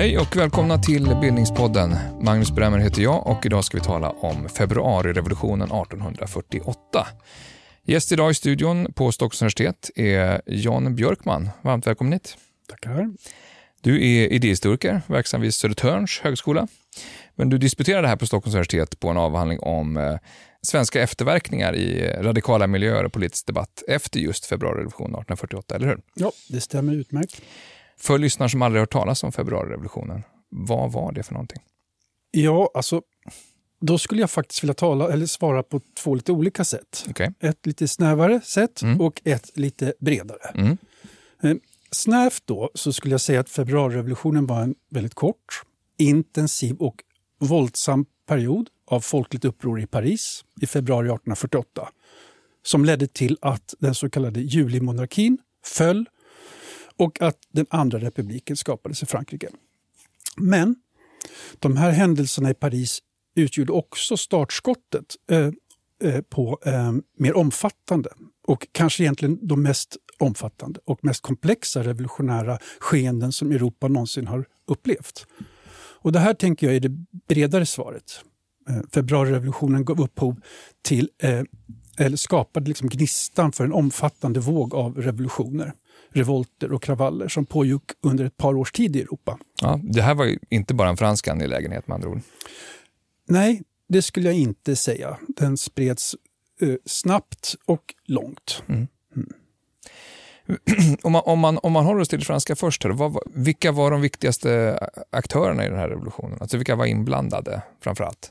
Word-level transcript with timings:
Hej 0.00 0.18
och 0.18 0.36
välkomna 0.36 0.78
till 0.78 1.16
Bildningspodden. 1.20 1.96
Magnus 2.20 2.50
Bremmer 2.50 2.78
heter 2.78 3.02
jag 3.02 3.26
och 3.26 3.46
idag 3.46 3.64
ska 3.64 3.76
vi 3.78 3.84
tala 3.84 4.10
om 4.10 4.48
februarirevolutionen 4.48 5.68
1848. 5.68 7.06
Gäst 7.84 8.12
idag 8.12 8.30
i 8.30 8.34
studion 8.34 8.92
på 8.92 9.12
Stockholms 9.12 9.42
universitet 9.42 9.90
är 9.96 10.42
Jan 10.46 10.96
Björkman. 10.96 11.50
Varmt 11.62 11.86
välkommen 11.86 12.12
hit. 12.12 12.36
Tackar. 12.68 13.10
Du 13.80 14.06
är 14.06 14.28
idéhistoriker, 14.28 15.02
verksam 15.06 15.40
vid 15.40 15.54
Södertörns 15.54 16.20
högskola. 16.22 16.68
Men 17.40 17.48
du 17.50 17.58
disputerade 17.58 18.08
här 18.08 18.16
på 18.16 18.26
Stockholms 18.26 18.54
universitet 18.54 19.00
på 19.00 19.08
en 19.08 19.16
avhandling 19.16 19.60
om 19.60 19.96
eh, 19.96 20.16
svenska 20.62 21.02
efterverkningar 21.02 21.74
i 21.76 22.12
radikala 22.12 22.66
miljöer 22.66 23.04
och 23.04 23.12
politisk 23.12 23.46
debatt 23.46 23.82
efter 23.88 24.20
just 24.20 24.44
februarirevolutionen 24.46 25.10
1848, 25.10 25.74
eller 25.74 25.86
hur? 25.86 26.00
Ja, 26.14 26.32
det 26.48 26.60
stämmer 26.60 26.92
utmärkt. 26.94 27.42
För 27.98 28.18
lyssnare 28.18 28.48
som 28.48 28.62
aldrig 28.62 28.80
hört 28.80 28.92
talas 28.92 29.24
om 29.24 29.32
februarirevolutionen, 29.32 30.22
vad 30.48 30.92
var 30.92 31.12
det 31.12 31.22
för 31.22 31.32
någonting? 31.32 31.62
Ja, 32.30 32.70
alltså, 32.74 33.02
då 33.80 33.98
skulle 33.98 34.20
jag 34.20 34.30
faktiskt 34.30 34.62
vilja 34.62 34.74
tala 34.74 35.12
eller 35.12 35.26
svara 35.26 35.62
på 35.62 35.80
två 35.98 36.14
lite 36.14 36.32
olika 36.32 36.64
sätt. 36.64 37.04
Okay. 37.10 37.28
Ett 37.40 37.66
lite 37.66 37.88
snävare 37.88 38.40
sätt 38.44 38.82
Mm. 38.82 39.00
och 39.00 39.20
ett 39.24 39.50
lite 39.58 39.94
bredare. 40.00 40.50
Mm. 40.54 40.78
Eh, 41.42 41.54
Snävt 41.92 42.42
då 42.44 42.70
så 42.74 42.92
skulle 42.92 43.14
jag 43.14 43.20
säga 43.20 43.40
att 43.40 43.50
februarirevolutionen 43.50 44.46
var 44.46 44.60
en 44.62 44.74
väldigt 44.90 45.14
kort, 45.14 45.62
intensiv 45.98 46.76
och 46.76 46.94
våldsam 47.40 48.06
period 48.26 48.68
av 48.86 49.00
folkligt 49.00 49.44
uppror 49.44 49.80
i 49.80 49.86
Paris 49.86 50.44
i 50.60 50.66
februari 50.66 51.06
1848 51.06 51.88
som 52.62 52.84
ledde 52.84 53.06
till 53.06 53.38
att 53.40 53.74
den 53.78 53.94
så 53.94 54.10
kallade 54.10 54.40
julimonarkin 54.40 55.38
föll 55.64 56.08
och 56.96 57.22
att 57.22 57.38
den 57.52 57.66
andra 57.70 57.98
republiken 57.98 58.56
skapades 58.56 59.02
i 59.02 59.06
Frankrike. 59.06 59.48
Men 60.36 60.76
de 61.58 61.76
här 61.76 61.90
händelserna 61.90 62.50
i 62.50 62.54
Paris 62.54 62.98
utgjorde 63.34 63.72
också 63.72 64.16
startskottet 64.16 65.16
eh, 65.30 65.50
eh, 66.04 66.20
på 66.20 66.58
eh, 66.64 66.92
mer 67.16 67.36
omfattande 67.36 68.10
och 68.46 68.66
kanske 68.72 69.02
egentligen 69.02 69.38
de 69.42 69.62
mest 69.62 69.96
omfattande 70.18 70.80
och 70.84 71.04
mest 71.04 71.20
komplexa 71.20 71.82
revolutionära 71.82 72.58
skeenden 72.78 73.32
som 73.32 73.52
Europa 73.52 73.88
någonsin 73.88 74.26
har 74.26 74.44
upplevt. 74.66 75.26
Och 76.02 76.12
det 76.12 76.18
här 76.18 76.34
tänker 76.34 76.66
jag 76.66 76.76
är 76.76 76.80
det 76.80 77.06
bredare 77.28 77.66
svaret. 77.66 78.24
Eh, 78.68 78.76
februarirevolutionen 78.94 79.84
gav 79.84 80.00
upphov 80.00 80.40
till, 80.82 81.10
eh, 81.22 81.42
eller 81.98 82.16
skapade 82.16 82.68
liksom 82.68 82.88
gnistan 82.88 83.52
för 83.52 83.64
en 83.64 83.72
omfattande 83.72 84.40
våg 84.40 84.74
av 84.74 84.96
revolutioner, 84.96 85.72
revolter 86.10 86.72
och 86.72 86.82
kravaller 86.82 87.28
som 87.28 87.46
pågick 87.46 87.82
under 88.02 88.24
ett 88.24 88.36
par 88.36 88.54
års 88.54 88.72
tid 88.72 88.96
i 88.96 89.00
Europa. 89.00 89.38
Ja, 89.62 89.80
det 89.82 90.02
här 90.02 90.14
var 90.14 90.24
ju 90.24 90.38
inte 90.48 90.74
bara 90.74 90.88
en 90.88 90.96
fransk 90.96 91.28
angelägenhet 91.28 91.88
med 91.88 91.94
andra 91.94 92.08
ord. 92.08 92.20
Nej, 93.28 93.62
det 93.88 94.02
skulle 94.02 94.28
jag 94.28 94.38
inte 94.38 94.76
säga. 94.76 95.18
Den 95.28 95.56
spreds 95.56 96.16
eh, 96.60 96.74
snabbt 96.86 97.56
och 97.64 97.94
långt. 98.04 98.62
Om 101.02 101.12
man, 101.12 101.22
om, 101.24 101.38
man, 101.38 101.58
om 101.62 101.72
man 101.72 101.84
håller 101.84 102.00
oss 102.00 102.08
till 102.08 102.18
det 102.18 102.24
franska 102.24 102.56
först, 102.56 102.84
här, 102.84 102.90
vad, 102.90 103.18
vilka 103.34 103.72
var 103.72 103.90
de 103.90 104.00
viktigaste 104.00 104.78
aktörerna 105.10 105.66
i 105.66 105.68
den 105.68 105.78
här 105.78 105.88
revolutionen? 105.88 106.38
Alltså 106.40 106.56
vilka 106.56 106.76
var 106.76 106.86
inblandade 106.86 107.62
framför 107.80 108.04
allt? 108.04 108.30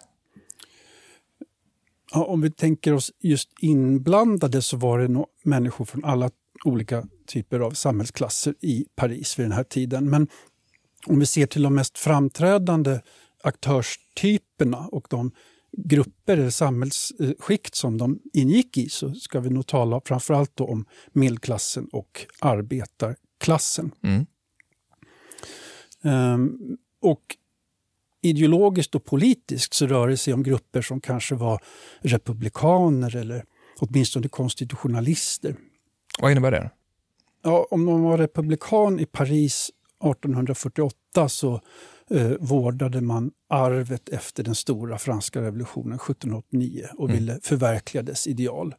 Ja, 2.12 2.26
om 2.26 2.42
vi 2.42 2.52
tänker 2.52 2.94
oss 2.94 3.12
just 3.20 3.50
inblandade 3.60 4.62
så 4.62 4.78
var 4.78 5.00
det 5.00 5.08
nog 5.08 5.26
människor 5.44 5.86
från 5.86 6.06
alla 6.06 6.30
olika 6.66 7.04
typer 7.28 7.60
av 7.60 7.72
samhällsklasser 7.72 8.56
i 8.62 8.86
Paris 8.96 9.40
vid 9.40 9.46
den 9.46 9.52
här 9.52 9.64
tiden. 9.64 10.10
Men 10.10 10.28
om 11.06 11.20
vi 11.20 11.26
ser 11.26 11.46
till 11.46 11.64
de 11.64 11.76
mest 11.76 11.98
framträdande 11.98 13.00
aktörstyperna 13.44 14.78
och 14.78 15.08
de 15.10 15.32
grupper 15.72 16.38
eller 16.38 16.50
samhällsskikt 16.50 17.76
som 17.76 17.98
de 17.98 18.20
ingick 18.34 18.78
i 18.78 18.90
så 18.90 19.14
ska 19.14 19.40
vi 19.40 19.50
nog 19.50 19.68
tala 19.68 20.02
framförallt 20.06 20.60
om 20.60 20.86
medelklassen 21.14 21.88
och 21.92 22.26
arbetarklassen. 22.40 23.92
Mm. 24.04 24.26
Ehm, 26.04 26.58
och 27.02 27.38
ideologiskt 28.22 28.96
och 28.96 29.06
politiskt 29.06 29.74
så 29.74 29.88
rör 29.88 30.08
det 30.08 30.18
sig 30.18 30.34
om 30.34 30.44
grupper 30.44 30.82
som 30.82 31.02
kanske 31.02 31.36
var 31.36 31.64
republikaner 32.00 33.16
eller 33.16 33.46
åtminstone 33.80 34.28
konstitutionalister. 34.28 35.56
Vad 36.20 36.32
innebär 36.32 36.52
det? 36.52 36.72
Ja, 37.44 37.68
om 37.72 37.86
man 37.86 38.02
var 38.02 38.18
republikan 38.18 39.00
i 39.00 39.06
Paris 39.06 39.72
1848 40.04 41.30
så 41.30 41.62
eh, 42.10 42.32
vårdade 42.40 43.02
man 43.02 43.32
arvet 43.50 44.10
efter 44.10 44.44
den 44.44 44.56
stora 44.56 44.98
franska 44.98 45.42
revolutionen 45.42 45.96
1789 45.96 46.88
och 46.98 47.10
ville 47.10 47.40
förverkliga 47.44 48.04
dess 48.04 48.28
ideal. 48.28 48.76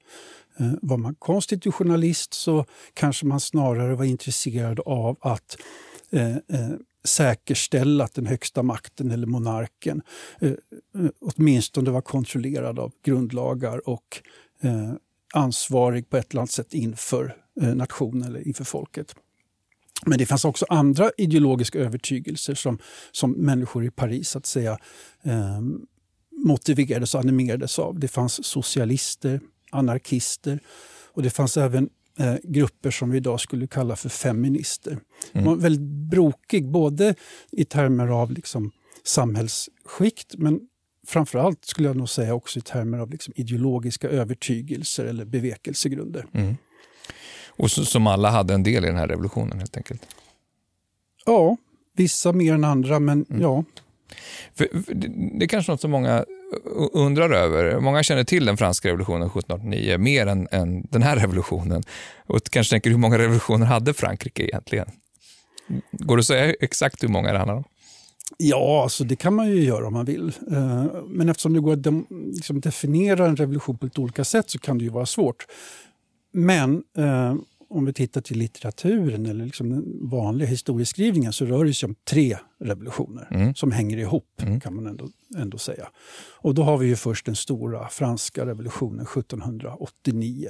Eh, 0.58 0.72
var 0.82 0.96
man 0.96 1.14
konstitutionalist 1.14 2.34
så 2.34 2.64
kanske 2.94 3.26
man 3.26 3.40
snarare 3.40 3.94
var 3.94 4.04
intresserad 4.04 4.80
av 4.80 5.16
att 5.20 5.56
eh, 6.10 6.36
eh, 6.36 6.70
säkerställa 7.04 8.04
att 8.04 8.14
den 8.14 8.26
högsta 8.26 8.62
makten 8.62 9.10
eller 9.10 9.26
monarken 9.26 10.02
eh, 10.40 10.50
eh, 10.50 11.10
åtminstone 11.20 11.90
var 11.90 12.00
kontrollerad 12.00 12.78
av 12.78 12.92
grundlagar 13.04 13.88
och 13.88 14.22
eh, 14.60 14.92
ansvarig 15.34 16.10
på 16.10 16.16
ett 16.16 16.32
eller 16.32 16.40
annat 16.40 16.50
sätt 16.50 16.74
inför 16.74 17.36
eh, 17.60 17.74
nationen 17.74 18.22
eller 18.22 18.48
inför 18.48 18.64
folket. 18.64 19.14
Men 20.06 20.18
det 20.18 20.26
fanns 20.26 20.44
också 20.44 20.66
andra 20.68 21.10
ideologiska 21.16 21.78
övertygelser 21.78 22.54
som, 22.54 22.78
som 23.12 23.32
människor 23.32 23.84
i 23.84 23.90
Paris 23.90 24.36
att 24.36 24.46
säga, 24.46 24.78
eh, 25.22 25.60
motiverades 26.44 27.14
och 27.14 27.20
animerades 27.20 27.78
av. 27.78 27.98
Det 27.98 28.08
fanns 28.08 28.44
socialister, 28.46 29.40
anarkister 29.70 30.60
och 31.12 31.22
det 31.22 31.30
fanns 31.30 31.56
även 31.56 31.88
eh, 32.18 32.34
grupper 32.42 32.90
som 32.90 33.10
vi 33.10 33.16
idag 33.16 33.40
skulle 33.40 33.66
kalla 33.66 33.96
för 33.96 34.08
feminister. 34.08 34.98
De 35.32 35.44
var 35.44 35.56
väldigt 35.56 36.10
brokig, 36.10 36.68
både 36.68 37.14
i 37.52 37.64
termer 37.64 38.08
av 38.08 38.32
liksom 38.32 38.70
samhällsskikt 39.04 40.34
men 40.38 40.60
framförallt 41.06 41.64
skulle 41.64 41.88
jag 41.88 41.96
nog 41.96 42.08
säga 42.08 42.34
också 42.34 42.58
i 42.58 42.62
termer 42.62 42.98
av 42.98 43.10
liksom 43.10 43.34
ideologiska 43.36 44.08
övertygelser 44.08 45.04
eller 45.04 45.24
bevekelsegrunder. 45.24 46.26
Och 47.60 47.70
så, 47.70 47.84
som 47.84 48.06
alla 48.06 48.30
hade 48.30 48.54
en 48.54 48.62
del 48.62 48.84
i 48.84 48.86
den 48.86 48.96
här 48.96 49.08
revolutionen 49.08 49.58
helt 49.58 49.76
enkelt. 49.76 50.02
Ja, 51.26 51.56
vissa 51.96 52.32
mer 52.32 52.54
än 52.54 52.64
andra, 52.64 52.98
men 52.98 53.26
ja. 53.40 53.64
För, 54.54 54.82
för 54.86 54.94
det, 54.94 55.08
det 55.38 55.44
är 55.44 55.48
kanske 55.48 55.72
något 55.72 55.80
som 55.80 55.90
många 55.90 56.24
undrar 56.92 57.30
över. 57.30 57.80
Många 57.80 58.02
känner 58.02 58.24
till 58.24 58.44
den 58.44 58.56
franska 58.56 58.88
revolutionen 58.88 59.22
1789 59.22 59.98
mer 59.98 60.26
än, 60.26 60.48
än 60.50 60.86
den 60.90 61.02
här 61.02 61.16
revolutionen. 61.16 61.82
Och 62.26 62.44
kanske 62.50 62.70
tänker 62.70 62.90
hur 62.90 62.96
många 62.96 63.18
revolutioner 63.18 63.66
hade 63.66 63.94
Frankrike 63.94 64.42
egentligen? 64.42 64.86
Går 65.92 66.16
det 66.16 66.20
att 66.20 66.26
säga 66.26 66.54
exakt 66.60 67.02
hur 67.02 67.08
många 67.08 67.32
det 67.32 67.38
handlar 67.38 67.56
om? 67.56 67.64
Ja, 68.36 68.82
alltså 68.82 69.04
det 69.04 69.16
kan 69.16 69.34
man 69.34 69.48
ju 69.48 69.64
göra 69.64 69.86
om 69.86 69.92
man 69.92 70.04
vill. 70.04 70.32
Eh, 70.50 70.84
Men 71.06 71.28
eftersom 71.28 71.52
det 71.52 71.60
går 71.60 71.72
att 71.72 71.86
liksom 72.34 72.60
definiera 72.60 73.26
en 73.26 73.36
revolution 73.36 73.78
på 73.78 73.86
lite 73.86 74.00
olika 74.00 74.24
sätt 74.24 74.50
så 74.50 74.58
kan 74.58 74.78
det 74.78 74.84
ju 74.84 74.90
vara 74.90 75.06
svårt. 75.06 75.46
Men 76.32 76.82
eh, 76.96 77.34
om 77.70 77.84
vi 77.84 77.92
tittar 77.92 78.20
till 78.20 78.38
litteraturen 78.38 79.26
eller 79.26 79.44
liksom 79.44 79.70
den 79.70 80.08
vanliga 80.08 80.48
historieskrivningen 80.48 81.32
så 81.32 81.44
rör 81.44 81.64
det 81.64 81.74
sig 81.74 81.86
om 81.86 81.94
tre 82.04 82.38
revolutioner 82.58 83.52
som 83.54 83.72
hänger 83.72 83.96
ihop 83.96 84.42
kan 84.62 84.74
man 84.74 84.86
ändå, 84.86 85.08
ändå 85.36 85.58
säga. 85.58 85.88
Och 86.32 86.54
då 86.54 86.62
har 86.62 86.78
vi 86.78 86.86
ju 86.86 86.96
först 86.96 87.26
den 87.26 87.36
stora 87.36 87.88
franska 87.88 88.46
revolutionen 88.46 89.06
1789 89.06 90.48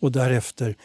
och 0.00 0.12
därefter 0.12 0.76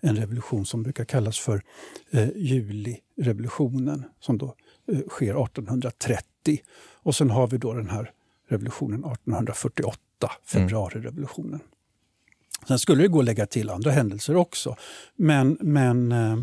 en 0.00 0.16
revolution 0.16 0.66
som 0.66 0.82
brukar 0.82 1.04
kallas 1.04 1.38
för 1.38 1.62
eh, 2.10 2.28
julirevolutionen 2.36 4.04
som 4.20 4.38
då 4.38 4.54
eh, 4.92 4.98
sker 5.08 5.44
1830. 5.44 6.24
Och 7.02 7.14
sen 7.14 7.30
har 7.30 7.46
vi 7.46 7.58
då 7.58 7.72
den 7.72 7.88
här 7.88 8.10
revolutionen 8.48 9.04
1848, 9.04 9.98
februarirevolutionen. 10.44 11.60
Sen 12.68 12.78
skulle 12.78 13.02
det 13.02 13.08
gå 13.08 13.18
att 13.18 13.24
lägga 13.24 13.46
till 13.46 13.70
andra 13.70 13.90
händelser 13.90 14.36
också, 14.36 14.76
men, 15.16 15.58
men 15.60 16.12
eh, 16.12 16.36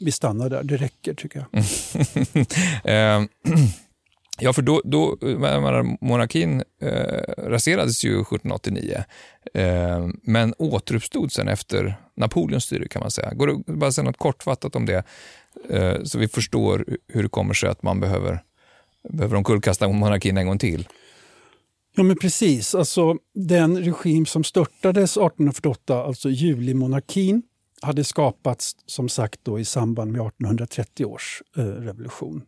vi 0.00 0.12
stannar 0.12 0.50
där. 0.50 0.62
Det 0.62 0.76
räcker 0.76 1.14
tycker 1.14 1.46
jag. 1.50 1.64
Ehm, 2.84 3.28
ja, 4.40 4.52
för 4.52 4.62
då, 4.62 4.82
då 4.84 5.16
monarkin 6.00 6.62
eh, 6.82 6.88
raserades 7.38 8.04
ju 8.04 8.10
1789, 8.10 9.04
eh, 9.54 10.08
men 10.22 10.54
återuppstod 10.58 11.32
sen 11.32 11.48
efter 11.48 11.96
Napoleons 12.16 12.64
styre 12.64 12.88
kan 12.88 13.00
man 13.00 13.10
säga. 13.10 13.34
Går 13.34 13.46
det 13.46 13.52
att 13.52 13.78
bara 13.78 13.92
säga 13.92 14.04
något 14.04 14.18
kortfattat 14.18 14.76
om 14.76 14.86
det, 14.86 15.04
eh, 15.70 16.02
så 16.04 16.18
vi 16.18 16.28
förstår 16.28 16.84
hur 17.08 17.22
det 17.22 17.28
kommer 17.28 17.54
sig 17.54 17.68
att 17.68 17.82
man 17.82 18.00
behöver, 18.00 18.42
behöver 19.08 19.36
omkullkasta 19.36 19.88
monarkin 19.88 20.36
en 20.36 20.46
gång 20.46 20.58
till? 20.58 20.88
Ja, 21.98 22.04
men 22.04 22.16
precis. 22.16 22.74
Alltså, 22.74 23.16
den 23.34 23.78
regim 23.84 24.26
som 24.26 24.44
störtades 24.44 25.10
1848, 25.10 26.04
alltså 26.04 26.30
julimonarkin, 26.30 27.42
hade 27.82 28.04
skapats 28.04 28.76
som 28.86 29.08
sagt 29.08 29.40
då 29.42 29.58
i 29.58 29.64
samband 29.64 30.12
med 30.12 30.20
1830 30.20 31.04
års 31.04 31.42
eh, 31.56 31.62
revolution 31.62 32.42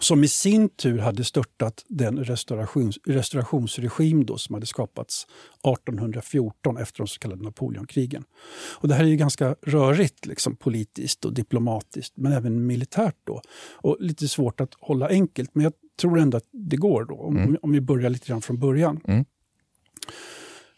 som 0.00 0.24
i 0.24 0.28
sin 0.28 0.68
tur 0.68 0.98
hade 0.98 1.24
störtat 1.24 1.84
den 1.88 2.24
restaurations, 2.24 2.98
restaurationsregim 3.06 4.26
då 4.26 4.38
som 4.38 4.54
hade 4.54 4.66
skapats 4.66 5.26
1814 5.78 6.76
efter 6.76 6.98
de 6.98 7.06
så 7.06 7.18
kallade 7.18 7.42
Napoleonkrigen. 7.42 8.24
Och 8.72 8.88
det 8.88 8.94
här 8.94 9.04
är 9.04 9.08
ju 9.08 9.16
ganska 9.16 9.56
rörigt 9.62 10.26
liksom, 10.26 10.56
politiskt 10.56 11.24
och 11.24 11.34
diplomatiskt, 11.34 12.16
men 12.16 12.32
även 12.32 12.66
militärt. 12.66 13.16
då. 13.24 13.42
Och 13.72 13.96
lite 14.00 14.28
svårt 14.28 14.60
att 14.60 14.74
hålla 14.80 15.08
enkelt, 15.08 15.54
men 15.54 15.64
jag 15.64 15.72
tror 16.00 16.18
ändå 16.18 16.36
att 16.36 16.48
det 16.52 16.76
går 16.76 17.04
då, 17.04 17.14
om, 17.14 17.36
mm. 17.36 17.56
om 17.62 17.72
vi 17.72 17.80
börjar 17.80 18.10
lite 18.10 18.26
grann 18.28 18.42
från 18.42 18.58
början. 18.58 19.00
Mm. 19.04 19.24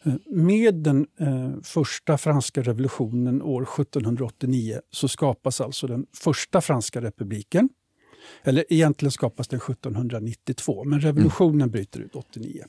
Eh, 0.05 0.15
med 0.27 0.75
den 0.75 1.07
eh, 1.21 1.53
första 1.63 2.19
franska 2.19 2.63
revolutionen 2.63 3.43
år 3.43 3.63
1789 3.63 4.81
så 4.91 5.09
skapas 5.09 5.61
alltså 5.61 5.87
den 5.87 6.07
första 6.17 6.61
franska 6.61 7.01
republiken 7.01 7.69
eller 8.43 8.73
egentligen 8.73 9.13
skapas 9.13 9.49
den 9.49 9.61
1792, 9.61 10.85
men 10.85 11.01
revolutionen 11.01 11.61
mm. 11.61 11.71
bryter 11.71 12.01
ut 12.01 12.15
89. 12.15 12.65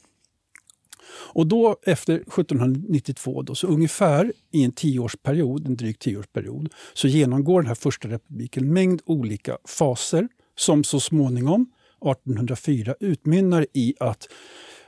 Och 1.08 1.48
då 1.48 1.78
efter 1.84 2.16
1792, 2.16 3.42
då, 3.42 3.56
så 3.56 3.68
ungefär 3.68 4.34
i 4.52 4.64
en 4.64 4.72
tioårsperiod, 4.72 5.68
en 5.68 5.76
dryg 5.76 6.00
tioårsperiod, 6.00 6.70
så 6.94 7.08
genomgår 7.08 7.62
den 7.62 7.68
här 7.68 7.76
första 7.76 8.08
republiken 8.08 8.64
en 8.64 8.74
mängd 8.74 9.02
olika 9.06 9.58
faser 9.68 10.28
som 10.56 10.84
så 10.84 11.00
småningom, 11.00 11.72
1804, 12.12 12.96
utmynnar 13.00 13.68
i 13.74 13.96
att 14.00 14.28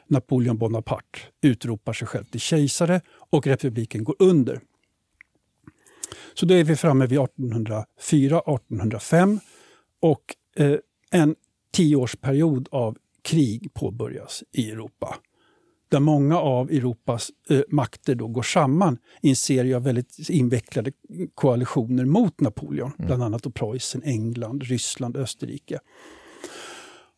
Napoleon 0.08 0.58
Bonaparte 0.58 1.20
utropar 1.42 1.94
sig 1.94 2.08
själv 2.08 2.24
till 2.24 2.40
kejsare 2.40 3.02
och 3.08 3.48
republiken 3.48 4.04
går 4.04 4.16
under. 4.20 4.62
Så 6.34 6.46
då 6.46 6.54
är 6.54 6.64
vi 6.64 6.76
framme 6.76 7.08
vid 7.08 7.20
1804-1805 7.20 9.40
och 10.02 10.22
Eh, 10.22 10.37
en 11.12 11.36
tioårsperiod 11.72 12.68
av 12.72 12.98
krig 13.22 13.74
påbörjas 13.74 14.44
i 14.52 14.72
Europa. 14.72 15.16
Där 15.90 16.00
många 16.00 16.40
av 16.40 16.72
Europas 16.72 17.32
eh, 17.50 17.62
makter 17.70 18.16
då 18.16 18.28
går 18.28 18.42
samman 18.42 18.98
i 19.22 19.30
en 19.30 19.36
serie 19.36 19.76
av 19.76 19.84
väldigt 19.84 20.30
invecklade 20.30 20.92
koalitioner 21.36 22.06
mot 22.06 22.42
Napoleon. 22.42 22.92
Mm. 22.98 23.08
Bland 23.08 23.24
annat 23.24 23.54
Preussen, 23.54 24.04
England, 24.04 24.64
Ryssland, 24.64 25.18
Österrike. 25.18 25.80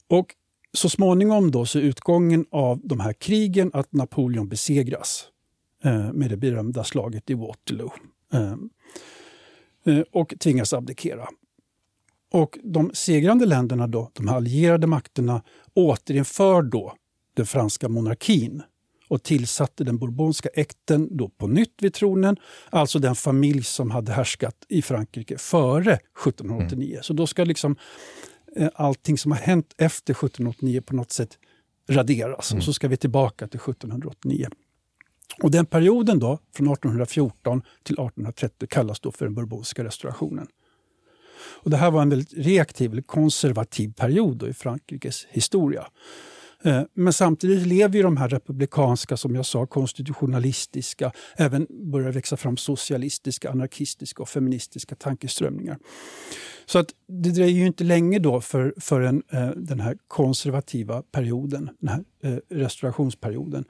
Och 0.07 0.35
så 0.73 0.89
småningom 0.89 1.51
då 1.51 1.65
så 1.65 1.79
är 1.79 1.83
utgången 1.83 2.45
av 2.51 2.79
de 2.83 2.99
här 2.99 3.13
krigen 3.13 3.71
att 3.73 3.93
Napoleon 3.93 4.49
besegras 4.49 5.27
eh, 5.83 6.13
med 6.13 6.29
det 6.29 6.37
berömda 6.37 6.83
slaget 6.83 7.29
i 7.29 7.33
Waterloo. 7.33 7.91
Eh, 8.33 8.55
eh 9.85 10.03
och 10.11 10.33
tvingas 10.39 10.73
abdikera. 10.73 11.27
Och 12.31 12.57
de 12.63 12.91
segrande 12.93 13.45
länderna, 13.45 13.87
då, 13.87 14.11
de 14.13 14.29
allierade 14.29 14.87
makterna, 14.87 15.41
återinför 15.73 16.61
då 16.61 16.95
den 17.33 17.45
franska 17.45 17.89
monarkin 17.89 18.63
och 19.07 19.23
tillsatte 19.23 19.83
den 19.83 19.97
bourbonska 19.97 20.49
äkten 20.53 21.17
då 21.17 21.29
på 21.29 21.47
nytt 21.47 21.73
vid 21.81 21.93
tronen. 21.93 22.37
Alltså 22.69 22.99
den 22.99 23.15
familj 23.15 23.63
som 23.63 23.91
hade 23.91 24.11
härskat 24.11 24.55
i 24.69 24.81
Frankrike 24.81 25.37
före 25.37 25.93
1789. 25.93 26.91
Mm. 26.91 27.03
Så 27.03 27.13
då 27.13 27.27
ska 27.27 27.43
liksom 27.43 27.75
eh, 28.55 28.69
allting 28.75 29.17
som 29.17 29.31
har 29.31 29.39
hänt 29.39 29.73
efter 29.77 30.13
1789 30.13 30.81
på 30.81 30.95
något 30.95 31.11
sätt 31.11 31.37
raderas. 31.89 32.51
Mm. 32.51 32.59
Och 32.59 32.63
så 32.63 32.73
ska 32.73 32.87
vi 32.87 32.97
tillbaka 32.97 33.47
till 33.47 33.59
1789. 33.59 34.47
Och 35.43 35.51
den 35.51 35.65
perioden 35.65 36.19
då, 36.19 36.39
från 36.55 36.67
1814 36.67 37.61
till 37.83 37.93
1830 37.93 38.67
kallas 38.71 38.99
då 38.99 39.11
för 39.11 39.25
den 39.25 39.35
bourbonska 39.35 39.83
restaurationen. 39.83 40.47
Och 41.51 41.69
det 41.69 41.77
här 41.77 41.91
var 41.91 42.01
en 42.01 42.09
väldigt 42.09 42.33
reaktiv, 42.33 43.01
konservativ 43.01 43.93
period 43.93 44.43
i 44.43 44.53
Frankrikes 44.53 45.27
historia. 45.29 45.87
Eh, 46.63 46.81
men 46.93 47.13
samtidigt 47.13 47.67
lever 47.67 47.95
ju 47.95 48.03
de 48.03 48.17
här 48.17 48.29
republikanska, 48.29 49.17
som 49.17 49.35
jag 49.35 49.45
sa, 49.45 49.65
konstitutionalistiska, 49.65 51.11
även 51.35 51.67
börjar 51.69 52.11
växa 52.11 52.37
fram 52.37 52.57
socialistiska, 52.57 53.49
anarkistiska 53.49 54.21
och 54.21 54.29
feministiska 54.29 54.95
tankeströmningar. 54.95 55.77
Så 56.69 56.79
att 56.79 56.87
det 57.07 57.29
dröjer 57.29 57.55
ju 57.55 57.67
inte 57.67 57.83
länge 57.83 58.19
då 58.19 58.41
för, 58.41 58.73
förrän 58.77 59.23
eh, 59.31 59.49
den 59.49 59.79
här 59.79 59.97
konservativa 60.07 61.01
perioden, 61.01 61.69
den 61.79 61.89
här 61.89 62.03
eh, 62.23 62.37
restaurationsperioden, 62.49 63.65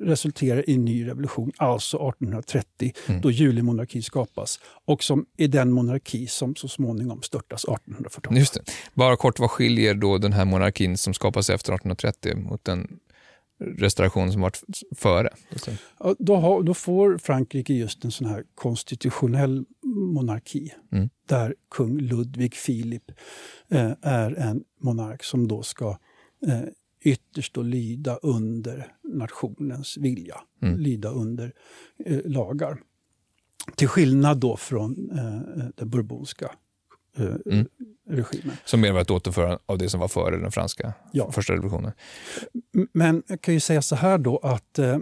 resulterar 0.00 0.70
i 0.70 0.74
en 0.74 0.84
ny 0.84 1.06
revolution, 1.06 1.52
alltså 1.56 1.96
1830, 1.96 2.92
mm. 3.08 3.20
då 3.20 3.30
julimonarkin 3.30 4.02
skapas 4.02 4.60
och 4.84 5.04
som 5.04 5.26
är 5.36 5.48
den 5.48 5.72
monarki 5.72 6.26
som 6.26 6.56
så 6.56 6.68
småningom 6.68 7.22
störtas 7.22 7.64
1848. 7.64 8.38
Just 8.38 8.54
det. 8.54 8.62
Bara 8.94 9.16
kort, 9.16 9.38
vad 9.38 9.50
skiljer 9.50 9.94
då 9.94 10.18
den 10.18 10.32
här 10.32 10.44
monarkin 10.44 10.98
som 10.98 11.14
skapas 11.14 11.50
efter 11.50 11.72
1830 11.72 12.36
mot 12.36 12.64
den 12.64 12.88
restauration 13.60 14.32
som 14.32 14.40
varit 14.40 14.62
före? 14.96 15.28
Ja, 15.98 16.14
då, 16.18 16.36
har, 16.36 16.62
då, 16.62 16.74
får 16.74 17.18
Frankrike 17.18 17.74
just 17.74 18.04
en 18.04 18.10
sån 18.10 18.26
här 18.26 18.44
konstitutionell 18.54 19.64
monarki 19.90 20.72
mm. 20.92 21.08
där 21.26 21.54
kung 21.70 22.00
Ludvig 22.00 22.54
Filip 22.54 23.10
eh, 23.68 23.92
är 24.02 24.32
en 24.38 24.64
monark 24.80 25.22
som 25.22 25.48
då 25.48 25.62
ska 25.62 25.98
eh, 26.46 26.62
ytterst 27.00 27.54
då 27.54 27.62
lyda 27.62 28.16
under 28.16 28.92
nationens 29.02 29.96
vilja, 29.96 30.40
mm. 30.62 30.80
lyda 30.80 31.08
under 31.08 31.52
eh, 32.06 32.20
lagar. 32.24 32.80
Till 33.76 33.88
skillnad 33.88 34.38
då 34.38 34.56
från 34.56 35.10
eh, 35.10 35.66
den 35.76 35.90
bourbonska 35.90 36.50
eh, 37.16 37.36
mm. 37.46 37.66
regimen. 38.08 38.56
Som 38.64 38.80
mer 38.80 38.92
var 38.92 39.00
ett 39.00 39.10
återförande 39.10 39.58
av 39.66 39.78
det 39.78 39.88
som 39.88 40.00
var 40.00 40.08
före 40.08 40.36
den 40.36 40.52
franska 40.52 40.92
ja. 41.12 41.32
första 41.32 41.52
revolutionen. 41.52 41.92
Men 42.92 43.22
jag 43.26 43.40
kan 43.40 43.54
ju 43.54 43.60
säga 43.60 43.82
så 43.82 43.96
här 43.96 44.18
då 44.18 44.38
att 44.38 44.78
eh, 44.78 44.98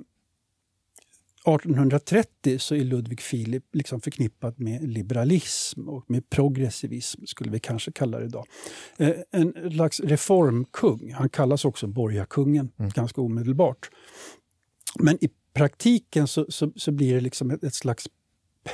1830 1.54 2.58
så 2.58 2.74
är 2.74 2.84
Ludvig 2.84 3.20
Filip 3.20 3.64
liksom 3.72 4.00
förknippad 4.00 4.60
med 4.60 4.88
liberalism 4.88 5.88
och 5.88 6.04
med 6.10 6.30
progressivism, 6.30 7.26
skulle 7.26 7.50
vi 7.50 7.60
kanske 7.60 7.92
kalla 7.92 8.18
det 8.18 8.24
idag. 8.24 8.46
Eh, 8.96 9.14
en 9.30 9.70
slags 9.72 10.00
reformkung. 10.00 11.12
Han 11.12 11.28
kallas 11.28 11.64
också 11.64 11.86
borgarkungen 11.86 12.70
mm. 12.78 12.90
ganska 12.94 13.20
omedelbart. 13.20 13.90
Men 14.98 15.24
i 15.24 15.28
praktiken 15.54 16.28
så, 16.28 16.46
så, 16.48 16.72
så 16.76 16.92
blir 16.92 17.14
det 17.14 17.20
liksom 17.20 17.50
ett, 17.50 17.64
ett 17.64 17.74
slags 17.74 18.08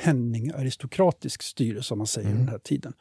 penningaristokratisk 0.03 1.43
styre 1.43 1.83
som 1.83 1.97
man 1.97 2.07
säger 2.07 2.29
mm. 2.29 2.39
den 2.39 2.49
här 2.49 2.59
tiden. 2.59 2.93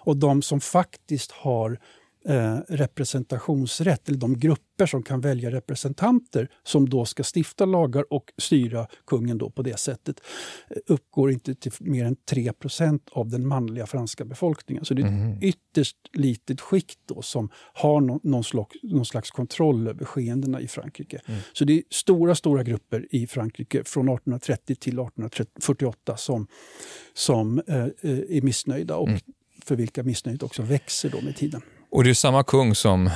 Och 0.00 0.16
de 0.16 0.42
som 0.42 0.60
faktiskt 0.60 1.32
har 1.32 1.78
eh, 2.24 2.58
representationsrätt, 2.68 4.08
eller 4.08 4.18
de 4.18 4.38
grupper 4.38 4.86
som 4.86 5.02
kan 5.02 5.20
välja 5.20 5.50
representanter 5.50 6.48
som 6.62 6.88
då 6.88 7.04
ska 7.04 7.22
stifta 7.36 7.64
lagar 7.64 8.12
och 8.12 8.32
styra 8.38 8.86
kungen 9.06 9.38
då 9.38 9.50
på 9.50 9.62
det 9.62 9.78
sättet, 9.78 10.20
eh, 10.70 10.76
uppgår 10.86 11.30
inte 11.30 11.54
till 11.54 11.72
mer 11.80 12.04
än 12.04 12.16
3% 12.30 13.08
av 13.12 13.28
den 13.28 13.48
manliga 13.48 13.86
franska 13.86 14.24
befolkningen. 14.24 14.84
Så 14.84 14.94
det 14.94 15.02
är 15.02 15.06
ett 15.06 15.12
mm. 15.12 15.38
ytterst 15.42 15.96
litet 16.12 16.60
skikt 16.60 16.98
då 17.06 17.22
som 17.22 17.48
har 17.74 18.00
no 18.00 18.20
någon, 18.22 18.44
slags, 18.44 18.76
någon 18.82 19.06
slags 19.06 19.30
kontroll 19.30 19.88
över 19.88 20.04
skeendena 20.04 20.60
i 20.60 20.68
Frankrike. 20.68 21.20
Mm. 21.26 21.40
Så 21.52 21.64
det 21.64 21.72
är 21.72 21.82
stora, 21.90 22.34
stora 22.34 22.62
grupper 22.62 23.06
i 23.10 23.26
Frankrike 23.26 23.84
från 23.84 24.08
1830 24.08 24.76
till 24.76 24.92
1848 24.92 26.16
som, 26.16 26.46
som 27.14 27.58
eh, 27.68 27.76
eh, 27.76 27.90
är 28.28 28.42
missnöjda 28.42 28.96
och 28.96 29.08
mm. 29.08 29.20
för 29.62 29.76
vilka 29.76 30.02
missnöjet 30.02 30.42
också 30.42 30.62
växer 30.62 31.10
då 31.10 31.20
med 31.20 31.36
tiden. 31.36 31.62
Och 31.92 32.04
det 32.04 32.10
är 32.10 32.14
samma 32.14 32.44
kung 32.44 32.74
som, 32.74 33.10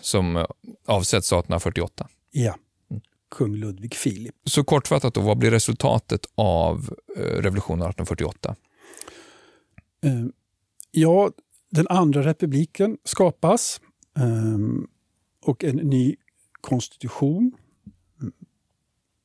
som 0.00 0.46
avsätts 0.86 1.32
1848? 1.32 2.08
Ja, 2.30 2.56
kung 3.30 3.56
Ludvig 3.56 3.94
Filip. 3.94 4.34
Så 4.44 4.64
kortfattat, 4.64 5.14
då, 5.14 5.20
vad 5.20 5.38
blir 5.38 5.50
resultatet 5.50 6.26
av 6.34 6.94
eh, 7.16 7.20
revolutionen 7.20 7.80
1848? 7.80 8.56
Uh, 10.06 10.26
ja, 10.90 11.30
den 11.70 11.88
andra 11.88 12.22
republiken 12.22 12.98
skapas 13.04 13.80
um, 14.14 14.88
och 15.44 15.64
en 15.64 15.76
ny 15.76 16.16
konstitution. 16.60 17.52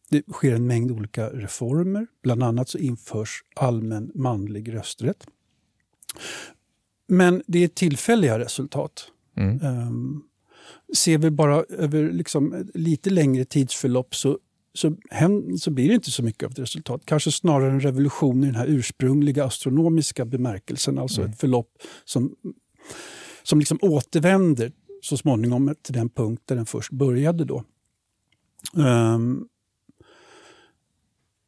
Det 0.10 0.24
sker 0.34 0.54
en 0.54 0.68
mängd 0.68 0.92
olika 0.92 1.30
reformer. 1.30 2.08
Bland 2.24 2.44
annat 2.44 2.70
så 2.70 2.78
införs 2.78 3.44
allmän 3.56 4.12
manlig 4.16 4.74
rösträtt. 4.74 5.28
Men 7.08 7.44
det 7.48 7.64
är 7.64 7.68
tillfälliga 7.68 8.40
resultat. 8.40 9.12
Mm. 9.38 9.66
Um, 9.66 10.24
ser 10.96 11.18
vi 11.18 11.32
bara 11.32 11.64
över 11.70 12.12
liksom 12.12 12.70
lite 12.74 13.10
längre 13.10 13.46
tidsförlopp 13.46 14.16
så, 14.16 14.40
så, 14.74 14.96
hem, 15.10 15.58
så 15.58 15.72
blir 15.72 15.88
det 15.88 15.94
inte 15.94 16.12
så 16.12 16.24
mycket 16.24 16.44
av 16.44 16.52
ett 16.52 16.60
resultat. 16.60 17.02
Kanske 17.06 17.32
snarare 17.32 17.72
en 17.72 17.80
revolution 17.80 18.44
i 18.44 18.46
den 18.46 18.56
här 18.56 18.68
ursprungliga 18.68 19.46
astronomiska 19.46 20.26
bemärkelsen. 20.26 20.98
Alltså 20.98 21.22
mm. 21.22 21.32
ett 21.32 21.40
förlopp 21.40 21.72
som, 22.06 22.36
som 23.44 23.60
liksom 23.60 23.80
återvänder 23.82 24.72
så 25.02 25.18
småningom 25.18 25.76
till 25.82 25.94
den 25.94 26.10
punkt 26.10 26.44
där 26.46 26.56
den 26.56 26.66
först 26.66 26.92
började. 26.92 27.46
då. 27.46 27.64
Um, 28.74 29.48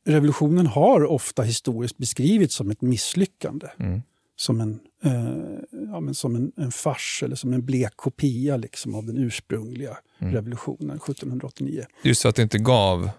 revolutionen 0.05 0.67
har 0.67 1.05
ofta 1.05 1.43
historiskt 1.43 1.97
beskrivits 1.97 2.55
som 2.55 2.71
ett 2.71 2.81
misslyckande. 2.81 3.67
Mm. 3.79 4.01
Som, 4.39 4.61
en, 4.61 4.79
eh, 5.03 5.59
ja, 5.91 5.99
men 5.99 6.13
som 6.13 6.35
en, 6.35 6.51
en 6.57 6.71
fars 6.71 7.23
eller 7.25 7.35
som 7.35 7.53
en 7.53 7.65
blek 7.65 7.93
kopia 7.95 8.57
liksom, 8.57 8.95
av 8.95 9.05
den 9.05 9.17
ursprungliga 9.17 9.97
mm. 10.19 10.33
revolutionen 10.33 10.97
1789. 10.97 11.85
Just 12.03 12.21
för 12.21 12.29
att 12.29 12.35
det 12.35 12.41
inte 12.41 12.57
gav 12.57 13.09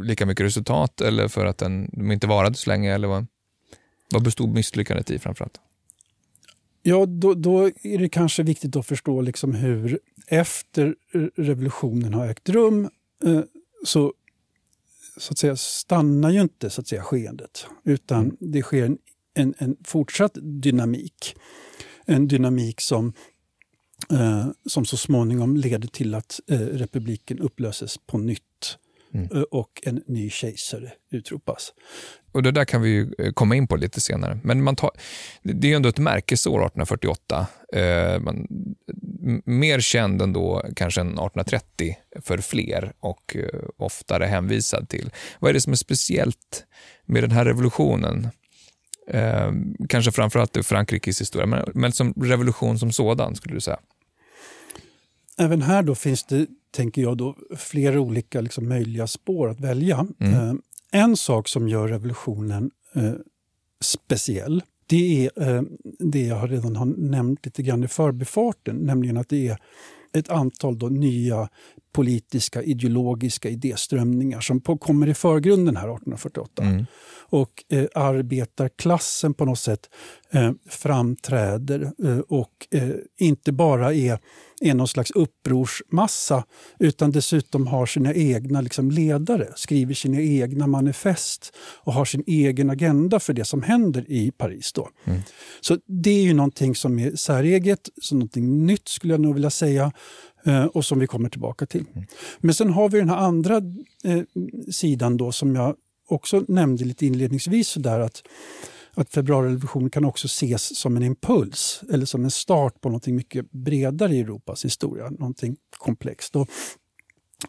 lika 0.00 0.26
mycket 0.26 0.46
resultat 0.46 1.00
eller 1.00 1.28
för 1.28 1.46
att 1.46 1.58
den, 1.58 1.90
de 1.92 2.12
inte 2.12 2.26
varade 2.26 2.54
så 2.54 2.70
länge? 2.70 2.94
Eller 2.94 3.08
vad, 3.08 3.26
vad 4.12 4.22
bestod 4.22 4.54
misslyckandet 4.54 5.10
i 5.10 5.18
framförallt? 5.18 5.60
Ja, 6.82 7.06
då, 7.06 7.34
då, 7.34 7.66
är 7.66 7.98
det 7.98 8.08
kanske 8.08 8.42
viktigt 8.42 8.76
att 8.76 8.86
förstå 8.86 9.20
liksom 9.20 9.54
hur 9.54 9.98
efter 10.26 10.94
revolutionen 11.36 12.14
har 12.14 12.26
ägt 12.26 12.48
rum 12.48 12.90
eh, 13.24 13.40
så, 13.84 14.12
så 15.16 15.32
att 15.32 15.38
säga, 15.38 15.56
stannar 15.56 16.30
ju 16.30 16.40
inte 16.40 16.70
så 16.70 16.80
att 16.80 16.86
säga, 16.86 17.02
skeendet. 17.02 17.66
Utan 17.84 18.20
mm. 18.20 18.36
det 18.40 18.62
sker 18.62 18.84
en, 18.86 18.98
en, 19.34 19.54
en, 19.58 19.76
fortsatt 19.84 20.38
dynamik. 20.62 21.36
En 22.06 22.28
dynamik 22.28 22.80
som, 22.80 23.12
eh, 24.10 24.46
som 24.66 24.84
så 24.84 24.96
småningom 24.96 25.56
leder 25.56 25.88
till 25.88 26.14
att 26.14 26.40
eh, 26.50 26.58
republiken 26.58 27.38
upplöses 27.38 27.98
på 28.06 28.18
nytt 28.18 28.78
mm. 29.14 29.28
Eh, 29.32 29.42
och 29.42 29.80
en 29.82 30.02
ny 30.06 30.30
kejsare 30.30 30.92
utropas. 31.10 31.72
Och 32.32 32.42
Det 32.42 32.50
där 32.50 32.64
kan 32.64 32.82
vi 32.82 33.12
eh, 33.18 33.32
komma 33.32 33.56
in 33.56 33.68
på 33.68 33.76
lite 33.76 34.00
senare. 34.00 34.38
Men 34.44 34.62
man 34.62 34.76
tar, 34.76 34.90
det 35.42 35.72
är 35.72 35.76
ändå 35.76 35.88
ett 35.88 35.98
märkesår, 35.98 36.66
1848. 36.66 37.46
Eh, 37.72 38.20
man, 38.20 38.46
mer 39.44 39.80
känd 39.80 40.22
än 40.22 40.32
då 40.32 40.62
kanske 40.76 41.00
än 41.00 41.06
1830 41.06 41.96
för 42.20 42.38
fler 42.38 42.92
och 43.00 43.36
eh, 43.36 43.60
oftare 43.76 44.24
hänvisad 44.24 44.88
till. 44.88 45.10
Vad 45.40 45.48
är 45.48 45.52
det 45.52 45.60
som 45.60 45.72
är 45.72 45.76
speciellt 45.76 46.64
med 47.06 47.22
den 47.22 47.30
här 47.30 47.44
revolutionen? 47.44 48.28
Eh, 49.08 49.52
kanske 49.88 50.12
framförallt 50.12 50.66
Frankrikes 50.66 51.20
historia, 51.20 51.46
men, 51.46 51.64
men 51.74 51.92
som 51.92 52.12
revolution 52.16 52.78
som 52.78 52.92
sådan 52.92 53.36
skulle 53.36 53.54
du 53.54 53.60
säga? 53.60 53.78
Även 55.38 55.62
här 55.62 55.82
då 55.82 55.94
finns 55.94 56.24
det 56.24 56.46
tänker 56.72 57.02
jag, 57.02 57.16
då, 57.16 57.36
flera 57.56 58.00
olika 58.00 58.40
liksom, 58.40 58.68
möjliga 58.68 59.06
spår 59.06 59.50
att 59.50 59.60
välja. 59.60 60.06
Mm. 60.20 60.34
Eh, 60.34 60.54
en 60.90 61.16
sak 61.16 61.48
som 61.48 61.68
gör 61.68 61.88
revolutionen 61.88 62.70
eh, 62.94 63.12
speciell, 63.80 64.62
det 64.86 65.26
är 65.26 65.56
eh, 65.56 65.62
det 65.98 66.26
jag 66.26 66.52
redan 66.52 66.76
har 66.76 66.86
nämnt 66.86 67.44
lite 67.44 67.62
grann 67.62 67.84
i 67.84 67.88
förbifarten, 67.88 68.76
nämligen 68.76 69.16
att 69.16 69.28
det 69.28 69.48
är 69.48 69.58
ett 70.12 70.28
antal 70.28 70.78
då 70.78 70.88
nya 70.88 71.48
politiska, 71.92 72.62
ideologiska 72.62 73.48
idéströmningar 73.48 74.40
som 74.40 74.60
på, 74.60 74.78
kommer 74.78 75.06
i 75.06 75.14
förgrunden 75.14 75.76
här 75.76 75.88
1848. 75.88 76.62
Mm. 76.62 76.86
Och 77.32 77.64
eh, 77.68 77.86
arbetarklassen 77.94 79.34
på 79.34 79.44
något 79.44 79.58
sätt 79.58 79.90
eh, 80.30 80.52
framträder 80.68 81.92
eh, 82.04 82.18
och 82.18 82.66
eh, 82.70 82.90
inte 83.18 83.52
bara 83.52 83.94
är, 83.94 84.18
är 84.60 84.74
någon 84.74 84.88
slags 84.88 85.10
upprorsmassa 85.10 86.44
utan 86.78 87.10
dessutom 87.10 87.66
har 87.66 87.86
sina 87.86 88.14
egna 88.14 88.60
liksom, 88.60 88.90
ledare, 88.90 89.48
skriver 89.56 89.94
sina 89.94 90.20
egna 90.20 90.66
manifest 90.66 91.56
och 91.58 91.92
har 91.92 92.04
sin 92.04 92.24
egen 92.26 92.70
agenda 92.70 93.20
för 93.20 93.32
det 93.32 93.44
som 93.44 93.62
händer 93.62 94.04
i 94.08 94.30
Paris. 94.30 94.72
Då. 94.72 94.88
Mm. 95.04 95.20
Så 95.60 95.78
det 95.86 96.10
är 96.10 96.22
ju 96.22 96.34
någonting 96.34 96.74
som 96.74 96.98
är 96.98 97.16
säreget, 97.16 97.88
så 98.02 98.14
någonting 98.14 98.66
nytt 98.66 98.88
skulle 98.88 99.14
jag 99.14 99.20
nog 99.20 99.34
vilja 99.34 99.50
säga. 99.50 99.92
Eh, 100.44 100.64
och 100.64 100.84
som 100.84 100.98
vi 100.98 101.06
kommer 101.06 101.28
tillbaka 101.28 101.66
till. 101.66 101.84
Mm. 101.94 102.06
Men 102.40 102.54
sen 102.54 102.70
har 102.70 102.88
vi 102.88 102.98
den 102.98 103.08
här 103.08 103.16
andra 103.16 103.56
eh, 104.04 104.22
sidan 104.70 105.16
då 105.16 105.32
som 105.32 105.54
jag 105.54 105.76
också 106.12 106.44
nämnde 106.48 106.84
lite 106.84 107.06
inledningsvis 107.06 107.68
sådär 107.68 108.00
att, 108.00 108.22
att 108.94 109.10
februarirevolutionen 109.10 109.90
kan 109.90 110.04
också 110.04 110.26
ses 110.26 110.78
som 110.78 110.96
en 110.96 111.02
impuls 111.02 111.82
eller 111.90 112.06
som 112.06 112.24
en 112.24 112.30
start 112.30 112.80
på 112.80 112.88
något 112.88 113.06
mycket 113.06 113.50
bredare 113.50 114.14
i 114.14 114.20
Europas 114.20 114.64
historia, 114.64 115.10
någonting 115.10 115.56
komplext. 115.78 116.36
Och, 116.36 116.48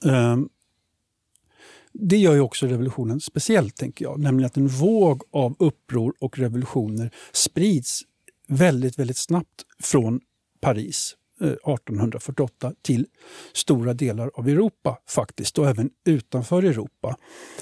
eh, 0.06 0.38
det 1.94 2.18
gör 2.18 2.34
ju 2.34 2.40
också 2.40 2.68
revolutionen 2.68 3.22
speciellt, 3.22 3.76
tänker 3.76 4.06
jag. 4.06 4.20
Nämligen 4.20 4.46
att 4.46 4.58
en 4.58 4.68
våg 4.68 5.22
av 5.32 5.56
uppror 5.60 6.14
och 6.20 6.38
revolutioner 6.40 7.12
sprids 7.32 8.02
väldigt, 8.48 9.00
väldigt 9.00 9.18
snabbt 9.18 9.66
från 9.80 10.22
Paris 10.62 11.16
Eh, 11.42 11.48
1848 11.48 12.74
till 12.82 13.08
stora 13.54 13.94
delar 13.94 14.32
av 14.34 14.50
Europa 14.50 14.98
faktiskt 15.08 15.58
och 15.58 15.68
även 15.68 15.90
utanför 16.06 16.64
Europa. 16.64 17.18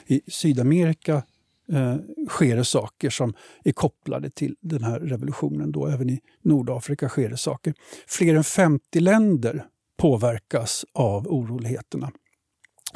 I 0.05 0.21
Sydamerika 0.27 1.23
eh, 1.71 1.95
sker 2.29 2.55
det 2.55 2.65
saker 2.65 3.09
som 3.09 3.33
är 3.63 3.71
kopplade 3.71 4.29
till 4.29 4.55
den 4.61 4.83
här 4.83 4.99
revolutionen. 4.99 5.71
Då. 5.71 5.87
Även 5.87 6.09
i 6.09 6.19
Nordafrika 6.41 7.09
sker 7.09 7.29
det 7.29 7.37
saker. 7.37 7.73
Fler 8.07 8.35
än 8.35 8.43
50 8.43 8.99
länder 8.99 9.65
påverkas 9.97 10.85
av 10.93 11.27
oroligheterna. 11.27 12.11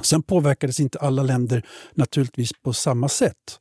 Sen 0.01 0.23
påverkades 0.23 0.79
inte 0.79 0.99
alla 0.99 1.23
länder 1.23 1.65
naturligtvis 1.93 2.51
på 2.63 2.73
samma 2.73 3.09
sätt. 3.09 3.59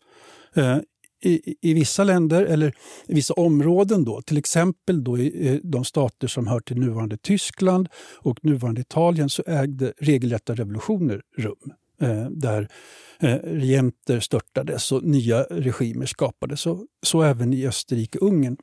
Eh, 0.54 0.78
i, 1.26 1.54
i, 1.60 1.74
vissa 1.74 2.04
länder 2.04 2.44
eller 2.44 2.74
i 3.06 3.14
vissa 3.14 3.34
områden, 3.34 4.04
då, 4.04 4.22
till 4.22 4.38
exempel 4.38 5.04
då 5.04 5.18
i 5.18 5.60
de 5.62 5.84
stater 5.84 6.26
som 6.26 6.46
hör 6.46 6.60
till 6.60 6.76
nuvarande 6.76 7.16
Tyskland 7.16 7.88
och 8.18 8.44
nuvarande 8.44 8.80
Italien, 8.80 9.28
så 9.28 9.42
ägde 9.46 9.92
regelrätta 9.98 10.54
revolutioner 10.54 11.22
rum. 11.36 11.72
Eh, 12.00 12.30
där 12.30 12.68
eh, 13.20 13.36
regenter 13.36 14.20
störtades 14.20 14.92
och 14.92 15.02
nya 15.04 15.42
regimer 15.42 16.06
skapades. 16.06 16.60
Så, 16.60 16.86
så 17.02 17.22
även 17.22 17.52
i 17.52 17.66
Österrike-Ungern. 17.66 18.56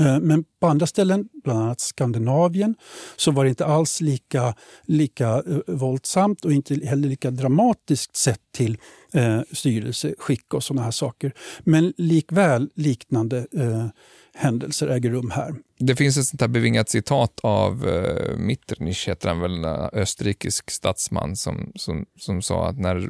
Eh, 0.00 0.20
men 0.20 0.44
på 0.60 0.66
andra 0.66 0.86
ställen, 0.86 1.28
bland 1.44 1.58
annat 1.58 1.80
Skandinavien, 1.80 2.74
så 3.16 3.30
var 3.30 3.44
det 3.44 3.48
inte 3.48 3.66
alls 3.66 4.00
lika, 4.00 4.54
lika 4.86 5.28
eh, 5.28 5.58
våldsamt 5.66 6.44
och 6.44 6.52
inte 6.52 6.74
heller 6.74 7.08
lika 7.08 7.30
dramatiskt 7.30 8.16
sett 8.16 8.40
till 8.52 8.78
eh, 9.12 9.40
styrelseskick 9.52 10.54
och 10.54 10.64
sådana 10.64 10.82
här 10.82 10.90
saker. 10.90 11.32
Men 11.60 11.92
likväl 11.96 12.70
liknande 12.74 13.46
eh, 13.52 13.86
händelser 14.34 14.88
äger 14.88 15.10
rum 15.10 15.30
här. 15.30 15.54
Det 15.78 15.96
finns 15.96 16.16
ett 16.16 16.26
sånt 16.26 16.40
här 16.40 16.48
bevingat 16.48 16.88
citat 16.88 17.40
av 17.42 17.86
uh, 17.86 18.36
Metternich, 18.36 19.08
heter 19.08 19.28
han 19.28 19.40
väl, 19.40 19.64
österrikisk 19.92 20.70
statsman 20.70 21.36
som, 21.36 21.72
som, 21.74 22.06
som 22.18 22.42
sa 22.42 22.68
att 22.68 22.78
när 22.78 23.08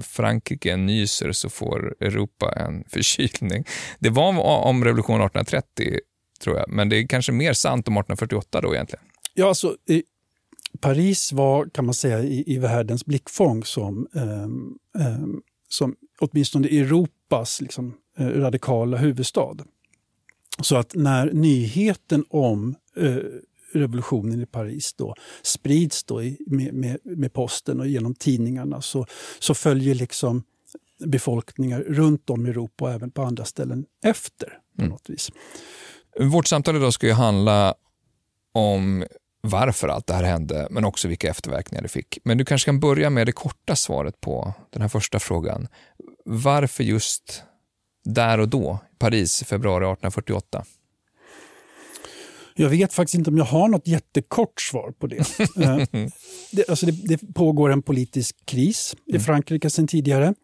Frankrike 0.00 0.76
nyser 0.76 1.32
så 1.32 1.48
får 1.48 1.94
Europa 2.00 2.52
en 2.56 2.84
förkylning. 2.88 3.64
Det 3.98 4.10
var 4.10 4.40
om 4.64 4.84
revolutionen 4.84 5.20
1830, 5.20 5.98
tror 6.42 6.56
jag, 6.56 6.68
men 6.68 6.88
det 6.88 6.96
är 6.96 7.06
kanske 7.06 7.32
mer 7.32 7.52
sant 7.52 7.88
om 7.88 7.96
1848 7.96 8.60
då 8.60 8.74
egentligen. 8.74 9.04
Ja, 9.34 9.48
alltså, 9.48 9.76
i, 9.88 10.02
Paris 10.80 11.32
var, 11.32 11.66
kan 11.66 11.84
man 11.84 11.94
säga, 11.94 12.22
i, 12.22 12.54
i 12.54 12.58
världens 12.58 13.06
blickfång 13.06 13.64
som, 13.64 14.06
um, 14.12 14.78
um, 14.98 15.42
som 15.68 15.94
åtminstone 16.20 16.68
Europas 16.68 17.60
liksom, 17.60 17.94
eh, 18.18 18.26
radikala 18.26 18.96
huvudstad. 18.96 19.56
Så 20.62 20.76
att 20.76 20.94
när 20.94 21.32
nyheten 21.32 22.24
om 22.28 22.74
eh, 22.96 23.16
revolutionen 23.72 24.42
i 24.42 24.46
Paris 24.46 24.94
då 24.94 25.14
sprids 25.42 26.04
då 26.04 26.22
i, 26.22 26.38
med, 26.46 26.74
med, 26.74 26.98
med, 27.02 27.32
posten 27.32 27.80
och 27.80 27.86
genom 27.86 28.14
tidningarna 28.14 28.82
så, 28.82 29.06
så 29.38 29.54
följer 29.54 29.94
liksom 29.94 30.42
befolkningar 31.04 31.80
runt 31.80 32.30
om 32.30 32.46
i 32.46 32.50
Europa 32.50 32.84
och 32.84 32.92
även 32.92 33.10
på 33.10 33.22
andra 33.22 33.44
ställen 33.44 33.84
efter. 34.04 34.58
på 34.76 34.82
mm. 34.82 34.90
något 34.90 35.10
vis. 35.10 35.30
Vårt 36.20 36.46
samtal 36.46 36.76
idag 36.76 36.92
ska 36.92 37.06
ju 37.06 37.12
handla 37.12 37.74
om 38.52 39.04
varför 39.40 39.88
allt 39.88 40.06
det 40.06 40.14
här 40.14 40.24
hände, 40.24 40.68
men 40.70 40.84
också 40.84 41.08
vilka 41.08 41.30
efterverkningar 41.30 41.82
det 41.82 41.88
fick. 41.88 42.18
Men 42.24 42.38
du 42.38 42.44
kanske 42.44 42.66
kan 42.66 42.80
börja 42.80 43.10
med 43.10 43.26
det 43.26 43.32
korta 43.32 43.76
svaret 43.76 44.20
på 44.20 44.54
den 44.70 44.82
här 44.82 44.88
första 44.88 45.18
frågan. 45.18 45.68
Varför 46.24 46.84
just 46.84 47.44
där 48.04 48.40
och 48.40 48.48
då, 48.48 48.78
Paris, 48.98 49.44
februari 49.44 49.84
1848? 49.84 50.64
Jag 52.54 52.68
vet 52.68 52.92
faktiskt 52.92 53.14
inte 53.14 53.30
om 53.30 53.38
jag 53.38 53.44
har 53.44 53.68
något 53.68 53.86
jättekort 53.86 54.60
svar 54.60 54.92
på 54.98 55.06
det. 55.06 55.40
Eh, 55.40 55.76
det, 56.52 56.68
alltså 56.68 56.86
det, 56.86 56.92
det, 56.92 57.34
pågår 57.34 57.72
en 57.72 57.82
politisk 57.82 58.36
kris 58.44 58.96
i 59.06 59.10
mm. 59.10 59.22
Frankrike 59.22 59.70
sedan 59.70 59.86
tidigare. 59.86 60.34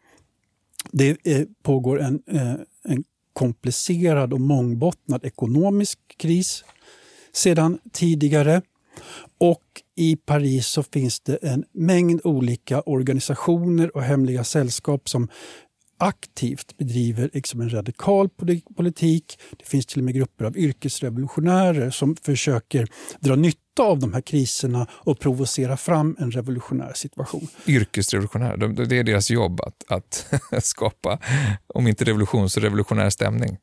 Det 0.90 1.26
eh, 1.26 1.46
pågår 1.62 2.00
en, 2.00 2.22
eh, 2.26 2.54
en 2.84 3.04
komplicerad 3.32 4.32
och 4.32 4.40
mångbottnad 4.40 5.24
ekonomisk 5.24 5.98
kris 6.16 6.64
sedan 7.32 7.78
tidigare. 7.92 8.62
Och 9.38 9.64
i 9.96 10.16
Paris 10.16 10.66
så 10.66 10.82
finns 10.82 11.20
det 11.20 11.36
en 11.36 11.64
mängd 11.72 12.20
olika 12.24 12.80
organisationer 12.80 13.96
och 13.96 14.02
hemliga 14.02 14.44
sällskap 14.44 15.08
som 15.08 15.28
aktivt 15.98 16.76
bedriver 16.76 17.30
liksom 17.32 17.60
en 17.60 17.70
radikal 17.70 18.28
politik. 18.76 19.38
Det 19.58 19.66
finns 19.66 19.86
till 19.86 19.98
och 19.98 20.04
med 20.04 20.14
grupper 20.14 20.44
av 20.44 20.56
yrkesrevolutionärer 20.56 21.90
som 21.90 22.16
försöker 22.16 22.88
dra 23.20 23.36
nytta 23.36 23.82
av 23.82 23.98
de 23.98 24.12
här 24.12 24.20
kriserna 24.20 24.86
och 24.90 25.18
provocera 25.18 25.76
fram 25.76 26.16
en 26.18 26.30
revolutionär 26.30 26.92
situation. 26.94 27.48
Yrkesrevolutionär, 27.66 28.56
det 28.86 28.96
är 28.96 29.04
deras 29.04 29.30
jobb 29.30 29.60
att, 29.60 29.84
att 29.88 30.26
skapa, 30.64 31.18
om 31.66 31.86
inte 31.86 32.04
revolution 32.04 32.50
så 32.50 32.60
revolutionär 32.60 33.10
stämning. 33.10 33.56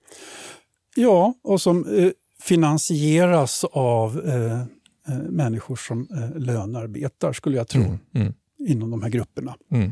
Ja, 0.95 1.33
och 1.43 1.61
som 1.61 1.97
eh, 1.97 2.11
finansieras 2.41 3.63
av 3.63 4.21
eh, 4.25 4.61
eh, 5.07 5.23
människor 5.29 5.75
som 5.75 6.07
eh, 6.11 6.39
lönarbetar, 6.39 7.33
skulle 7.33 7.57
jag 7.57 7.67
tro, 7.67 7.81
mm, 7.81 7.99
mm. 8.13 8.33
inom 8.59 8.91
de 8.91 9.01
här 9.01 9.09
grupperna. 9.09 9.55
Mm. 9.71 9.91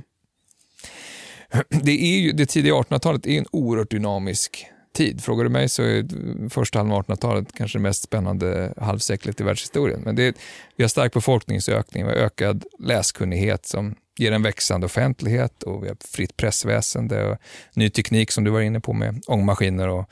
Det, 1.69 1.91
är 1.91 2.19
ju, 2.19 2.31
det 2.31 2.45
tidiga 2.45 2.73
1800-talet 2.73 3.27
är 3.27 3.37
en 3.37 3.45
oerhört 3.51 3.91
dynamisk 3.91 4.65
tid. 4.93 5.23
Frågar 5.23 5.43
du 5.43 5.49
mig 5.49 5.69
så 5.69 5.83
är 5.83 6.49
första 6.49 6.79
halvan 6.79 6.97
av 6.97 7.05
1800-talet 7.05 7.47
kanske 7.53 7.77
det 7.77 7.81
mest 7.81 8.03
spännande 8.03 8.73
halvseklet 8.77 9.41
i 9.41 9.43
världshistorien. 9.43 10.01
Men 10.01 10.15
det, 10.15 10.37
vi 10.75 10.83
har 10.83 10.89
stark 10.89 11.13
befolkningsökning, 11.13 12.05
vi 12.05 12.11
har 12.11 12.17
ökad 12.17 12.65
läskunnighet 12.79 13.65
som 13.65 13.95
ger 14.17 14.31
en 14.31 14.41
växande 14.41 14.85
offentlighet 14.85 15.63
och 15.63 15.83
vi 15.83 15.87
har 15.87 15.97
fritt 16.05 16.37
pressväsende 16.37 17.25
och 17.25 17.37
ny 17.73 17.89
teknik 17.89 18.31
som 18.31 18.43
du 18.43 18.51
var 18.51 18.61
inne 18.61 18.79
på 18.79 18.93
med 18.93 19.23
ångmaskiner 19.27 19.87
och 19.87 20.09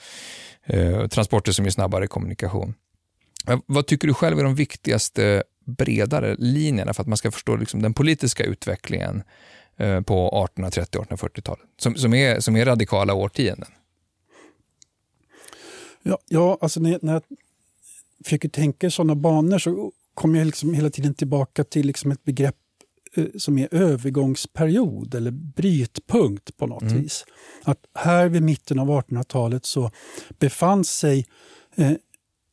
eh, 0.64 1.08
transporter 1.08 1.52
som 1.52 1.66
ger 1.66 1.72
snabbare 1.72 2.08
kommunikation. 2.08 2.74
Vad 3.66 3.88
tycker 3.88 4.08
du 4.08 4.14
själv 4.14 4.40
är 4.40 4.44
de 4.44 4.56
viktigaste 4.56 5.44
bredare 5.66 6.36
linjerna 6.40 6.94
för 6.94 7.02
att 7.02 7.08
man 7.08 7.18
ska 7.18 7.32
förstå 7.32 7.56
liksom, 7.56 7.82
den 7.82 7.94
politiska 7.94 8.44
utvecklingen 8.44 9.24
på 10.06 10.48
1830-1840-talet, 10.56 11.66
som, 11.78 11.96
som, 11.96 12.14
är, 12.14 12.40
som 12.40 12.56
är 12.56 12.66
radikala 12.66 13.14
årtionden? 13.14 13.70
Ja, 16.04 16.18
ja 16.28 16.58
alltså 16.62 16.80
när, 16.80 17.00
när 17.02 17.14
jag 17.14 17.24
försöker 18.24 18.50
tänka 18.50 18.88
i 18.88 18.92
sådana 18.92 19.16
banor 19.16 19.58
så 19.58 19.92
kommer 20.14 20.40
jag 20.40 20.46
liksom 20.46 20.74
hela 20.74 20.90
tiden 20.90 21.14
tillbaka 21.14 21.64
till 21.64 21.88
liksom 21.88 22.12
ett 22.12 22.24
begrepp 22.24 22.56
eh, 23.16 23.26
som 23.38 23.58
är 23.58 23.68
övergångsperiod 23.72 25.16
eller 25.16 25.32
brytpunkt 25.32 26.58
på 26.58 26.68
något 26.68 26.82
mm. 26.82 27.02
vis. 27.02 27.26
Att 27.64 27.80
här 27.94 28.30
vid 28.30 28.44
mitten 28.44 28.80
av 28.80 28.90
1800-talet 28.90 29.66
så 29.66 29.92
befann 30.40 30.84
sig 30.84 31.28
eh, 31.76 31.92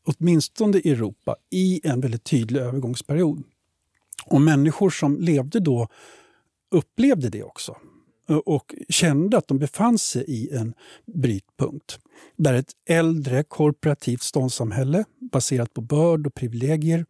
åtminstone 0.04 0.78
i 0.78 0.90
Europa 0.90 1.36
i 1.50 1.80
en 1.84 2.00
väldigt 2.00 2.24
tydlig 2.24 2.60
övergångsperiod. 2.60 3.42
Och 4.26 4.40
människor 4.40 4.90
som 4.90 5.20
levde 5.20 5.60
då 5.60 5.88
upplevde 6.70 7.28
det 7.28 7.42
också 7.42 7.76
och 8.44 8.74
kände 8.88 9.38
att 9.38 9.48
de 9.48 9.58
befann 9.58 9.98
sig 9.98 10.24
i 10.28 10.50
en 10.50 10.74
brytpunkt 11.06 11.98
där 12.36 12.54
ett 12.54 12.72
äldre 12.88 13.42
korporativt 13.42 14.22
ståndssamhälle 14.22 15.04
baserat 15.32 15.74
på 15.74 15.80
börd 15.80 16.26
och 16.26 16.34
privilegier 16.34 17.06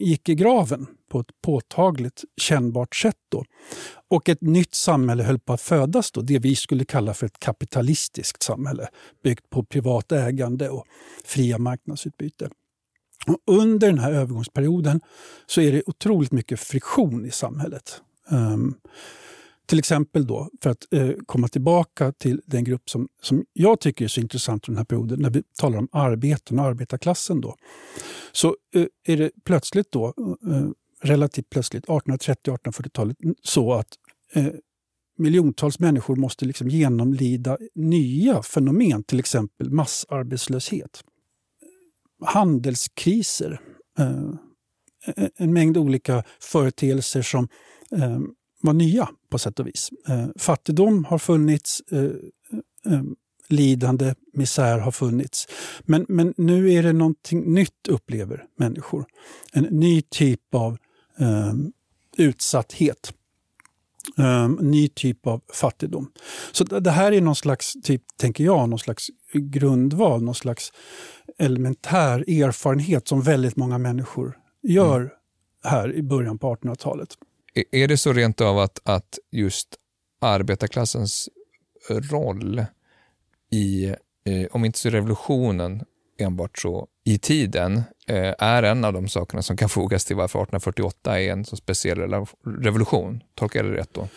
gick 0.00 0.28
i 0.28 0.34
graven 0.34 0.86
på 1.08 1.20
ett 1.20 1.42
påtagligt 1.42 2.24
kännbart 2.36 2.96
sätt. 2.96 3.16
Då. 3.28 3.44
Och 4.08 4.28
ett 4.28 4.40
nytt 4.40 4.74
samhälle 4.74 5.22
höll 5.22 5.38
på 5.38 5.52
att 5.52 5.60
födas, 5.60 6.12
då, 6.12 6.20
det 6.20 6.38
vi 6.38 6.56
skulle 6.56 6.84
kalla 6.84 7.14
för 7.14 7.26
ett 7.26 7.38
kapitalistiskt 7.38 8.42
samhälle 8.42 8.88
byggt 9.24 9.50
på 9.50 9.64
privat 9.64 10.12
ägande 10.12 10.68
och 10.68 10.86
fria 11.24 11.58
marknadsutbyte. 11.58 12.50
Och 13.26 13.38
under 13.46 13.86
den 13.86 13.98
här 13.98 14.12
övergångsperioden 14.12 15.00
så 15.46 15.60
är 15.60 15.72
det 15.72 15.82
otroligt 15.86 16.32
mycket 16.32 16.60
friktion 16.60 17.26
i 17.26 17.30
samhället. 17.30 18.02
Um, 18.30 18.74
till 19.66 19.78
exempel 19.78 20.26
då, 20.26 20.50
för 20.62 20.70
att 20.70 20.92
eh, 20.92 21.10
komma 21.26 21.48
tillbaka 21.48 22.12
till 22.12 22.40
den 22.46 22.64
grupp 22.64 22.90
som, 22.90 23.08
som 23.22 23.44
jag 23.52 23.80
tycker 23.80 24.04
är 24.04 24.08
så 24.08 24.20
intressant 24.20 24.68
under 24.68 24.76
den 24.76 24.78
här 24.78 24.84
perioden, 24.84 25.20
när 25.20 25.30
vi 25.30 25.42
talar 25.58 25.78
om 25.78 25.88
arbeten 25.92 26.58
och 26.58 26.64
arbetarklassen. 26.64 27.40
Då, 27.40 27.56
så 28.32 28.56
eh, 28.74 28.86
är 29.06 29.16
det 29.16 29.30
plötsligt 29.44 29.92
då, 29.92 30.06
eh, 30.50 30.68
relativt 31.02 31.50
plötsligt, 31.50 31.86
1830-1840-talet, 31.86 33.16
så 33.42 33.72
att 33.72 33.88
eh, 34.32 34.46
miljontals 35.18 35.78
människor 35.78 36.16
måste 36.16 36.44
liksom 36.44 36.68
genomlida 36.68 37.58
nya 37.74 38.42
fenomen, 38.42 39.04
till 39.04 39.18
exempel 39.18 39.70
massarbetslöshet, 39.70 41.04
handelskriser, 42.24 43.60
eh, 43.98 44.30
en 45.36 45.52
mängd 45.52 45.76
olika 45.76 46.24
företeelser 46.40 47.22
som 47.22 47.48
eh, 47.96 48.20
var 48.60 48.72
nya 48.72 49.08
på 49.30 49.38
sätt 49.38 49.60
och 49.60 49.66
vis. 49.66 49.90
Eh, 50.08 50.26
fattigdom 50.36 51.04
har 51.04 51.18
funnits, 51.18 51.82
eh, 51.90 52.02
eh, 52.92 53.02
lidande, 53.48 54.14
misär 54.32 54.78
har 54.78 54.90
funnits. 54.92 55.48
Men, 55.80 56.06
men 56.08 56.34
nu 56.36 56.72
är 56.72 56.82
det 56.82 56.92
någonting 56.92 57.54
nytt 57.54 57.88
upplever 57.88 58.44
människor. 58.56 59.04
En 59.52 59.64
ny 59.64 60.02
typ 60.02 60.54
av 60.54 60.78
eh, 61.18 61.52
utsatthet. 62.16 63.14
Um, 64.16 64.58
ny 64.60 64.88
typ 64.88 65.26
av 65.26 65.42
fattigdom. 65.52 66.10
Så 66.52 66.64
det 66.64 66.90
här 66.90 67.12
är 67.12 67.20
någon 67.20 67.36
slags, 67.36 67.72
typ, 67.82 68.02
tänker 68.16 68.44
jag, 68.44 68.68
någon 68.68 68.78
slags 68.78 69.10
grundval, 69.32 70.22
någon 70.22 70.34
slags 70.34 70.72
elementär 71.38 72.18
erfarenhet 72.42 73.08
som 73.08 73.22
väldigt 73.22 73.56
många 73.56 73.78
människor 73.78 74.38
gör 74.62 75.00
mm. 75.00 75.10
här 75.64 75.94
i 75.94 76.02
början 76.02 76.38
på 76.38 76.54
1800-talet. 76.54 77.08
Är 77.70 77.88
det 77.88 77.96
så 77.96 78.12
rent 78.12 78.40
av 78.40 78.58
att, 78.58 78.80
att 78.84 79.18
just 79.30 79.68
arbetarklassens 80.20 81.28
roll 81.88 82.64
i, 83.50 83.86
eh, 84.24 84.46
om 84.50 84.64
inte 84.64 84.78
så 84.78 84.90
revolutionen 84.90 85.84
enbart 86.18 86.58
så 86.58 86.86
i 87.04 87.18
tiden, 87.18 87.82
eh, 88.06 88.34
är 88.38 88.62
en 88.62 88.84
av 88.84 88.92
de 88.92 89.08
sakerna 89.08 89.42
som 89.42 89.56
kan 89.56 89.68
fogas 89.68 90.04
till 90.04 90.16
varför 90.16 90.38
1848 90.38 91.20
är 91.20 91.32
en 91.32 91.44
så 91.44 91.56
speciell 91.56 91.98
revolution. 92.62 93.22
Tolkar 93.34 93.64
jag 93.64 93.72
det 93.72 93.78
rätt 93.78 93.94
då? 93.94 94.08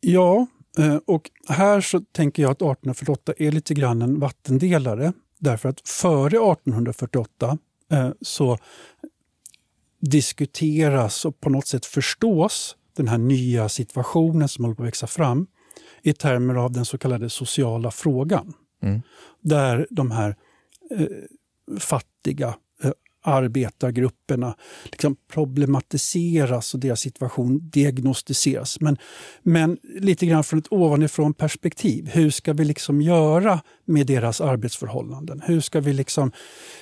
Ja, 0.00 0.46
eh, 0.78 0.96
och 1.06 1.30
här 1.48 1.80
så 1.80 2.00
tänker 2.00 2.42
jag 2.42 2.50
att 2.50 2.62
1848 2.62 3.32
är 3.38 3.52
lite 3.52 3.74
grann 3.74 4.02
en 4.02 4.20
vattendelare. 4.20 5.12
Därför 5.38 5.68
att 5.68 5.88
före 5.88 6.36
1848 6.36 7.58
eh, 7.92 8.10
så 8.20 8.58
diskuteras 10.10 11.24
och 11.24 11.40
på 11.40 11.50
något 11.50 11.66
sätt 11.66 11.86
förstås 11.86 12.76
den 12.96 13.08
här 13.08 13.18
nya 13.18 13.68
situationen 13.68 14.48
som 14.48 14.64
håller 14.64 14.74
på 14.74 14.82
att 14.82 14.86
växa 14.86 15.06
fram 15.06 15.46
i 16.02 16.12
termer 16.12 16.54
av 16.54 16.72
den 16.72 16.84
så 16.84 16.98
kallade 16.98 17.30
sociala 17.30 17.90
frågan. 17.90 18.52
Mm. 18.82 19.02
Där 19.40 19.86
de 19.90 20.10
här 20.10 20.36
eh, 20.90 21.06
fattiga 21.78 22.54
arbetargrupperna 23.24 24.56
liksom 24.84 25.16
problematiseras 25.28 26.74
och 26.74 26.80
deras 26.80 27.00
situation 27.00 27.70
diagnostiseras. 27.70 28.80
Men, 28.80 28.96
men 29.42 29.78
lite 29.82 30.26
grann 30.26 30.44
från 30.44 30.58
ett 30.58 30.72
ovanifrån 30.72 31.34
perspektiv. 31.34 32.08
Hur 32.08 32.30
ska 32.30 32.52
vi 32.52 32.64
liksom 32.64 33.02
göra 33.02 33.60
med 33.84 34.06
deras 34.06 34.40
arbetsförhållanden? 34.40 35.42
Hur 35.46 35.60
ska 35.60 35.80
vi 35.80 35.92
liksom 35.92 36.32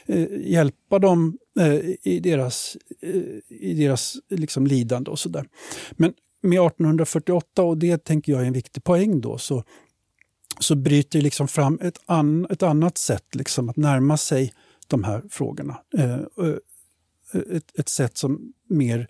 eh, 0.07 0.27
hjälpa 0.41 0.99
dem 0.99 1.39
eh, 1.61 1.81
i 2.03 2.21
deras, 2.23 2.77
eh, 3.03 3.23
i 3.49 3.75
deras 3.75 4.17
liksom 4.31 4.67
lidande 4.67 5.11
och 5.11 5.19
sådär. 5.19 5.45
Men 5.93 6.13
med 6.43 6.67
1848, 6.67 7.63
och 7.63 7.79
det 7.79 8.05
tänker 8.05 8.33
jag 8.33 8.43
är 8.43 8.47
en 8.47 8.53
viktig 8.53 8.85
poäng 8.85 9.21
då, 9.21 9.39
så, 9.39 9.65
så 10.59 10.75
bryter 10.75 11.21
liksom 11.21 11.49
fram 11.49 11.79
ett, 11.83 11.99
an, 12.07 12.47
ett 12.51 12.63
annat 12.63 12.99
sätt 12.99 13.35
liksom 13.35 13.69
att 13.69 13.77
närma 13.77 14.17
sig 14.17 14.53
de 14.93 15.05
här 15.05 15.23
frågorna. 15.31 15.81
Eh, 15.99 16.15
eh, 16.15 17.57
ett, 17.57 17.79
ett 17.79 17.89
sätt 17.89 18.17
som 18.17 18.53
mer 18.69 19.09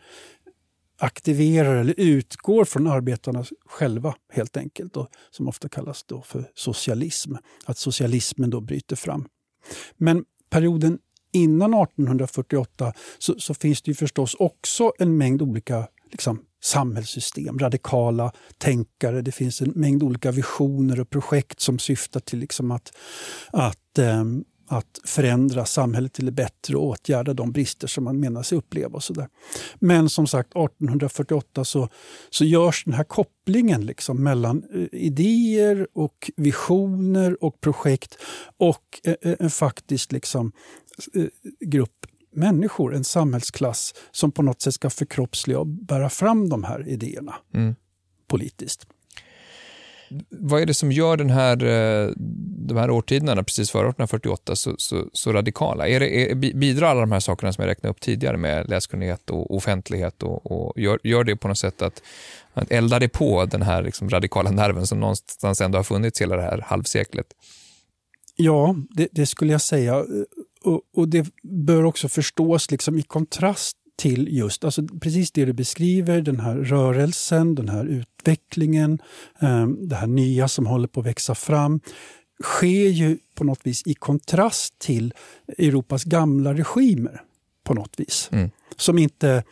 aktiverar 0.98 1.76
eller 1.76 1.94
utgår 1.96 2.64
från 2.64 2.86
arbetarna 2.86 3.44
själva 3.66 4.14
helt 4.32 4.56
enkelt. 4.56 4.96
Och 4.96 5.08
som 5.30 5.48
ofta 5.48 5.68
kallas 5.68 6.04
då 6.04 6.22
för 6.22 6.50
socialism. 6.54 7.34
Att 7.64 7.78
socialismen 7.78 8.50
då 8.50 8.60
bryter 8.60 8.96
fram. 8.96 9.28
Men 9.96 10.24
perioden 10.50 10.98
innan 11.32 11.74
1848 11.74 12.92
så, 13.18 13.34
så 13.38 13.54
finns 13.54 13.82
det 13.82 13.90
ju 13.90 13.94
förstås 13.94 14.34
också 14.34 14.92
en 14.98 15.16
mängd 15.16 15.42
olika 15.42 15.88
liksom, 16.10 16.44
samhällssystem, 16.62 17.58
radikala 17.58 18.32
tänkare. 18.58 19.22
Det 19.22 19.32
finns 19.32 19.62
en 19.62 19.70
mängd 19.70 20.02
olika 20.02 20.30
visioner 20.30 21.00
och 21.00 21.10
projekt 21.10 21.60
som 21.60 21.78
syftar 21.78 22.20
till 22.20 22.38
liksom 22.38 22.70
att, 22.70 22.92
att 23.50 23.98
eh, 23.98 24.24
att 24.72 25.00
förändra 25.04 25.64
samhället 25.64 26.12
till 26.12 26.26
det 26.26 26.32
bättre 26.32 26.76
och 26.76 26.86
åtgärda 26.86 27.34
de 27.34 27.52
brister 27.52 27.86
som 27.86 28.04
man 28.04 28.20
menar 28.20 28.42
sig 28.42 28.58
uppleva. 28.58 28.94
Och 28.94 29.02
så 29.02 29.12
där. 29.12 29.28
Men 29.74 30.08
som 30.08 30.26
sagt, 30.26 30.50
1848 30.50 31.64
så, 31.64 31.88
så 32.30 32.44
görs 32.44 32.84
den 32.84 32.94
här 32.94 33.04
kopplingen 33.04 33.86
liksom 33.86 34.22
mellan 34.22 34.64
eh, 34.74 34.86
idéer 34.92 35.86
och 35.92 36.30
visioner 36.36 37.44
och 37.44 37.60
projekt 37.60 38.18
och 38.56 39.00
eh, 39.04 39.14
eh, 39.22 39.36
en 39.38 39.50
faktisk 39.50 40.12
liksom, 40.12 40.52
grupp 41.60 42.06
människor, 42.34 42.94
en 42.94 43.04
samhällsklass 43.04 43.94
som 44.10 44.32
på 44.32 44.42
något 44.42 44.62
sätt 44.62 44.74
ska 44.74 44.90
förkroppsliga 44.90 45.58
och 45.58 45.66
bära 45.66 46.10
fram 46.10 46.48
de 46.48 46.64
här 46.64 46.88
idéerna 46.88 47.34
mm. 47.54 47.74
politiskt 48.26 48.86
vad 50.30 50.62
är 50.62 50.66
det 50.66 50.74
som 50.74 50.92
gör 50.92 51.16
den 51.16 51.30
här, 51.30 51.64
eh, 51.64 52.10
de 52.68 52.76
här 52.76 52.90
årtiderna, 52.90 53.44
precis 53.44 53.70
före 53.70 53.82
1848, 53.82 54.56
så, 54.56 54.74
så, 54.78 55.04
så 55.12 55.32
radikala? 55.32 55.88
Är 55.88 56.00
det, 56.00 56.30
är, 56.30 56.34
bidrar 56.34 56.88
alla 56.88 57.00
de 57.00 57.12
här 57.12 57.20
sakerna 57.20 57.52
som 57.52 57.62
jag 57.62 57.68
räknade 57.68 57.90
upp 57.90 58.00
tidigare 58.00 58.36
med 58.36 58.68
läskunnighet 58.68 59.30
och 59.30 59.56
offentlighet 59.56 60.22
och, 60.22 60.52
och 60.52 60.80
gör, 60.80 60.98
gör 61.02 61.24
det 61.24 61.36
på 61.36 61.48
något 61.48 61.58
sätt 61.58 61.82
att, 61.82 62.02
att 62.54 62.70
elda 62.70 62.98
det 62.98 63.08
på 63.08 63.44
den 63.44 63.62
här 63.62 63.82
liksom 63.82 64.10
radikala 64.10 64.50
nerven 64.50 64.86
som 64.86 65.00
någonstans 65.00 65.60
ändå 65.60 65.78
har 65.78 65.84
funnits 65.84 66.20
hela 66.20 66.36
det 66.36 66.42
här 66.42 66.64
halvseklet? 66.66 67.26
Ja, 68.36 68.76
det, 68.90 69.08
det 69.12 69.26
skulle 69.26 69.52
jag 69.52 69.60
säga. 69.60 70.04
Och, 70.64 70.80
och, 70.94 71.08
det 71.08 71.26
bör 71.42 71.84
också 71.84 72.08
förstås 72.08 72.70
liksom 72.70 72.98
i 72.98 73.02
kontrast 73.02 73.76
till 73.96 74.28
just 74.30 74.64
alltså 74.64 74.82
precis 75.00 75.32
det 75.32 75.44
du 75.44 75.52
beskriver, 75.52 76.20
den 76.20 76.40
här 76.40 76.56
rörelsen, 76.56 77.54
den 77.54 77.68
här 77.68 77.84
utvecklingen, 77.84 78.98
ehm, 79.40 79.88
det 79.88 79.96
här 79.96 80.06
nya 80.06 80.48
som 80.48 80.66
håller 80.66 80.88
på 80.88 81.00
att 81.00 81.06
växa 81.06 81.34
fram 81.34 81.80
sker 82.42 82.88
ju 82.88 83.18
på 83.34 83.44
något 83.44 83.60
vis 83.66 83.82
i 83.86 83.94
kontrast 83.94 84.78
till 84.78 85.14
Europas 85.58 86.04
gamla 86.04 86.54
regimer 86.54 87.22
på 87.64 87.74
något 87.74 88.00
vis. 88.00 88.28
Mm. 88.32 88.50
Som 88.76 88.98
inte 88.98 89.44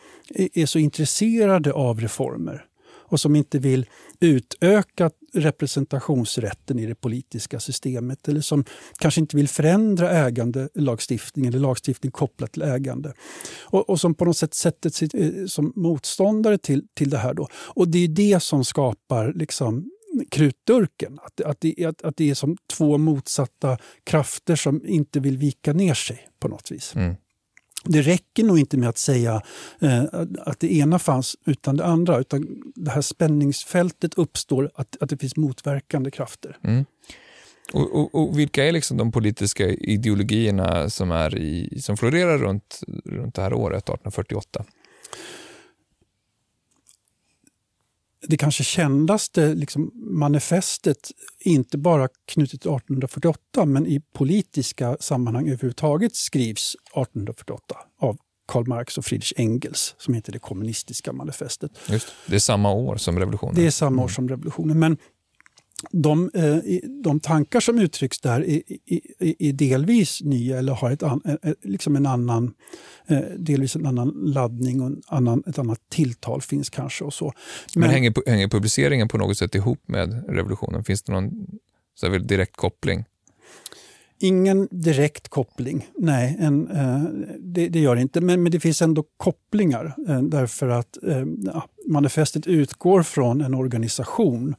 är 0.53 0.65
så 0.65 0.79
intresserade 0.79 1.73
av 1.73 2.01
reformer 2.01 2.65
och 3.11 3.19
som 3.19 3.35
inte 3.35 3.59
vill 3.59 3.85
utöka 4.19 5.11
representationsrätten 5.33 6.79
i 6.79 6.85
det 6.85 6.95
politiska 6.95 7.59
systemet 7.59 8.27
eller 8.27 8.41
som 8.41 8.65
kanske 8.99 9.21
inte 9.21 9.35
vill 9.35 9.47
förändra 9.47 10.11
ägandelagstiftning 10.11 11.45
eller 11.45 11.59
lagstiftning 11.59 12.11
kopplat 12.11 12.51
till 12.51 12.61
ägande. 12.61 13.13
Och, 13.61 13.89
och 13.89 13.99
som 13.99 14.13
på 14.13 14.25
något 14.25 14.37
sätt 14.37 14.53
sätter 14.53 14.89
sig 14.89 15.09
eh, 15.13 15.45
som 15.45 15.73
motståndare 15.75 16.57
till, 16.57 16.83
till 16.93 17.09
det 17.09 17.17
här. 17.17 17.33
Då. 17.33 17.47
Och 17.53 17.87
det 17.87 17.99
är 17.99 18.07
det 18.07 18.43
som 18.43 18.65
skapar 18.65 19.33
liksom 19.33 19.91
krutdurken. 20.31 21.19
Att, 21.23 21.41
att, 21.41 21.61
det, 21.61 21.85
att, 21.85 22.01
att 22.01 22.17
det 22.17 22.29
är 22.29 22.33
som 22.33 22.57
två 22.77 22.97
motsatta 22.97 23.77
krafter 24.03 24.55
som 24.55 24.85
inte 24.85 25.19
vill 25.19 25.37
vika 25.37 25.73
ner 25.73 25.93
sig 25.93 26.27
på 26.39 26.47
något 26.47 26.71
vis. 26.71 26.95
Mm. 26.95 27.15
Det 27.83 28.01
räcker 28.01 28.43
nog 28.43 28.59
inte 28.59 28.77
med 28.77 28.89
att 28.89 28.97
säga 28.97 29.41
eh, 29.81 30.03
att 30.39 30.59
det 30.59 30.73
ena 30.73 30.99
fanns 30.99 31.35
utan 31.45 31.77
det 31.77 31.85
andra. 31.85 32.19
Utan 32.19 32.47
det 32.75 32.91
här 32.91 33.01
spänningsfältet 33.01 34.13
uppstår 34.13 34.71
att, 34.75 34.97
att 34.99 35.09
det 35.09 35.17
finns 35.17 35.35
motverkande 35.35 36.11
krafter. 36.11 36.57
Mm. 36.63 36.85
Och, 37.73 37.95
och, 37.95 38.15
och, 38.15 38.39
Vilka 38.39 38.65
är 38.65 38.71
liksom 38.71 38.97
de 38.97 39.11
politiska 39.11 39.69
ideologierna 39.69 40.89
som, 40.89 41.11
är 41.11 41.37
i, 41.37 41.81
som 41.81 41.97
florerar 41.97 42.37
runt, 42.37 42.79
runt 43.05 43.35
det 43.35 43.41
här 43.41 43.53
året, 43.53 43.83
1848? 43.83 44.65
Det 48.27 48.37
kanske 48.37 48.63
kändaste 48.63 49.53
liksom, 49.55 49.91
manifestet, 49.95 51.11
inte 51.39 51.77
bara 51.77 52.07
knutet 52.27 52.61
till 52.61 52.71
1848 52.71 53.65
men 53.65 53.87
i 53.87 54.01
politiska 54.13 54.97
sammanhang 54.99 55.47
överhuvudtaget 55.47 56.15
skrivs 56.15 56.75
1848 56.75 57.75
av 58.01 58.17
Karl 58.47 58.67
Marx 58.67 58.97
och 58.97 59.05
Friedrich 59.05 59.33
Engels 59.37 59.95
som 59.97 60.13
heter 60.13 60.31
det 60.31 60.39
kommunistiska 60.39 61.13
manifestet. 61.13 61.71
Just, 61.89 62.07
det 62.27 62.35
är 62.35 62.39
samma 62.39 62.71
år 62.71 62.95
som 62.95 63.19
revolutionen. 63.19 63.55
Det 63.55 63.65
är 63.65 63.71
samma 63.71 64.01
år 64.01 64.05
mm. 64.05 64.15
som 64.15 64.29
revolutionen. 64.29 64.79
Men 64.79 64.97
de, 65.91 66.31
eh, 66.33 66.57
de 67.03 67.19
tankar 67.19 67.59
som 67.59 67.79
uttrycks 67.79 68.19
där 68.19 68.49
är, 68.49 68.61
är, 68.85 69.35
är 69.39 69.53
delvis 69.53 70.21
nya 70.21 70.57
eller 70.57 70.73
har 70.73 70.91
ett 70.91 71.03
an, 71.03 71.21
liksom 71.63 71.95
en 71.95 72.05
annan, 72.05 72.53
eh, 73.07 73.19
delvis 73.37 73.75
en 73.75 73.85
annan 73.85 74.09
laddning 74.09 74.81
och 74.81 74.87
en 74.87 75.01
annan, 75.07 75.43
ett 75.47 75.59
annat 75.59 75.79
tilltal 75.89 76.41
finns 76.41 76.69
kanske. 76.69 77.03
och 77.03 77.13
så. 77.13 77.33
Men, 77.75 77.81
Men 77.81 77.89
hänger, 77.89 78.29
hänger 78.29 78.47
publiceringen 78.47 79.07
på 79.07 79.17
något 79.17 79.37
sätt 79.37 79.55
ihop 79.55 79.79
med 79.85 80.23
revolutionen? 80.27 80.83
Finns 80.83 81.03
det 81.03 81.11
någon 81.11 81.31
så 81.95 82.11
här, 82.11 82.19
direkt 82.19 82.55
koppling? 82.55 83.05
Ingen 84.23 84.67
direkt 84.71 85.29
koppling, 85.29 85.87
nej. 85.97 86.37
En, 86.39 86.67
eh, 86.71 87.03
det, 87.39 87.69
det, 87.69 87.79
gör 87.79 87.95
det 87.95 88.01
inte. 88.01 88.21
Men, 88.21 88.43
men 88.43 88.51
det 88.51 88.59
finns 88.59 88.81
ändå 88.81 89.03
kopplingar 89.17 89.95
eh, 90.07 90.21
därför 90.21 90.69
att 90.69 90.97
eh, 91.03 91.25
manifestet 91.87 92.47
utgår 92.47 93.03
från 93.03 93.41
en 93.41 93.53
organisation 93.53 94.55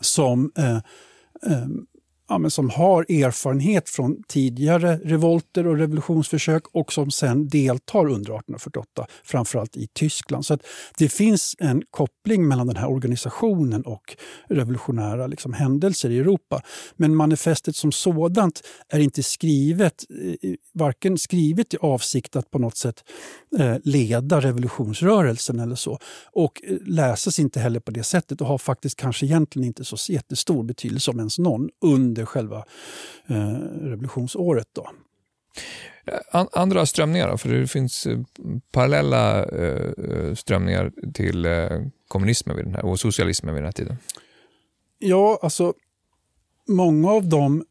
som 0.00 0.50
eh, 0.58 0.76
eh, 1.52 1.66
ja, 2.28 2.38
men 2.38 2.50
som 2.50 2.70
har 2.70 3.02
erfarenhet 3.02 3.88
från 3.88 4.22
tidigare 4.28 5.00
revolter 5.04 5.66
och 5.66 5.78
revolutionsförsök 5.78 6.62
och 6.72 6.92
som 6.92 7.10
sen 7.10 7.48
deltar 7.48 8.00
under 8.00 8.14
1848, 8.14 9.06
framförallt 9.24 9.76
i 9.76 9.88
Tyskland. 9.92 10.46
Så 10.46 10.54
att 10.54 10.66
det 10.98 11.08
finns 11.08 11.56
en 11.58 11.82
koppling 11.90 12.48
mellan 12.48 12.66
den 12.66 12.76
här 12.76 12.90
organisationen 12.90 13.82
och 13.82 14.16
revolutionära 14.48 15.26
liksom, 15.26 15.52
händelser 15.52 16.10
i 16.10 16.18
Europa. 16.18 16.62
Men 16.96 17.16
manifestet 17.16 17.76
som 17.76 17.92
sådant 17.92 18.62
är 18.88 19.00
inte 19.00 19.22
skrivet, 19.22 20.04
eh, 20.42 20.54
varken 20.74 21.18
skrivet 21.18 21.74
i 21.74 21.76
avsikt 21.80 22.36
att 22.36 22.50
på 22.50 22.58
något 22.58 22.76
sätt 22.76 23.04
eh, 23.58 23.76
leda 23.84 24.40
revolutionsrörelsen 24.40 25.60
eller 25.60 25.76
så. 25.76 25.98
Och 26.32 26.62
eh, 26.64 26.76
läses 26.86 27.38
inte 27.38 27.60
heller 27.60 27.80
på 27.80 27.90
det 27.90 28.02
sättet 28.02 28.40
och 28.40 28.46
har 28.46 28.58
faktiskt 28.58 28.96
kanske 28.96 29.26
egentligen 29.26 29.66
inte 29.66 29.84
så 29.84 30.12
jättestor 30.12 30.62
betydelse, 30.62 31.10
om 31.10 31.18
ens 31.18 31.38
någon, 31.38 31.68
under 31.80 32.11
under 32.12 32.24
själva 32.24 32.64
eh, 33.26 33.54
revolutionsåret. 33.80 34.68
Då. 34.72 34.90
Andra 36.52 36.86
strömningar? 36.86 37.36
För 37.36 37.48
det 37.48 37.66
finns 37.66 38.06
eh, 38.06 38.18
parallella 38.72 39.44
eh, 39.44 40.34
strömningar 40.34 40.92
till 41.14 41.44
eh, 41.44 41.68
kommunismen 42.08 42.56
vid 42.56 42.64
den 42.64 42.74
här, 42.74 42.84
och 42.84 43.00
socialismen 43.00 43.54
vid 43.54 43.62
den 43.62 43.66
här 43.66 43.72
tiden. 43.72 43.96
Ja, 44.98 45.38
alltså 45.42 45.74
många 46.68 47.10
av 47.10 47.28
de 47.28 47.64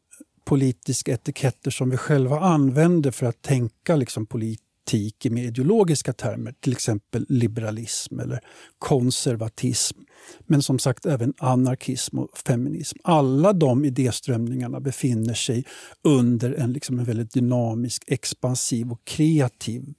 politiska 0.44 1.12
etiketter 1.12 1.70
som 1.70 1.90
vi 1.90 1.96
själva 1.96 2.40
använder 2.40 3.10
för 3.10 3.26
att 3.26 3.42
tänka 3.42 3.96
liksom, 3.96 4.26
polit 4.26 4.62
etik 4.82 5.26
i 5.26 5.30
mer 5.30 5.44
ideologiska 5.44 6.12
termer, 6.12 6.54
till 6.60 6.72
exempel 6.72 7.26
liberalism 7.28 8.20
eller 8.20 8.40
konservatism. 8.78 9.98
Men 10.40 10.62
som 10.62 10.78
sagt 10.78 11.06
även 11.06 11.34
anarkism 11.38 12.18
och 12.18 12.38
feminism. 12.38 12.98
Alla 13.04 13.52
de 13.52 13.84
idéströmningarna 13.84 14.80
befinner 14.80 15.34
sig 15.34 15.64
under 16.02 16.52
en, 16.52 16.72
liksom 16.72 16.98
en 16.98 17.04
väldigt 17.04 17.32
dynamisk, 17.32 18.04
expansiv 18.06 18.92
och 18.92 19.04
kreativ 19.04 19.94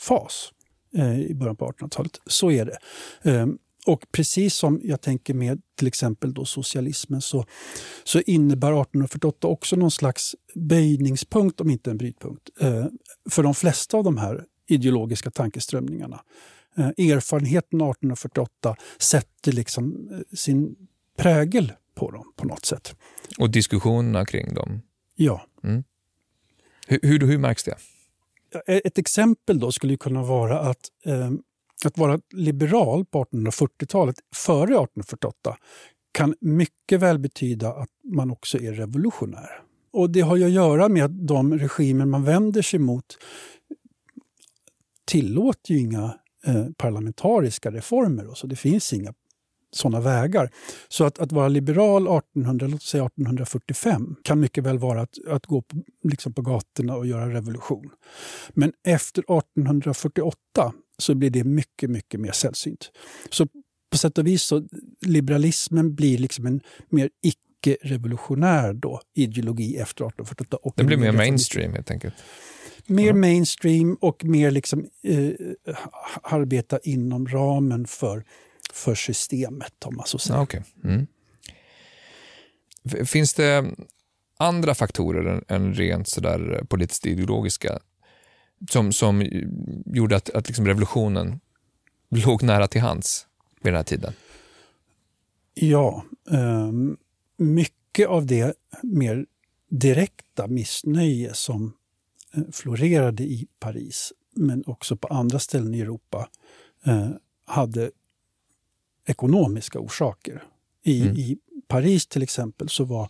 fas 0.00 0.52
eh, 0.96 1.20
i 1.20 1.34
början 1.34 1.56
på 1.56 1.70
1800-talet. 1.70 2.20
Så 2.26 2.50
är 2.50 2.64
det. 2.64 2.78
Eh, 3.30 3.46
och 3.86 4.06
precis 4.12 4.54
som 4.54 4.80
jag 4.84 5.00
tänker 5.00 5.34
med 5.34 5.62
till 5.74 5.88
exempel 5.88 6.34
då 6.34 6.44
socialismen 6.44 7.20
så, 7.20 7.44
så 8.04 8.20
innebär 8.20 8.68
1848 8.68 9.48
också 9.48 9.76
någon 9.76 9.90
slags 9.90 10.36
böjningspunkt, 10.54 11.60
om 11.60 11.70
inte 11.70 11.90
en 11.90 11.98
brytpunkt, 11.98 12.50
eh, 12.60 12.86
för 13.30 13.42
de 13.42 13.54
flesta 13.54 13.96
av 13.96 14.04
de 14.04 14.18
här 14.18 14.44
ideologiska 14.66 15.30
tankeströmningarna. 15.30 16.20
Eh, 16.76 16.86
erfarenheten 16.86 17.80
1848 17.80 18.76
sätter 18.98 19.52
liksom 19.52 20.08
eh, 20.12 20.36
sin 20.36 20.76
prägel 21.16 21.72
på 21.94 22.10
dem 22.10 22.32
på 22.36 22.46
något 22.46 22.64
sätt. 22.64 22.96
Och 23.38 23.50
diskussionerna 23.50 24.26
kring 24.26 24.54
dem? 24.54 24.82
Ja. 25.16 25.46
Mm. 25.64 25.84
Hur, 26.86 26.98
hur, 27.02 27.20
hur 27.20 27.38
märks 27.38 27.64
det? 27.64 27.76
Ett 28.66 28.98
exempel 28.98 29.58
då 29.58 29.72
skulle 29.72 29.96
kunna 29.96 30.22
vara 30.22 30.60
att 30.60 30.90
att 31.88 31.98
vara 31.98 32.20
liberal 32.32 33.04
på 33.04 33.24
1840-talet, 33.24 34.16
före 34.34 34.62
1848, 34.62 35.56
kan 36.12 36.34
mycket 36.40 37.00
väl 37.00 37.18
betyda 37.18 37.72
att 37.72 37.88
man 38.04 38.30
också 38.30 38.58
är 38.58 38.72
revolutionär. 38.72 39.62
Och 39.92 40.10
det 40.10 40.20
har 40.20 40.36
ju 40.36 40.44
att 40.44 40.50
göra 40.50 40.88
med 40.88 41.04
att 41.04 41.26
de 41.26 41.58
regimer 41.58 42.04
man 42.04 42.24
vänder 42.24 42.62
sig 42.62 42.78
mot 42.80 43.16
tillåter 45.04 45.74
ju 45.74 45.80
inga 45.80 46.14
eh, 46.46 46.66
parlamentariska 46.76 47.70
reformer. 47.70 48.26
Och 48.26 48.38
så 48.38 48.46
det 48.46 48.56
finns 48.56 48.92
inga 48.92 49.14
sådana 49.72 50.00
vägar. 50.00 50.50
Så 50.88 51.04
att, 51.04 51.18
att 51.18 51.32
vara 51.32 51.48
liberal 51.48 52.02
1800, 52.02 52.66
låt 52.66 52.82
säga 52.82 53.06
1845 53.06 54.16
kan 54.22 54.40
mycket 54.40 54.64
väl 54.64 54.78
vara 54.78 55.00
att, 55.00 55.14
att 55.28 55.46
gå 55.46 55.62
på, 55.62 55.76
liksom 56.02 56.32
på 56.32 56.42
gatorna 56.42 56.96
och 56.96 57.06
göra 57.06 57.34
revolution. 57.34 57.90
Men 58.50 58.72
efter 58.84 59.22
1848 59.22 60.72
så 61.00 61.14
blir 61.14 61.30
det 61.30 61.44
mycket, 61.44 61.90
mycket 61.90 62.20
mer 62.20 62.32
sällsynt. 62.32 62.90
Så 63.30 63.46
på 63.90 63.98
sätt 63.98 64.18
och 64.18 64.26
vis 64.26 64.42
så 64.42 64.62
liberalismen 65.06 65.94
blir 65.94 66.18
liksom 66.18 66.46
en 66.46 66.60
mer 66.88 67.10
icke-revolutionär 67.22 68.72
då, 68.72 69.00
ideologi 69.14 69.76
efter 69.76 70.04
1848. 70.04 70.56
Och 70.62 70.72
det 70.76 70.84
blir 70.84 70.96
mer 70.96 71.12
mainstream 71.12 71.72
helt 71.72 71.90
enkelt? 71.90 72.14
Mer 72.86 73.12
mainstream 73.12 73.94
och 73.94 74.24
mer 74.24 74.50
liksom, 74.50 74.86
eh, 75.02 75.32
arbeta 76.22 76.78
inom 76.82 77.28
ramen 77.28 77.86
för, 77.86 78.24
för 78.72 78.94
systemet, 78.94 79.84
om 79.84 79.96
man 79.96 80.06
så 80.06 80.18
säger. 80.18 80.40
Okay. 80.40 80.60
Mm. 80.84 81.06
Finns 83.06 83.34
det 83.34 83.64
andra 84.38 84.74
faktorer 84.74 85.24
än, 85.24 85.44
än 85.48 85.74
rent 85.74 86.08
sådär 86.08 86.64
politiskt 86.68 87.06
ideologiska 87.06 87.78
som, 88.68 88.92
som 88.92 89.22
gjorde 89.86 90.16
att, 90.16 90.30
att 90.30 90.48
liksom 90.48 90.66
revolutionen 90.66 91.40
låg 92.08 92.42
nära 92.42 92.68
till 92.68 92.80
hands 92.80 93.26
vid 93.60 93.72
den 93.72 93.76
här 93.76 93.84
tiden? 93.84 94.12
Ja, 95.54 96.04
eh, 96.30 96.72
mycket 97.36 98.08
av 98.08 98.26
det 98.26 98.54
mer 98.82 99.26
direkta 99.68 100.46
missnöje 100.46 101.34
som 101.34 101.72
eh, 102.34 102.42
florerade 102.52 103.22
i 103.22 103.46
Paris, 103.58 104.12
men 104.34 104.64
också 104.66 104.96
på 104.96 105.08
andra 105.08 105.38
ställen 105.38 105.74
i 105.74 105.80
Europa, 105.80 106.28
eh, 106.84 107.08
hade 107.44 107.90
ekonomiska 109.06 109.78
orsaker. 109.78 110.42
I, 110.82 111.02
mm. 111.02 111.16
I 111.16 111.38
Paris 111.68 112.06
till 112.06 112.22
exempel 112.22 112.68
så 112.68 112.84
var 112.84 113.08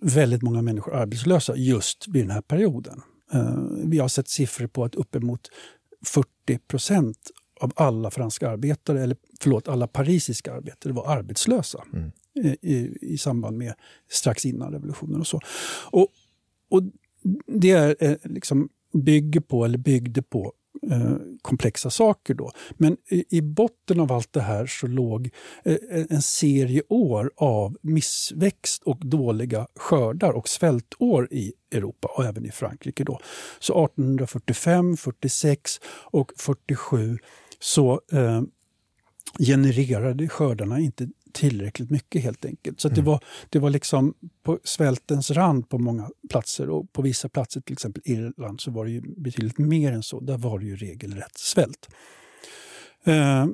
väldigt 0.00 0.42
många 0.42 0.62
människor 0.62 0.94
arbetslösa 0.94 1.56
just 1.56 2.08
vid 2.08 2.22
den 2.22 2.30
här 2.30 2.42
perioden. 2.42 3.02
Eh, 3.32 3.56
vi 3.84 3.98
har 3.98 4.08
sett 4.08 4.28
siffror 4.28 4.66
på 4.66 4.84
att 4.84 4.94
uppemot 4.94 5.50
40 6.04 6.58
procent 6.58 7.30
av 7.60 7.72
alla 7.76 8.10
franska 8.10 8.50
arbetare, 8.50 9.02
eller 9.02 9.16
förlåt, 9.40 9.68
alla 9.68 9.86
parisiska 9.86 10.54
arbetare 10.54 10.92
var 10.92 11.16
arbetslösa 11.16 11.84
mm. 11.92 12.10
i, 12.62 12.98
i, 13.00 13.18
samband 13.18 13.58
med 13.58 13.74
strax 14.10 14.46
innan 14.46 14.72
revolutionen 14.72 15.20
och 15.20 15.26
så. 15.26 15.40
Och, 15.90 16.08
och 16.68 16.82
det 17.46 17.70
är, 17.70 17.96
eh, 18.00 18.16
liksom 18.22 18.68
bygger 18.92 19.40
på, 19.40 19.64
eller 19.64 19.78
byggde 19.78 20.22
på 20.22 20.44
Eh, 20.46 20.55
Eh, 20.82 21.16
komplexa 21.42 21.90
saker. 21.90 22.34
Då. 22.34 22.52
Men 22.76 22.96
i, 23.10 23.24
i, 23.38 23.42
botten 23.42 24.00
av 24.00 24.12
allt 24.12 24.32
det 24.32 24.40
här 24.40 24.66
så 24.66 24.86
låg 24.86 25.30
eh, 25.64 25.76
en 26.08 26.22
serie 26.22 26.82
år 26.88 27.30
av 27.36 27.76
missväxt 27.82 28.82
och 28.82 29.06
dåliga 29.06 29.66
skördar 29.76 30.32
och 30.32 30.48
svältår 30.48 31.28
i 31.30 31.52
Europa 31.72 32.08
och 32.16 32.24
även 32.24 32.46
i 32.46 32.50
Frankrike. 32.50 33.04
Då. 33.04 33.20
Så 33.58 33.84
1845, 33.84 34.96
46 34.96 35.80
och 35.88 36.32
47 36.36 37.18
så 37.60 38.00
eh, 38.12 38.42
genererade 39.38 40.28
skördarna 40.28 40.80
inte 40.80 41.08
tillräckligt 41.36 41.90
mycket 41.90 42.22
helt 42.22 42.44
enkelt. 42.44 42.80
Så 42.80 42.88
mm. 42.88 42.94
det, 42.94 43.02
var, 43.02 43.24
det 43.50 43.58
var 43.58 43.70
liksom 43.70 44.14
på 44.42 44.58
svältens 44.64 45.30
rand 45.30 45.68
på 45.68 45.78
många 45.78 46.10
platser 46.30 46.70
och 46.70 46.92
på 46.92 47.02
vissa 47.02 47.28
platser, 47.28 47.60
till 47.60 47.72
exempel 47.72 48.02
Irland, 48.04 48.60
så 48.60 48.70
var 48.70 48.84
det 48.84 48.90
ju 48.90 49.00
betydligt 49.00 49.58
mer 49.58 49.92
än 49.92 50.02
så. 50.02 50.20
Där 50.20 50.38
var 50.38 50.58
det 50.58 50.66
ju 50.66 50.76
regelrätt 50.76 51.38
svält. 51.38 51.88
Eh, 53.04 53.46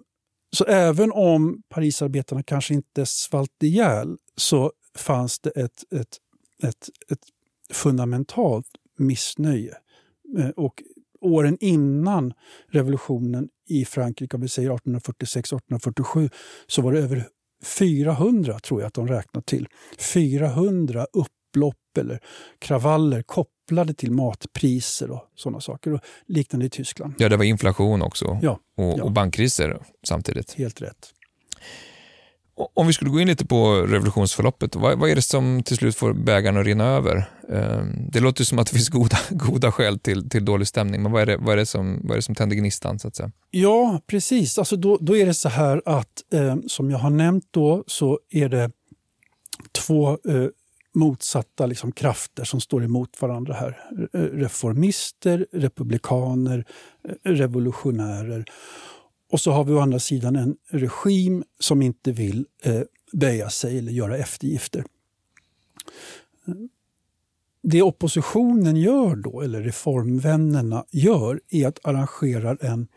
så 0.57 0.65
även 0.65 1.13
om 1.13 1.63
Parisarbetarna 1.69 2.43
kanske 2.43 2.75
inte 2.75 3.07
svalt 3.07 3.63
ihjäl 3.63 4.17
så 4.37 4.73
fanns 4.95 5.41
det 5.41 5.51
ett, 5.51 5.93
ett, 5.95 6.19
ett, 6.63 6.89
ett 7.11 7.25
fundamentalt 7.73 8.69
missnöje. 8.99 9.75
Eh, 10.39 10.49
och 10.49 10.83
åren 11.21 11.57
innan 11.61 12.33
revolutionen 12.69 13.49
i 13.69 13.85
Frankrike, 13.85 14.37
om 14.37 14.41
vi 14.41 14.49
säger 14.49 14.71
1846-1847, 14.71 16.31
så 16.67 16.83
var 16.83 16.93
det 16.93 16.99
över 16.99 17.29
400 17.63 18.59
tror 18.59 18.81
jag 18.81 18.89
att 18.89 18.95
de 18.95 19.09
räknar 19.09 19.43
till. 19.43 19.69
400 19.99 21.07
upplopp 21.13 21.99
eller 21.99 22.21
kravaller 22.59 23.23
kopplade 23.23 23.95
till 23.95 24.11
matpriser 24.11 25.11
och 25.11 25.23
sådana 25.35 25.61
saker. 25.61 25.93
Och 25.93 26.01
liknande 26.27 26.67
i 26.67 26.71
Tyskland. 26.71 27.15
Ja, 27.19 27.29
det 27.29 27.37
var 27.37 27.45
inflation 27.45 28.03
också 28.03 28.39
ja, 28.43 28.59
och, 28.77 28.99
ja. 28.99 29.05
och 29.05 29.13
bankkriser 29.13 29.83
samtidigt. 30.03 30.53
Helt 30.53 30.83
rätt. 30.83 31.15
Om 32.75 32.87
vi 32.87 32.93
skulle 32.93 33.11
gå 33.11 33.21
in 33.21 33.29
lite 33.29 33.47
på 33.47 33.73
revolutionsförloppet, 33.73 34.77
vad, 34.77 34.99
vad 34.99 35.11
är 35.11 35.15
det 35.15 35.23
som 35.23 35.63
till 35.63 35.77
slut 35.77 35.97
får 35.97 36.13
bägaren 36.13 36.57
att 36.57 36.67
rinna 36.67 36.85
över? 36.85 37.31
Ehm, 37.53 38.11
det 38.13 38.21
låter 38.21 38.45
som 38.45 38.59
att 38.59 38.67
det 38.67 38.73
finns 38.73 38.89
goda, 38.89 39.19
goda 39.31 39.73
skäl 39.73 39.99
till, 39.99 40.31
till 40.31 40.45
dålig 40.45 40.69
stämning, 40.69 41.03
men 41.03 41.13
vad 41.13 41.23
är 41.23 41.27
det, 41.27 41.37
vad 41.37 41.53
är 41.53 41.57
det, 41.57 41.67
som, 41.67 42.01
vad 42.03 42.11
är 42.11 42.17
det 42.17 42.23
som 42.23 42.35
tänder 42.35 42.57
gnistan? 42.57 42.99
Så 42.99 43.09
att 43.09 43.17
säga? 43.17 43.31
Ja, 43.51 44.01
precis. 44.07 44.59
Alltså 44.59 44.77
då, 44.77 44.99
då 45.01 45.17
är 45.17 45.27
det 45.27 45.35
så 45.35 45.49
här 45.49 45.83
att, 45.87 46.23
eh, 46.33 46.57
som 46.67 46.91
jag 46.91 46.99
har 46.99 47.11
nämnt 47.11 47.45
då, 47.51 47.85
så 47.87 48.19
är 48.31 48.49
det 48.49 48.71
två 49.73 50.11
eh, 50.11 50.47
motsatta 50.95 51.67
liksom, 51.67 51.93
krafter 51.93 52.45
som 52.45 52.61
står 52.61 52.85
emot 52.85 53.23
varandra 53.23 53.55
här. 53.55 53.79
Reformister, 54.13 55.47
republikaner, 55.53 56.65
eh, 57.09 57.31
revolutionärer. 57.31 58.45
Och 59.33 59.41
så 59.41 59.53
har 59.53 59.65
vi 59.65 59.73
å 59.73 59.79
andra 59.79 59.99
sidan 59.99 60.37
en 60.37 60.57
regim 60.69 61.45
som 61.59 61.83
inte 61.83 62.13
vill 62.13 62.47
eh, 62.63 62.81
böja 63.13 63.51
sig 63.51 63.79
eller 63.79 63.93
göra 63.93 64.17
eftergifter. 64.17 64.85
Det 67.63 67.83
oppositionen 67.83 68.77
gör 68.77 69.17
då, 69.17 69.41
eller 69.41 69.63
reformvännerna 69.63 70.85
gör, 70.91 71.41
är 71.51 71.67
att 71.67 71.79
arrangera 71.85 72.57
en, 72.61 72.89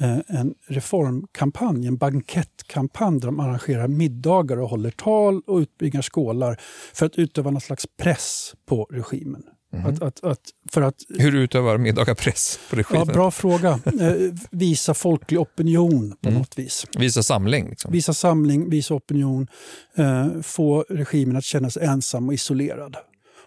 eh, 0.00 0.18
en 0.26 0.54
reformkampanj, 0.66 1.86
en 1.86 1.96
bankettkampanj 1.96 3.20
där 3.20 3.26
de 3.26 3.40
arrangerar 3.40 3.88
middagar 3.88 4.56
och 4.56 4.68
håller 4.68 4.90
tal 4.90 5.42
och 5.46 5.58
utbringar 5.58 6.02
skålar 6.02 6.60
för 6.94 7.06
att 7.06 7.18
utöva 7.18 7.50
någon 7.50 7.60
slags 7.60 7.86
press 7.96 8.54
på 8.66 8.84
regimen. 8.84 9.44
Mm. 9.72 9.86
Att, 9.86 10.02
att, 10.02 10.24
att, 10.24 10.40
för 10.72 10.82
att, 10.82 10.94
Hur 11.18 11.34
utövar 11.34 11.78
middagar 11.78 12.14
press 12.14 12.58
på 12.70 12.76
regimen? 12.76 13.04
Ja, 13.08 13.14
bra 13.14 13.30
fråga. 13.30 13.80
Eh, 14.00 14.12
visa 14.50 14.94
folklig 14.94 15.40
opinion 15.40 16.16
på 16.20 16.28
mm. 16.28 16.40
något 16.40 16.58
vis. 16.58 16.86
Visa 16.98 17.22
samling? 17.22 17.68
Liksom. 17.70 17.92
Visa 17.92 18.14
samling, 18.14 18.70
visa 18.70 18.94
opinion. 18.94 19.46
Eh, 19.94 20.40
få 20.42 20.84
regimen 20.88 21.36
att 21.36 21.44
känna 21.44 21.70
sig 21.70 21.84
ensam 21.84 22.28
och 22.28 22.34
isolerad. 22.34 22.96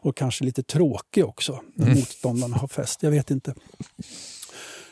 Och 0.01 0.17
kanske 0.17 0.45
lite 0.45 0.63
tråkig 0.63 1.25
också, 1.25 1.61
när 1.75 1.85
mm. 1.85 1.99
motståndarna 1.99 2.57
har 2.57 2.67
fest. 2.67 3.03
Jag 3.03 3.11
vet 3.11 3.31
inte. 3.31 3.53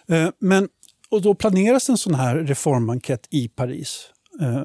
Eh, 0.08 0.30
men, 0.40 0.70
och 1.10 1.22
då 1.22 1.36
planeras 1.36 1.90
en 1.90 1.98
sån 1.98 2.16
här 2.16 2.36
reformenkät 2.36 3.28
i 3.30 3.48
Paris 3.48 4.10
eh, 4.42 4.63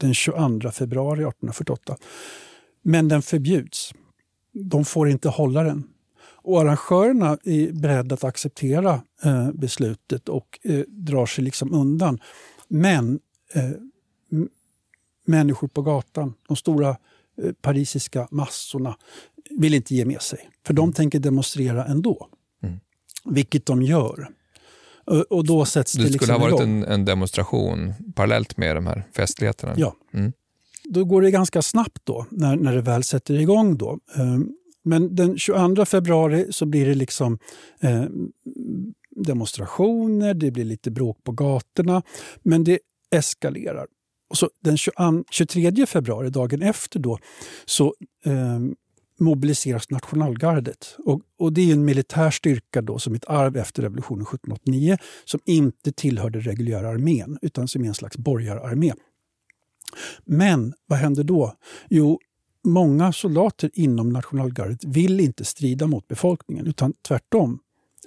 den 0.00 0.14
22 0.14 0.70
februari 0.70 1.20
1848. 1.20 1.96
Men 2.82 3.08
den 3.08 3.22
förbjuds. 3.22 3.92
De 4.52 4.84
får 4.84 5.08
inte 5.08 5.28
hålla 5.28 5.62
den. 5.62 5.84
Och 6.44 6.60
arrangörerna 6.60 7.38
är 7.44 7.72
beredda 7.72 8.14
att 8.14 8.24
acceptera 8.24 9.02
eh, 9.24 9.50
beslutet 9.52 10.28
och 10.28 10.58
eh, 10.62 10.80
drar 10.88 11.26
sig 11.26 11.44
liksom 11.44 11.74
undan. 11.74 12.20
Men 12.68 13.20
eh, 13.54 13.70
människor 15.26 15.68
på 15.68 15.82
gatan, 15.82 16.34
de 16.48 16.56
stora 16.56 16.88
eh, 17.42 17.52
parisiska 17.60 18.28
massorna, 18.30 18.96
vill 19.50 19.74
inte 19.74 19.94
ge 19.94 20.04
med 20.04 20.22
sig. 20.22 20.48
För 20.66 20.74
de 20.74 20.92
tänker 20.92 21.18
demonstrera 21.18 21.84
ändå. 21.84 22.28
Mm. 22.62 22.80
Vilket 23.24 23.66
de 23.66 23.82
gör. 23.82 24.28
Och 25.30 25.46
då 25.46 25.64
sätts 25.64 25.92
det, 25.92 25.98
det 25.98 26.04
skulle 26.04 26.12
liksom 26.12 26.42
ha 26.42 26.50
varit 26.50 26.60
en, 26.60 26.84
en, 26.84 27.04
demonstration 27.04 27.94
parallellt 28.14 28.56
med 28.56 28.76
de 28.76 28.86
här 28.86 29.04
festligheterna? 29.16 29.74
Ja. 29.76 29.96
Mm. 30.12 30.32
Då 30.92 31.04
går 31.04 31.22
det 31.22 31.30
ganska 31.30 31.62
snabbt 31.62 31.98
då, 32.04 32.26
när, 32.30 32.56
när 32.56 32.74
det 32.74 32.82
väl 32.82 33.04
sätter 33.04 33.34
igång. 33.34 33.76
Då. 33.76 33.98
Eh, 34.16 34.38
men 34.84 35.14
den 35.14 35.38
22 35.38 35.84
februari 35.84 36.46
så 36.50 36.66
blir 36.66 36.86
det 36.86 36.94
liksom 36.94 37.38
eh, 37.80 38.04
demonstrationer, 39.10 40.34
det 40.34 40.50
blir 40.50 40.64
lite 40.64 40.90
bråk 40.90 41.24
på 41.24 41.32
gatorna, 41.32 42.02
men 42.42 42.64
det 42.64 42.78
eskalerar. 43.10 43.86
Och 44.30 44.38
så 44.38 44.50
den 44.64 44.76
22, 44.76 45.24
23 45.30 45.86
februari, 45.86 46.30
dagen 46.30 46.62
efter, 46.62 46.98
då, 46.98 47.18
så 47.64 47.94
eh, 48.24 48.58
mobiliseras 49.20 49.90
nationalgardet. 49.90 50.96
Och, 50.98 51.20
och, 51.38 51.52
det 51.52 51.70
är 51.70 51.72
en 51.72 51.84
militär 51.84 52.30
styrka 52.30 52.82
då, 52.82 52.98
som 52.98 53.14
ett 53.14 53.24
arv 53.28 53.56
efter 53.56 53.82
revolutionen 53.82 54.22
1789 54.22 54.98
som 55.24 55.40
inte 55.44 55.92
tillhörde 55.92 56.40
reguljära 56.40 56.88
armén 56.88 57.38
utan 57.42 57.68
som 57.68 57.84
är 57.84 57.88
en 57.88 57.94
slags 57.94 58.16
borgararmé. 58.16 58.92
Men 60.24 60.74
vad 60.86 60.98
händer 60.98 61.24
då? 61.24 61.54
Jo, 61.90 62.20
många 62.64 63.12
soldater 63.12 63.70
inom 63.74 64.10
nationalgardet 64.10 64.84
vill 64.84 65.20
inte 65.20 65.44
strida 65.44 65.86
mot 65.86 66.08
befolkningen 66.08 66.66
utan 66.66 66.92
tvärtom 67.08 67.58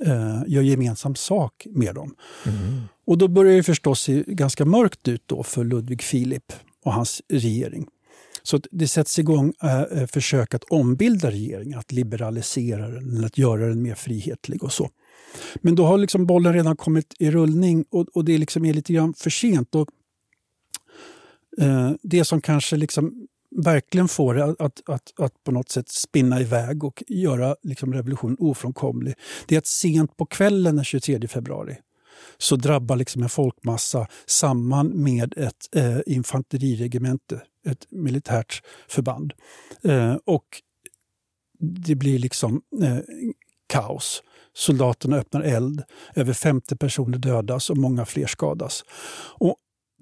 eh, 0.05 0.41
gör 0.47 0.61
gemensam 0.61 1.15
sak 1.15 1.67
med 1.69 1.95
dem. 1.95 2.15
Mm. 2.45 2.81
Och 3.07 3.17
då 3.17 3.27
börjar 3.27 3.55
det 3.55 3.63
förstås 3.63 4.01
se 4.01 4.23
ganska 4.27 4.65
mörkt 4.65 5.07
ut 5.07 5.23
då 5.25 5.43
för 5.43 5.63
Ludvig 5.63 6.01
Filip 6.01 6.53
och 6.83 6.93
hans 6.93 7.21
regering. 7.29 7.87
Så 8.43 8.59
det 8.71 8.87
sätts 8.87 9.19
igång 9.19 9.53
eh, 9.63 9.81
eh, 9.81 10.07
försök 10.07 10.53
att 10.53 10.63
ombilda 10.63 11.31
regeringen, 11.31 11.79
att 11.79 11.91
liberalisera 11.91 12.89
den, 12.89 13.25
att 13.25 13.37
göra 13.37 13.67
den 13.67 13.81
mer 13.81 13.95
frihetlig 13.95 14.63
och 14.63 14.71
så. 14.71 14.89
Men 15.61 15.75
då 15.75 15.85
har 15.85 15.97
liksom 15.97 16.25
bollen 16.25 16.53
redan 16.53 16.77
kommit 16.77 17.13
i 17.19 17.31
rullning 17.31 17.85
och, 17.89 18.07
och 18.13 18.25
det 18.25 18.37
liksom 18.37 18.65
är 18.65 18.73
lite 18.73 18.93
grann 18.93 19.13
för 19.13 19.29
sent. 19.29 19.75
Och, 19.75 19.87
Eh, 21.57 21.91
det 22.01 22.25
som 22.25 22.41
kanske 22.41 22.75
liksom 22.75 23.27
verkligen 23.55 24.07
får 24.07 24.33
det 24.33 24.43
att, 24.43 24.61
att, 24.61 24.89
att, 24.89 25.13
att, 25.19 25.43
på 25.43 25.51
något 25.51 25.69
sätt 25.69 25.89
spinna 25.89 26.41
iväg 26.41 26.83
och 26.83 27.03
göra 27.07 27.55
liksom 27.63 27.93
revolutionen 27.93 28.37
ofrånkomlig, 28.39 29.15
det 29.47 29.55
är 29.55 29.59
att 29.59 29.67
sent 29.67 30.17
på 30.17 30.25
kvällen 30.25 30.75
den 30.75 30.85
23 30.85 31.27
februari 31.27 31.77
så 32.37 32.55
drabbar 32.55 32.95
liksom 32.95 33.23
en 33.23 33.29
folkmassa 33.29 34.07
samman 34.25 34.87
med 34.87 35.33
ett 35.37 35.75
eh, 35.75 35.97
infanteriregemente, 36.05 37.41
ett 37.65 37.87
militärt 37.89 38.61
förband. 38.87 39.33
Eh, 39.83 40.15
och 40.25 40.45
det 41.59 41.95
blir 41.95 42.19
liksom 42.19 42.61
eh, 42.83 42.97
kaos. 43.67 44.23
Soldaterna 44.53 45.17
öppnar 45.17 45.41
eld, 45.41 45.83
över 46.15 46.33
50 46.33 46.75
personer 46.75 47.17
dödas 47.17 47.69
och 47.69 47.77
många 47.77 48.05
fler 48.05 48.27
skadas. 48.27 48.83
Och 49.37 49.55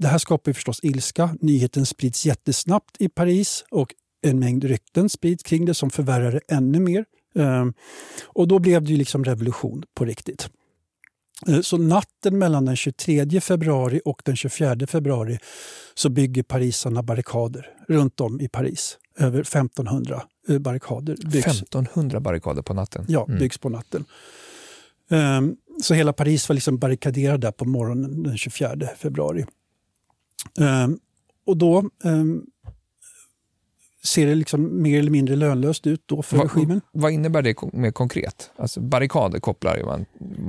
det 0.04 0.10
här 0.10 0.18
skapar 0.18 0.54
förstås 0.54 0.80
ilska. 0.84 1.36
Nyheten 1.42 1.86
sprids 1.86 2.26
jättesnabbt 2.26 2.96
i 3.00 3.10
Paris 3.10 3.66
och 3.72 3.94
en 4.22 4.40
mängd 4.40 4.64
rykten 4.64 5.10
sprids 5.10 5.44
kring 5.44 5.66
det 5.66 5.74
som 5.74 5.90
förvärrar 5.90 6.32
det 6.32 6.42
ännu 6.48 6.80
mer. 6.80 7.06
Ehm, 7.36 7.74
och 8.26 8.48
då 8.48 8.60
blev 8.60 8.84
det 8.84 8.92
ju 8.92 8.98
liksom 8.98 9.24
revolution 9.24 9.84
på 9.96 10.06
riktigt. 10.06 10.50
Eh, 11.48 11.62
så 11.62 11.78
natten 11.78 12.38
mellan 12.38 12.66
den 12.66 12.76
23 12.76 13.42
februari 13.42 14.02
och 14.06 14.22
den 14.26 14.36
24 14.36 14.88
februari 14.88 15.38
så 15.94 16.10
bygger 16.10 16.44
parisarna 16.44 17.04
barrikader 17.04 17.70
runt 17.88 18.22
om 18.22 18.42
i 18.42 18.48
Paris. 18.48 18.98
Över 19.18 19.40
1500 19.40 20.24
eh, 20.50 20.60
barrikader 20.60 21.18
byggs. 21.32 21.48
1500 21.48 22.20
barrikader 22.20 22.62
på 22.62 22.74
natten? 22.74 23.06
Ja, 23.08 23.26
mm. 23.26 23.40
byggs 23.40 23.58
på 23.58 23.70
natten. 23.70 24.06
Um, 25.10 25.58
så 25.82 25.94
hela 25.94 26.14
Paris 26.14 26.50
var 26.50 26.54
liksom 26.54 26.78
barrikaderad 26.78 27.42
där 27.42 27.52
på 27.52 27.66
morgonen 27.66 28.24
den 28.24 28.38
24 28.38 28.90
februari. 28.98 29.46
Um, 30.60 31.00
och 31.46 31.58
då 31.58 31.90
um, 32.04 32.46
ser 34.04 34.28
det 34.28 34.36
liksom 34.36 34.82
mer 34.82 35.00
eller 35.00 35.12
mindre 35.12 35.36
lönlöst 35.36 35.88
ut 35.88 36.04
då 36.06 36.22
för 36.22 36.38
Va, 36.38 36.44
regimen. 36.44 36.82
Vad 36.92 37.12
innebär 37.12 37.42
det 37.42 37.56
mer 37.74 37.92
konkret? 37.92 38.52
Alltså 38.56 38.82
barrikader 38.82 39.40
kopplar 39.40 39.84
man, 39.86 40.06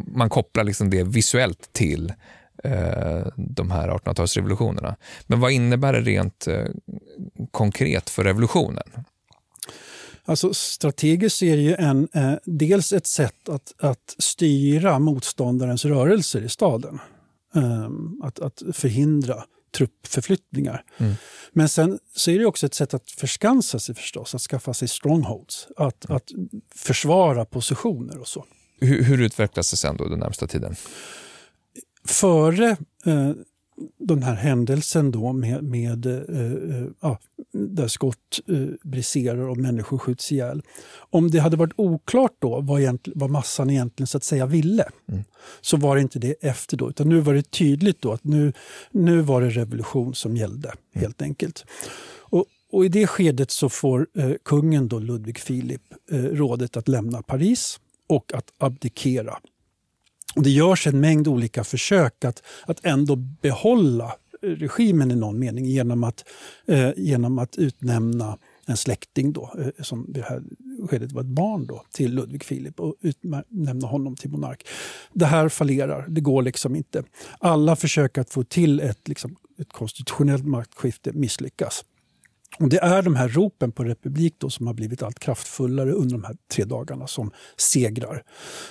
man 0.06 0.30
kopplar 0.30 0.64
liksom 0.64 0.90
det 0.90 1.02
visuellt 1.02 1.72
till 1.72 2.12
eh, 2.64 3.26
de 3.36 3.70
här 3.70 3.88
1800-talsrevolutionerna. 3.88 4.94
Men 5.26 5.40
vad 5.40 5.52
innebär 5.52 5.92
det 5.92 6.00
rent 6.00 6.46
eh, 6.46 6.64
konkret 7.50 8.10
för 8.10 8.24
revolutionen? 8.24 8.84
Alltså 10.24 10.54
strategiskt 10.54 11.42
är 11.42 11.56
det 11.56 11.62
ju 11.62 11.74
en, 11.74 12.08
eh, 12.12 12.34
dels 12.44 12.92
ett 12.92 13.06
sätt 13.06 13.48
att, 13.48 13.74
att 13.78 14.14
styra 14.18 14.98
motståndarens 14.98 15.84
rörelser 15.84 16.40
i 16.40 16.48
staden. 16.48 16.98
Um, 17.54 18.20
att, 18.24 18.40
att 18.40 18.62
förhindra 18.72 19.44
truppförflyttningar. 19.76 20.84
Mm. 20.98 21.14
Men 21.52 21.68
sen 21.68 21.98
så 22.14 22.30
är 22.30 22.38
det 22.38 22.46
också 22.46 22.66
ett 22.66 22.74
sätt 22.74 22.94
att 22.94 23.10
förskansa 23.10 23.78
sig 23.78 23.94
förstås, 23.94 24.34
att 24.34 24.40
skaffa 24.40 24.74
sig 24.74 24.88
strongholds, 24.88 25.68
att, 25.76 26.04
mm. 26.04 26.16
att 26.16 26.30
försvara 26.74 27.44
positioner 27.44 28.18
och 28.18 28.28
så. 28.28 28.44
Hur, 28.80 29.02
hur 29.02 29.20
utvecklas 29.20 29.70
det 29.70 29.76
sen 29.76 29.96
då 29.96 30.08
den 30.08 30.18
närmsta 30.18 30.46
tiden? 30.46 30.76
Före 32.06 32.76
eh, 33.06 33.32
den 33.98 34.22
här 34.22 34.34
händelsen 34.34 35.10
då 35.10 35.32
med, 35.32 35.64
med 35.64 36.06
eh, 36.06 36.12
eh, 36.12 36.86
ja, 37.00 37.18
där 37.54 37.88
skott 37.88 38.40
eh, 38.48 38.66
briserar 38.82 39.48
och 39.48 39.56
människor 39.56 39.98
skjuts 39.98 40.32
ihjäl. 40.32 40.62
Om 41.10 41.30
det 41.30 41.38
hade 41.38 41.56
varit 41.56 41.72
oklart 41.76 42.36
då 42.38 42.60
vad, 42.60 42.98
vad 43.14 43.30
massan 43.30 43.70
egentligen 43.70 44.06
så 44.06 44.16
att 44.16 44.24
säga 44.24 44.46
ville, 44.46 44.88
mm. 45.08 45.24
så 45.60 45.76
var 45.76 45.96
det 45.96 46.02
inte 46.02 46.18
det 46.18 46.34
efter 46.40 46.76
då. 46.76 46.90
Utan 46.90 47.08
nu 47.08 47.20
var 47.20 47.34
det 47.34 47.50
tydligt 47.50 48.00
då 48.00 48.12
att 48.12 48.24
nu, 48.24 48.52
nu 48.90 49.20
var 49.20 49.40
det 49.40 49.50
revolution 49.50 50.14
som 50.14 50.36
gällde, 50.36 50.68
mm. 50.68 51.02
helt 51.02 51.22
enkelt. 51.22 51.64
Och, 52.16 52.44
och, 52.72 52.84
i 52.84 52.88
det 52.88 53.06
skedet 53.06 53.50
så 53.50 53.68
får 53.68 54.06
eh, 54.14 54.32
kungen 54.44 54.88
då 54.88 54.98
Ludvig 54.98 55.38
Filip 55.38 55.82
eh, 56.10 56.18
rådet 56.18 56.76
att 56.76 56.88
lämna 56.88 57.22
Paris 57.22 57.80
och 58.08 58.34
att 58.34 58.46
abdikera 58.58 59.38
och 60.34 60.42
det 60.42 60.50
görs 60.50 60.86
en 60.86 61.00
mängd 61.00 61.28
olika 61.28 61.64
försök 61.64 62.24
att, 62.24 62.42
att 62.66 62.84
ändå 62.84 63.16
behålla 63.16 64.14
regimen 64.44 65.10
i 65.10 65.14
någon 65.14 65.38
mening 65.38 65.64
genom 65.64 66.04
att, 66.04 66.24
eh, 66.66 66.90
genom 66.96 67.38
att 67.38 67.56
utnämna 67.56 68.38
en 68.66 68.76
släkting, 68.76 69.32
då, 69.32 69.54
eh, 69.58 69.82
som 69.84 70.06
det 70.08 70.22
här 70.22 70.42
skedet 70.88 71.12
var 71.12 71.20
ett 71.20 71.26
barn, 71.26 71.66
då, 71.66 71.82
till 71.92 72.14
Ludvig 72.14 72.44
Filip 72.44 72.80
och 72.80 72.94
utnämna 73.00 73.86
honom 73.86 74.16
till 74.16 74.30
monark. 74.30 74.66
Det 75.12 75.26
här 75.26 75.48
fallerar, 75.48 76.06
det 76.08 76.20
går 76.20 76.42
liksom 76.42 76.76
inte. 76.76 77.04
Alla 77.38 77.76
försök 77.76 78.18
att 78.18 78.30
få 78.30 78.44
till 78.44 78.80
ett, 78.80 79.08
liksom, 79.08 79.36
ett 79.58 79.72
konstitutionellt 79.72 80.44
maktskifte 80.46 81.12
misslyckas. 81.12 81.84
Och 82.58 82.68
det 82.68 82.78
är 82.78 83.02
de 83.02 83.14
här 83.14 83.28
ropen 83.28 83.72
på 83.72 83.84
republik 83.84 84.34
då 84.38 84.50
som 84.50 84.66
har 84.66 84.74
blivit 84.74 85.02
allt 85.02 85.18
kraftfullare 85.18 85.92
under 85.92 86.12
de 86.12 86.24
här 86.24 86.36
tre 86.52 86.64
dagarna 86.64 87.06
som 87.06 87.30
segrar. 87.56 88.22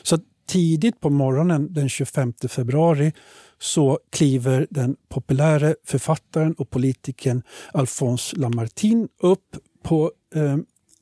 Så 0.04 0.18
tidigt 0.46 1.00
på 1.00 1.10
morgonen 1.10 1.74
den 1.74 1.90
25 1.90 2.34
februari 2.50 3.14
så 3.60 4.00
kliver 4.10 4.68
den 4.70 4.96
populära 5.10 5.76
författaren 5.86 6.54
och 6.54 6.70
politikern 6.70 7.42
Alphonse 7.74 8.36
Lamartine 8.36 9.08
upp 9.20 9.58
på 9.84 10.12
eh, 10.36 10.58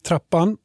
trappan 0.08 0.58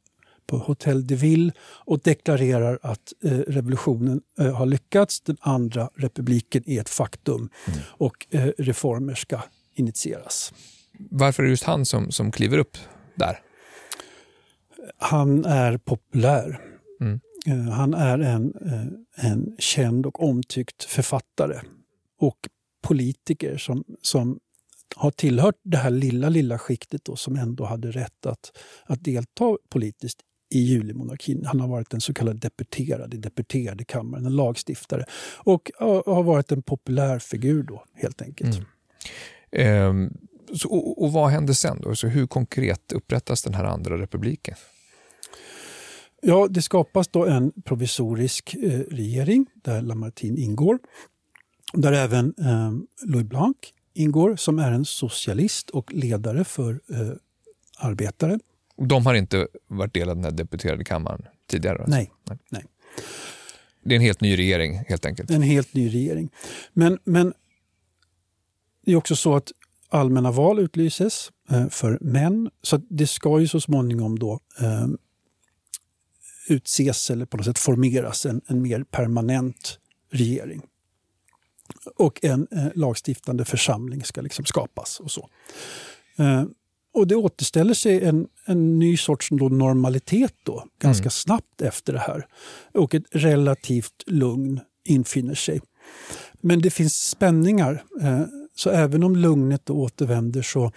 på 0.47 0.57
Hotel 0.57 1.07
de 1.07 1.15
Ville 1.15 1.51
och 1.61 1.99
deklarerar 1.99 2.79
att 2.81 3.13
eh, 3.23 3.31
revolutionen 3.31 4.21
eh, 4.39 4.55
har 4.55 4.65
lyckats. 4.65 5.21
Den 5.21 5.37
andra 5.39 5.89
republiken 5.95 6.63
är 6.65 6.81
ett 6.81 6.89
faktum 6.89 7.49
mm. 7.67 7.79
och 7.87 8.27
eh, 8.29 8.51
reformer 8.57 9.15
ska 9.15 9.41
initieras. 9.75 10.53
Varför 10.99 11.43
är 11.43 11.47
det 11.47 11.51
just 11.51 11.63
han 11.63 11.85
som, 11.85 12.11
som 12.11 12.31
kliver 12.31 12.57
upp 12.57 12.77
där? 13.15 13.39
Han 14.97 15.45
är 15.45 15.77
populär. 15.77 16.59
Mm. 17.01 17.19
Eh, 17.47 17.69
han 17.69 17.93
är 17.93 18.19
en, 18.19 18.53
eh, 18.65 19.25
en 19.31 19.55
känd 19.59 20.05
och 20.05 20.23
omtyckt 20.23 20.83
författare 20.83 21.59
och 22.19 22.37
politiker 22.83 23.57
som, 23.57 23.83
som 24.01 24.39
har 24.95 25.11
tillhört 25.11 25.55
det 25.63 25.77
här 25.77 25.89
lilla, 25.89 26.29
lilla 26.29 26.59
skiktet 26.59 27.05
då, 27.05 27.15
som 27.15 27.35
ändå 27.35 27.65
hade 27.65 27.91
rätt 27.91 28.25
att, 28.25 28.57
att 28.85 29.03
delta 29.03 29.57
politiskt 29.69 30.19
i 30.49 30.59
julimonarkin. 30.59 31.45
Han 31.45 31.59
har 31.59 31.67
varit 31.67 31.93
en 31.93 32.01
så 32.01 32.13
kallad 32.13 32.39
deputerad 32.39 33.13
i 33.13 33.17
deputerade 33.17 33.85
kammaren, 33.85 34.25
en 34.25 34.35
lagstiftare. 34.35 35.05
Och 35.37 35.71
har 36.05 36.23
varit 36.23 36.51
en 36.51 36.63
populär 36.63 37.19
figur 37.19 37.63
då, 37.63 37.83
helt 37.93 38.21
enkelt. 38.21 38.55
Mm. 38.55 38.67
Ehm, 39.51 40.17
så, 40.53 40.69
och, 40.69 41.03
och, 41.03 41.11
vad 41.11 41.29
händer 41.29 41.53
sen? 41.53 41.81
Då? 41.81 41.95
Så 41.95 42.07
hur 42.07 42.27
konkret 42.27 42.91
upprättas 42.91 43.43
den 43.43 43.53
här 43.53 43.63
andra 43.63 44.01
republiken? 44.01 44.55
Ja, 46.21 46.47
det 46.49 46.61
skapas 46.61 47.07
då 47.07 47.25
en 47.25 47.51
provisorisk 47.65 48.55
eh, 48.55 48.79
regering 48.79 49.45
där 49.53 49.81
Lamartine 49.81 50.41
ingår. 50.41 50.79
Där 51.73 51.93
även 51.93 52.33
eh, 52.39 52.71
Louis 53.07 53.25
Blanc 53.25 53.57
ingår 53.93 54.35
som 54.35 54.59
är 54.59 54.71
en 54.71 54.85
socialist 54.85 55.69
och 55.69 55.93
ledare 55.93 56.43
för 56.43 56.71
eh, 56.71 57.11
arbetare. 57.77 58.39
De 58.75 59.05
har 59.05 59.13
inte 59.13 59.47
varit 59.67 59.93
del 59.93 60.09
av 60.09 60.15
den 60.15 60.23
här 60.23 60.31
deputerade 60.31 60.83
kammaren 60.83 61.21
tidigare? 61.47 61.77
Alltså? 61.77 61.91
Nej, 61.91 62.11
nej. 62.29 62.37
nej. 62.49 62.63
Det 63.83 63.93
är 63.93 63.95
en 63.95 64.01
helt 64.01 64.21
ny 64.21 64.37
regering 64.37 64.83
helt 64.87 65.05
enkelt? 65.05 65.31
En 65.31 65.41
helt 65.41 65.73
ny 65.73 65.93
regering. 65.93 66.29
Men, 66.73 66.99
men 67.03 67.33
det 68.85 68.91
är 68.91 68.95
också 68.95 69.15
så 69.15 69.35
att 69.35 69.51
allmänna 69.89 70.31
val 70.31 70.59
utlyses 70.59 71.31
eh, 71.49 71.67
för 71.69 71.97
män. 72.01 72.49
Så 72.61 72.77
det 72.89 73.07
ska 73.07 73.39
ju 73.39 73.47
så 73.47 73.61
småningom 73.61 74.19
då 74.19 74.39
utses 76.47 77.11
eller 77.11 77.25
på 77.25 77.37
något 77.37 77.45
sätt 77.45 77.59
formeras 77.59 78.25
en, 78.25 78.41
en 78.47 78.61
mer 78.61 78.83
permanent 78.83 79.79
regering. 80.11 80.61
Och 81.95 82.23
en 82.23 82.47
eh, 82.51 82.67
lagstiftande 82.75 83.45
församling 83.45 84.03
ska 84.03 84.21
liksom 84.21 84.45
skapas. 84.45 84.99
och 84.99 85.11
så. 85.11 85.29
Eh, 86.17 86.43
och 86.93 87.07
det 87.07 87.15
återställer 87.15 87.73
sig 87.73 88.03
en, 88.03 88.27
en 88.45 88.79
ny 88.79 88.97
sorts 88.97 89.29
då 89.31 89.49
normalitet 89.49 90.33
då, 90.43 90.65
ganska 90.79 91.03
mm. 91.03 91.11
snabbt 91.11 91.61
efter 91.61 91.93
det 91.93 91.99
här. 91.99 92.27
Och 92.73 92.95
ett 92.95 93.05
relativt 93.11 94.03
lugn 94.05 94.59
infinner 94.85 95.35
sig. 95.35 95.61
Men 96.41 96.61
det 96.61 96.69
finns 96.69 97.09
spänningar. 97.09 97.83
Eh, 98.01 98.21
så 98.55 98.69
även 98.69 99.03
om 99.03 99.15
lugnet 99.15 99.69
återvänder 99.69 100.41
så, 100.41 100.71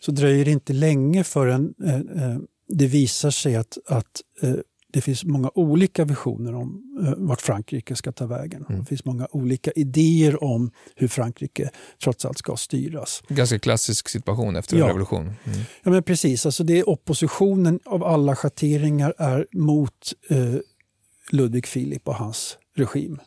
så 0.00 0.12
dröjer 0.12 0.44
det 0.44 0.50
inte 0.50 0.72
länge 0.72 1.24
förrän 1.24 1.74
eh, 1.84 1.94
eh, 1.94 2.38
det 2.68 2.86
visar 2.86 3.30
sig 3.30 3.56
att, 3.56 3.78
att 3.86 4.22
eh, 4.42 4.54
det 4.96 5.02
finns 5.02 5.24
många 5.24 5.50
olika 5.54 6.04
visioner 6.04 6.54
om 6.54 6.82
uh, 7.02 7.14
vart 7.16 7.40
Frankrike 7.40 7.96
ska 7.96 8.12
ta 8.12 8.26
vägen. 8.26 8.64
Mm. 8.68 8.80
Det 8.80 8.86
finns 8.86 9.04
många 9.04 9.28
olika 9.30 9.70
idéer 9.70 10.44
om 10.44 10.70
hur 10.94 11.08
Frankrike 11.08 11.70
trots 12.02 12.24
allt 12.24 12.38
ska 12.38 12.56
styras. 12.56 13.22
Ganska 13.28 13.58
klassisk 13.58 14.08
situation 14.08 14.56
efter 14.56 14.76
en 14.76 14.80
ja. 14.80 14.88
revolution. 14.88 15.22
Mm. 15.22 15.58
Ja, 15.82 15.90
men 15.90 16.02
precis. 16.02 16.46
Alltså 16.46 16.64
det 16.64 16.78
är 16.78 16.88
oppositionen 16.88 17.80
av 17.84 18.04
alla 18.04 18.36
schatteringar 18.36 19.14
är 19.18 19.46
mot 19.52 20.12
uh, 20.30 20.56
Ludvig 21.30 21.66
Filip 21.66 22.08
och 22.08 22.14
hans 22.14 22.58
regim. 22.76 23.20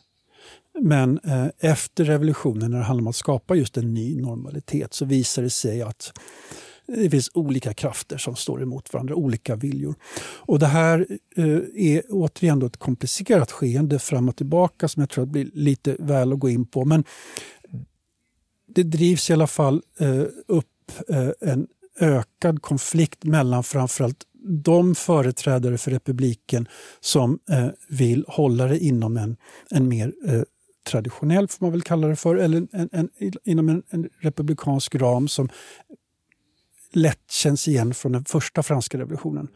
Men 0.80 1.20
eh, 1.24 1.46
efter 1.58 2.04
revolutionen, 2.04 2.70
när 2.70 2.78
det 2.78 2.84
handlar 2.84 3.02
om 3.02 3.08
att 3.08 3.16
skapa 3.16 3.54
just 3.54 3.76
en 3.76 3.94
ny 3.94 4.16
normalitet, 4.20 4.94
så 4.94 5.04
visar 5.04 5.42
det 5.42 5.50
sig 5.50 5.82
att 5.82 6.12
det 6.96 7.10
finns 7.10 7.30
olika 7.34 7.74
krafter 7.74 8.18
som 8.18 8.36
står 8.36 8.62
emot 8.62 8.92
varandra, 8.92 9.14
olika 9.14 9.56
viljor. 9.56 9.94
Och 10.22 10.58
det 10.58 10.66
här 10.66 11.06
eh, 11.36 11.58
är 11.74 12.02
återigen 12.08 12.62
ett 12.62 12.76
komplicerat 12.76 13.52
skeende 13.52 13.98
fram 13.98 14.28
och 14.28 14.36
tillbaka 14.36 14.88
som 14.88 15.00
jag 15.00 15.10
tror 15.10 15.24
att 15.24 15.30
blir 15.30 15.50
lite 15.54 15.96
väl 15.98 16.32
att 16.32 16.38
gå 16.38 16.48
in 16.48 16.66
på. 16.66 16.84
Men 16.84 17.04
det 18.66 18.82
drivs 18.82 19.30
i 19.30 19.32
alla 19.32 19.46
fall 19.46 19.82
eh, 19.98 20.24
upp 20.46 20.66
eh, 21.08 21.30
en 21.40 21.66
ökad 22.00 22.62
konflikt 22.62 23.24
mellan 23.24 23.64
framförallt 23.64 24.26
de 24.42 24.94
företrädare 24.94 25.78
för 25.78 25.90
republiken 25.90 26.68
som 27.00 27.38
vill 27.88 28.24
hålla 28.28 28.66
det 28.66 28.78
inom 28.78 29.16
en, 29.16 29.36
en 29.70 29.88
mer 29.88 30.12
traditionell, 30.86 31.48
får 31.48 31.64
man 31.64 31.72
väl 31.72 31.82
kalla 31.82 32.08
det 32.08 32.16
för, 32.16 32.36
eller 32.36 32.66
en, 32.72 32.88
en, 32.92 33.08
inom 33.44 33.68
en, 33.68 33.82
en 33.90 34.08
republikansk 34.20 34.94
ram 34.94 35.28
som 35.28 35.48
lätt 36.92 37.30
känns 37.30 37.68
igen 37.68 37.94
från 37.94 38.12
den 38.12 38.24
första 38.24 38.62
franska 38.62 38.98
revolutionen. 38.98 39.48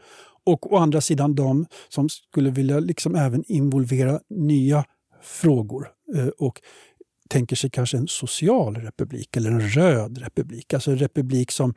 Och 0.43 0.73
å 0.73 0.77
andra 0.77 1.01
sidan 1.01 1.35
de 1.35 1.65
som 1.89 2.09
skulle 2.09 2.49
vilja 2.49 2.79
liksom 2.79 3.15
även 3.15 3.43
involvera 3.47 4.19
nya 4.29 4.85
frågor 5.23 5.91
eh, 6.15 6.27
och 6.27 6.61
tänker 7.29 7.55
sig 7.55 7.69
kanske 7.69 7.97
en 7.97 8.07
social 8.07 8.75
republik 8.75 9.37
eller 9.37 9.51
en 9.51 9.69
röd 9.69 10.17
republik. 10.17 10.73
Alltså 10.73 10.91
en 10.91 10.97
republik 10.97 11.51
som, 11.51 11.73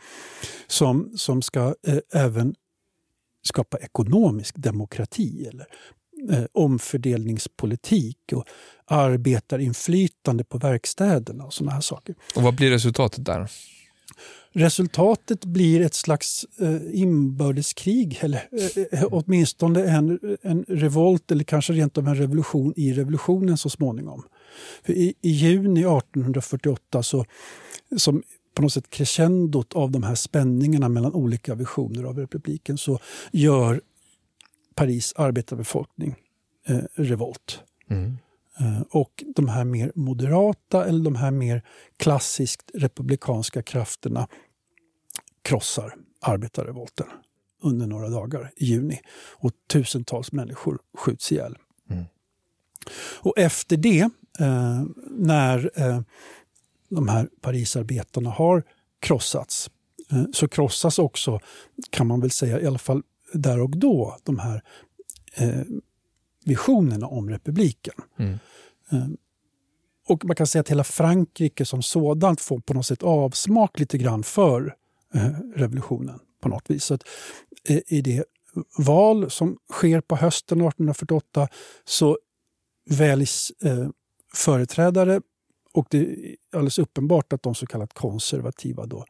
som, 0.66 1.12
som 1.16 1.42
ska 1.42 1.74
eh, 1.86 1.98
även 2.14 2.54
skapa 3.42 3.78
ekonomisk 3.78 4.54
demokrati 4.56 5.46
eller 5.46 5.66
eh, 6.30 6.44
omfördelningspolitik 6.52 8.18
och 8.32 8.44
arbetarinflytande 8.84 10.44
på 10.44 10.58
verkstäderna 10.58 11.44
och 11.44 11.54
sådana 11.54 11.72
här 11.72 11.80
saker. 11.80 12.14
Och 12.36 12.42
vad 12.42 12.54
blir 12.54 12.70
resultatet 12.70 13.24
där? 13.24 13.50
Resultatet 14.58 15.44
blir 15.44 15.80
ett 15.80 15.94
slags 15.94 16.46
eh, 16.60 17.00
inbördeskrig, 17.00 18.18
eller 18.20 18.48
eh, 18.52 19.00
eh, 19.00 19.08
åtminstone 19.10 19.84
en, 19.84 20.18
en 20.42 20.64
revolt 20.68 21.30
eller 21.30 21.44
kanske 21.44 21.72
rent 21.72 21.98
av 21.98 22.08
en 22.08 22.14
revolution 22.14 22.72
i 22.76 22.92
revolutionen 22.92 23.58
så 23.58 23.70
småningom. 23.70 24.22
För 24.82 24.92
i, 24.92 25.14
I 25.22 25.30
juni 25.30 25.80
1848, 25.80 27.02
så, 27.02 27.24
som 27.96 28.22
på 28.54 28.62
något 28.62 28.72
sätt 28.72 28.90
crescendot 28.90 29.72
av 29.72 29.90
de 29.90 30.02
här 30.02 30.14
spänningarna 30.14 30.88
mellan 30.88 31.12
olika 31.12 31.54
visioner 31.54 32.04
av 32.04 32.18
republiken, 32.18 32.78
så 32.78 32.98
gör 33.32 33.80
Paris 34.74 35.14
arbetarbefolkning 35.16 36.14
eh, 36.68 36.78
revolt. 36.94 37.60
Mm. 37.90 38.16
Och 38.90 39.24
de 39.36 39.48
här 39.48 39.64
mer 39.64 39.92
moderata 39.94 40.84
eller 40.86 41.04
de 41.04 41.16
här 41.16 41.30
mer 41.30 41.62
klassiskt 41.96 42.70
republikanska 42.74 43.62
krafterna 43.62 44.28
krossar 45.48 45.94
arbetarrevolten 46.20 47.06
under 47.62 47.86
några 47.86 48.08
dagar 48.08 48.52
i 48.56 48.64
juni. 48.64 49.00
Och 49.30 49.52
tusentals 49.66 50.32
människor 50.32 50.78
skjuts 50.98 51.32
ihjäl. 51.32 51.58
Mm. 51.90 52.04
Och 53.20 53.38
efter 53.38 53.76
det, 53.76 54.00
eh, 54.38 54.82
när 55.10 55.70
eh, 55.74 56.00
de 56.88 57.08
här 57.08 57.28
Parisarbetarna 57.40 58.30
har 58.30 58.64
krossats, 59.00 59.70
eh, 60.10 60.24
så 60.32 60.48
krossas 60.48 60.98
också, 60.98 61.40
kan 61.90 62.06
man 62.06 62.20
väl 62.20 62.30
säga, 62.30 62.60
i 62.60 62.66
alla 62.66 62.78
fall 62.78 63.02
där 63.32 63.60
och 63.60 63.78
då, 63.78 64.16
de 64.22 64.38
här 64.38 64.62
eh, 65.34 65.62
visionerna 66.44 67.06
om 67.06 67.30
republiken. 67.30 67.94
Mm. 68.18 68.38
Eh, 68.92 69.08
och 70.08 70.24
man 70.24 70.36
kan 70.36 70.46
säga 70.46 70.60
att 70.60 70.70
hela 70.70 70.84
Frankrike 70.84 71.64
som 71.64 71.82
sådant 71.82 72.40
får 72.40 72.60
på 72.60 72.74
något 72.74 72.86
sätt 72.86 73.02
avsmak 73.02 73.78
lite 73.78 73.98
grann 73.98 74.22
för 74.22 74.74
Eh, 75.14 75.30
revolutionen 75.54 76.20
på 76.40 76.48
något 76.48 76.70
vis. 76.70 76.84
Så 76.84 76.94
att, 76.94 77.02
eh, 77.64 77.80
I 77.86 78.00
det 78.00 78.24
val 78.78 79.30
som 79.30 79.58
sker 79.72 80.00
på 80.00 80.16
hösten 80.16 80.58
1848 80.58 81.48
så 81.84 82.18
väljs 82.90 83.52
eh, 83.62 83.88
företrädare 84.34 85.20
och 85.72 85.86
det 85.90 85.98
är 85.98 86.36
alldeles 86.52 86.78
uppenbart 86.78 87.32
att 87.32 87.42
de 87.42 87.54
så 87.54 87.66
kallat 87.66 87.94
konservativa 87.94 88.86
då 88.86 89.04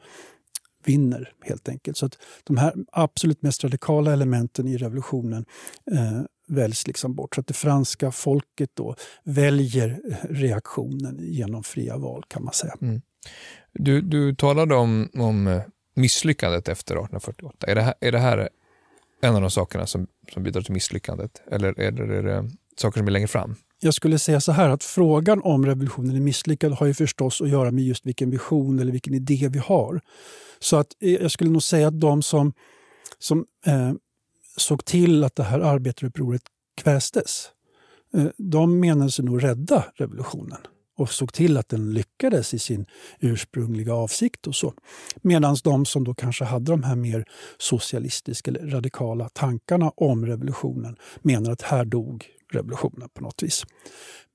vinner 0.85 1.33
helt 1.41 1.69
enkelt. 1.69 1.97
Så 1.97 2.07
att 2.07 2.19
de 2.45 2.57
här 2.57 2.75
absolut 2.93 3.43
mest 3.43 3.65
radikala 3.65 4.13
elementen 4.13 4.69
i 4.69 4.77
revolutionen 4.77 5.45
eh, 5.93 6.21
väljs 6.49 6.87
liksom 6.87 7.15
bort. 7.15 7.35
Så 7.35 7.41
att 7.41 7.47
det 7.47 7.55
franska 7.55 8.13
folket 8.13 8.71
då 8.75 8.95
väljer 9.25 10.01
reaktionen 10.31 11.17
genom 11.21 11.63
fria 11.63 11.97
val 11.97 12.25
kan 12.29 12.45
man 12.45 12.55
säga. 12.55 12.75
Mm. 12.81 13.03
Du, 13.73 14.01
du 14.01 14.35
talade 14.35 14.75
om, 14.75 15.11
om 15.15 15.63
misslyckandet 15.99 16.69
efter 16.69 16.95
1848. 16.95 17.67
Är 17.67 17.75
det 17.75 17.83
här, 17.83 17.95
är 18.01 18.13
det 18.13 18.19
här 18.19 18.49
en 19.21 19.35
av 19.35 19.41
de 19.41 19.51
sakerna 19.51 19.87
som, 19.87 20.07
som 20.33 20.43
bidrar 20.43 20.63
till 20.63 20.73
misslyckandet? 20.73 21.43
Eller 21.51 21.81
är 21.81 21.91
det, 21.91 22.17
är 22.17 22.23
det 22.23 22.51
saker 22.77 23.01
som 23.01 23.07
är 23.07 23.13
längre 23.13 23.29
fram? 23.29 23.55
Jag 23.81 23.95
skulle 23.95 24.19
säga 24.19 24.41
så 24.41 24.53
här 24.53 24.69
att 24.69 24.85
frågan 24.85 25.43
om 25.43 25.67
revolutionen 25.67 26.17
är 26.17 26.21
misslyckad 26.21 26.73
har 26.73 26.87
ju 26.87 26.95
förstås 26.95 27.41
att 27.41 27.49
göra 27.49 27.71
med 27.71 27.85
just 27.85 28.07
vilken 28.07 28.31
vision 28.31 28.79
eller 28.79 28.93
vilken 28.93 29.15
idé 29.15 29.49
vi 29.53 29.59
har. 29.59 30.01
Så 30.59 30.77
att 30.77 30.89
eh, 31.01 31.13
jag 31.13 31.31
skulle 31.31 31.51
nog 31.51 31.63
säga 31.63 31.89
att 31.89 32.01
de 32.01 32.23
som, 32.23 32.53
som 33.19 33.47
eh, 33.67 33.93
såg 34.57 34.85
till 34.85 35.25
att 35.25 35.37
det 35.37 35.43
här 35.43 35.61
arbetarupproret 35.61 36.43
kvästes, 36.77 37.51
eh, 38.15 38.27
de 38.37 38.81
menade 38.81 39.11
sig 39.11 39.25
nog 39.25 39.45
rädda 39.45 39.85
revolutionen 39.95 40.59
och 40.99 41.11
såg 41.11 41.33
till 41.33 41.57
att 41.57 41.69
den 41.69 41.93
lyckades 41.93 42.55
i 42.55 42.59
sin 42.59 42.87
ursprungliga 43.21 43.95
avsikt. 43.95 44.47
och 44.47 44.55
så. 44.55 44.75
Medan 45.23 45.57
de 45.65 45.87
som 45.87 46.05
då 46.05 46.15
kanske 46.15 46.45
hade 46.45 46.73
de 46.73 46.83
här 46.83 46.97
mer 46.97 47.25
socialistiska 47.59 48.51
eller 48.51 48.71
radikala 48.71 49.29
tankarna 49.29 49.93
om 49.97 50.27
revolutionen 50.27 50.97
menar 51.23 51.53
att 51.53 51.63
här 51.63 51.85
dog 51.85 52.27
revolutionen 52.53 53.09
på 53.15 53.23
något 53.23 53.43
vis. 53.43 53.65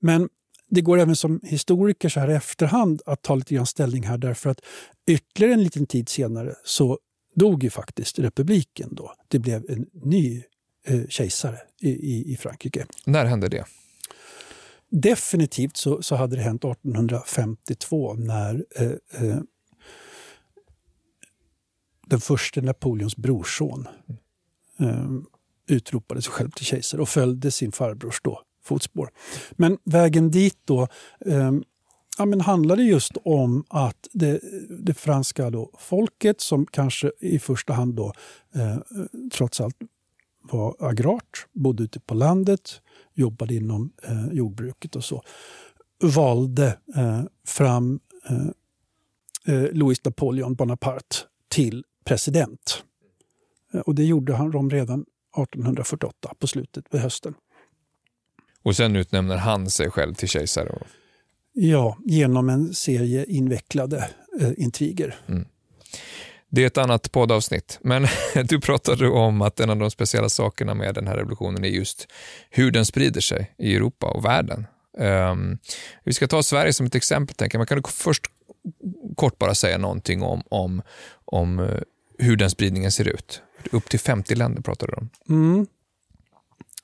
Men 0.00 0.28
det 0.70 0.80
går 0.80 0.98
även 0.98 1.16
som 1.16 1.40
historiker 1.42 2.08
så 2.08 2.20
här 2.20 2.30
i 2.30 2.34
efterhand 2.34 3.02
att 3.06 3.22
ta 3.22 3.34
lite 3.34 3.54
grann 3.54 3.66
ställning 3.66 4.02
här 4.02 4.18
därför 4.18 4.50
att 4.50 4.60
ytterligare 5.06 5.54
en 5.54 5.62
liten 5.62 5.86
tid 5.86 6.08
senare 6.08 6.54
så 6.64 6.98
dog 7.34 7.64
ju 7.64 7.70
faktiskt 7.70 8.18
republiken 8.18 8.88
då. 8.92 9.14
Det 9.28 9.38
blev 9.38 9.70
en 9.70 9.86
ny 9.92 10.42
eh, 10.86 11.06
kejsare 11.08 11.58
i, 11.80 11.90
i, 11.90 12.32
i, 12.32 12.36
Frankrike. 12.36 12.86
När 13.04 13.24
hände 13.24 13.48
det? 13.48 13.64
Definitivt 14.96 15.76
så, 15.76 16.02
så 16.02 16.16
hade 16.16 16.36
det 16.36 16.42
hänt 16.42 16.64
1852 16.64 18.14
när 18.14 18.64
eh, 18.76 18.90
eh, 19.10 19.38
den 22.06 22.20
första 22.20 22.60
Napoleons 22.60 23.16
brorson 23.16 23.88
eh, 24.78 25.10
utropade 25.66 26.22
sig 26.22 26.32
själv 26.32 26.50
till 26.50 26.66
kejsare 26.66 27.02
och 27.02 27.08
följde 27.08 27.50
sin 27.50 27.72
farbrors 27.72 28.20
då 28.22 28.42
fotspår. 28.64 29.10
Men 29.52 29.78
vägen 29.84 30.30
dit 30.30 30.58
då 30.64 30.88
eh, 31.26 31.52
ja, 32.18 32.24
men 32.24 32.40
handlade 32.40 32.82
just 32.82 33.12
om 33.24 33.64
att 33.68 34.08
det, 34.12 34.40
det 34.68 34.94
franska 34.94 35.50
då, 35.50 35.70
folket 35.78 36.40
som 36.40 36.66
kanske 36.66 37.12
i 37.20 37.38
första 37.38 37.72
hand 37.72 37.94
då, 37.94 38.12
eh, 38.54 38.76
trots 39.32 39.60
allt 39.60 39.76
var 40.42 40.76
agrart, 40.78 41.46
bodde 41.52 41.82
ute 41.84 42.00
på 42.00 42.14
landet, 42.14 42.80
jobbade 43.14 43.54
inom 43.54 43.92
eh, 44.02 44.26
jordbruket 44.32 44.96
och 44.96 45.04
så, 45.04 45.22
valde 46.02 46.78
eh, 46.96 47.22
fram 47.46 48.00
eh, 48.28 49.54
eh, 49.54 49.72
Louis 49.72 50.04
Napoleon 50.04 50.54
Bonaparte 50.54 51.16
till 51.48 51.84
president. 52.04 52.84
Eh, 53.72 53.80
och 53.80 53.94
det 53.94 54.04
gjorde 54.04 54.34
han 54.34 54.70
redan 54.70 55.00
1848 55.00 56.34
på 56.38 56.46
slutet, 56.46 56.90
på 56.90 56.98
hösten. 56.98 57.34
Och 58.62 58.76
sen 58.76 58.96
utnämner 58.96 59.36
han 59.36 59.70
sig 59.70 59.90
själv 59.90 60.14
till 60.14 60.28
kejsare? 60.28 60.78
Ja, 61.52 61.98
genom 62.04 62.48
en 62.48 62.74
serie 62.74 63.24
invecklade 63.24 64.10
eh, 64.40 64.52
intriger. 64.56 65.14
Mm. 65.26 65.44
Det 66.54 66.62
är 66.62 66.66
ett 66.66 66.78
annat 66.78 67.12
poddavsnitt, 67.12 67.78
men 67.82 68.06
du 68.44 68.60
pratade 68.60 69.08
om 69.08 69.42
att 69.42 69.60
en 69.60 69.70
av 69.70 69.76
de 69.76 69.90
speciella 69.90 70.28
sakerna 70.28 70.74
med 70.74 70.94
den 70.94 71.06
här 71.06 71.16
revolutionen 71.16 71.64
är 71.64 71.68
just 71.68 72.08
hur 72.50 72.70
den 72.70 72.86
sprider 72.86 73.20
sig 73.20 73.54
i 73.58 73.76
Europa 73.76 74.06
och 74.06 74.24
världen. 74.24 74.66
Um, 74.98 75.58
vi 76.04 76.12
ska 76.12 76.26
ta 76.26 76.42
Sverige 76.42 76.72
som 76.72 76.86
ett 76.86 76.94
exempel. 76.94 77.36
Tänker 77.36 77.58
jag. 77.58 77.68
kan 77.68 77.82
du 77.82 77.88
först 77.88 78.22
kort 79.16 79.38
bara 79.38 79.54
säga 79.54 79.78
någonting 79.78 80.22
om, 80.22 80.42
om, 80.48 80.82
om 81.24 81.58
eh, 81.58 81.80
hur 82.18 82.36
den 82.36 82.50
spridningen 82.50 82.92
ser 82.92 83.08
ut? 83.08 83.42
Upp 83.72 83.88
till 83.88 84.00
50 84.00 84.34
länder 84.34 84.62
pratar 84.62 84.86
du 84.86 84.92
om. 84.92 85.08
Mm. 85.28 85.66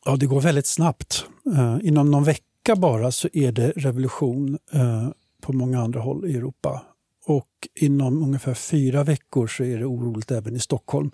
Ja, 0.05 0.17
det 0.17 0.27
går 0.27 0.41
väldigt 0.41 0.67
snabbt. 0.67 1.25
Uh, 1.47 1.79
inom 1.83 2.11
någon 2.11 2.25
vecka 2.25 2.77
bara 2.77 3.13
så 3.13 3.29
är 3.33 3.53
det 3.53 3.73
revolution 3.77 4.59
uh, 4.75 5.09
på 5.41 5.53
många 5.53 5.81
andra 5.81 6.01
håll 6.01 6.27
i 6.27 6.37
Europa. 6.37 6.83
Och 7.31 7.69
inom 7.75 8.23
ungefär 8.23 8.55
fyra 8.55 9.05
veckor 9.05 9.47
så 9.47 9.65
är 9.65 9.79
det 9.79 9.85
oroligt 9.85 10.31
även 10.31 10.57
i 10.57 10.61
Stockholm. 10.61 11.11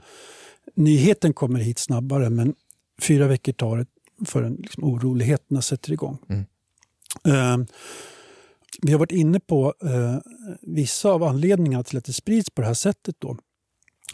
Nyheten 0.74 1.32
kommer 1.32 1.60
hit 1.60 1.78
snabbare 1.78 2.30
men 2.30 2.54
fyra 3.00 3.26
veckor 3.26 3.52
tar 3.52 3.76
det 3.76 3.86
förrän 4.26 4.54
liksom 4.54 4.84
oroligheterna 4.84 5.62
sätter 5.62 5.92
igång. 5.92 6.18
Mm. 6.28 6.44
Uh, 7.28 7.66
vi 8.82 8.92
har 8.92 8.98
varit 8.98 9.12
inne 9.12 9.40
på 9.40 9.74
uh, 9.84 10.18
vissa 10.62 11.10
av 11.10 11.22
anledningarna 11.22 11.84
till 11.84 11.98
att 11.98 12.04
det 12.04 12.12
sprids 12.12 12.50
på 12.50 12.60
det 12.60 12.66
här 12.66 12.74
sättet. 12.74 13.16
Då. 13.18 13.36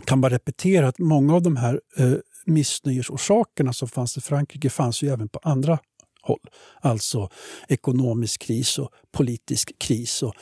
kan 0.05 0.21
bara 0.21 0.35
repetera 0.35 0.89
att 0.89 0.99
många 0.99 1.35
av 1.35 1.43
de 1.43 1.57
här 1.57 1.81
uh, 2.01 2.17
missnöjesorsakerna 2.47 3.73
som 3.73 3.89
fanns 3.89 4.17
i 4.17 4.21
Frankrike 4.21 4.71
fanns 4.71 5.03
ju 5.03 5.09
även 5.09 5.29
på 5.29 5.41
andra 5.43 5.79
håll. 6.23 6.41
Alltså 6.81 7.31
ekonomisk 7.69 8.43
kris 8.43 8.79
och 8.79 8.91
politisk 9.13 9.79
kris 9.79 10.23
och 10.23 10.35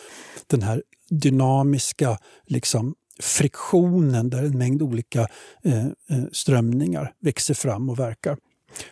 den 0.46 0.62
här 0.62 0.82
dynamiska 1.10 2.18
liksom, 2.46 2.94
friktionen 3.20 4.30
där 4.30 4.44
en 4.44 4.58
mängd 4.58 4.82
olika 4.82 5.28
eh, 5.62 5.86
eh, 5.86 6.24
strömningar 6.32 7.14
växer 7.20 7.54
fram 7.54 7.90
och 7.90 7.98
verkar. 7.98 8.38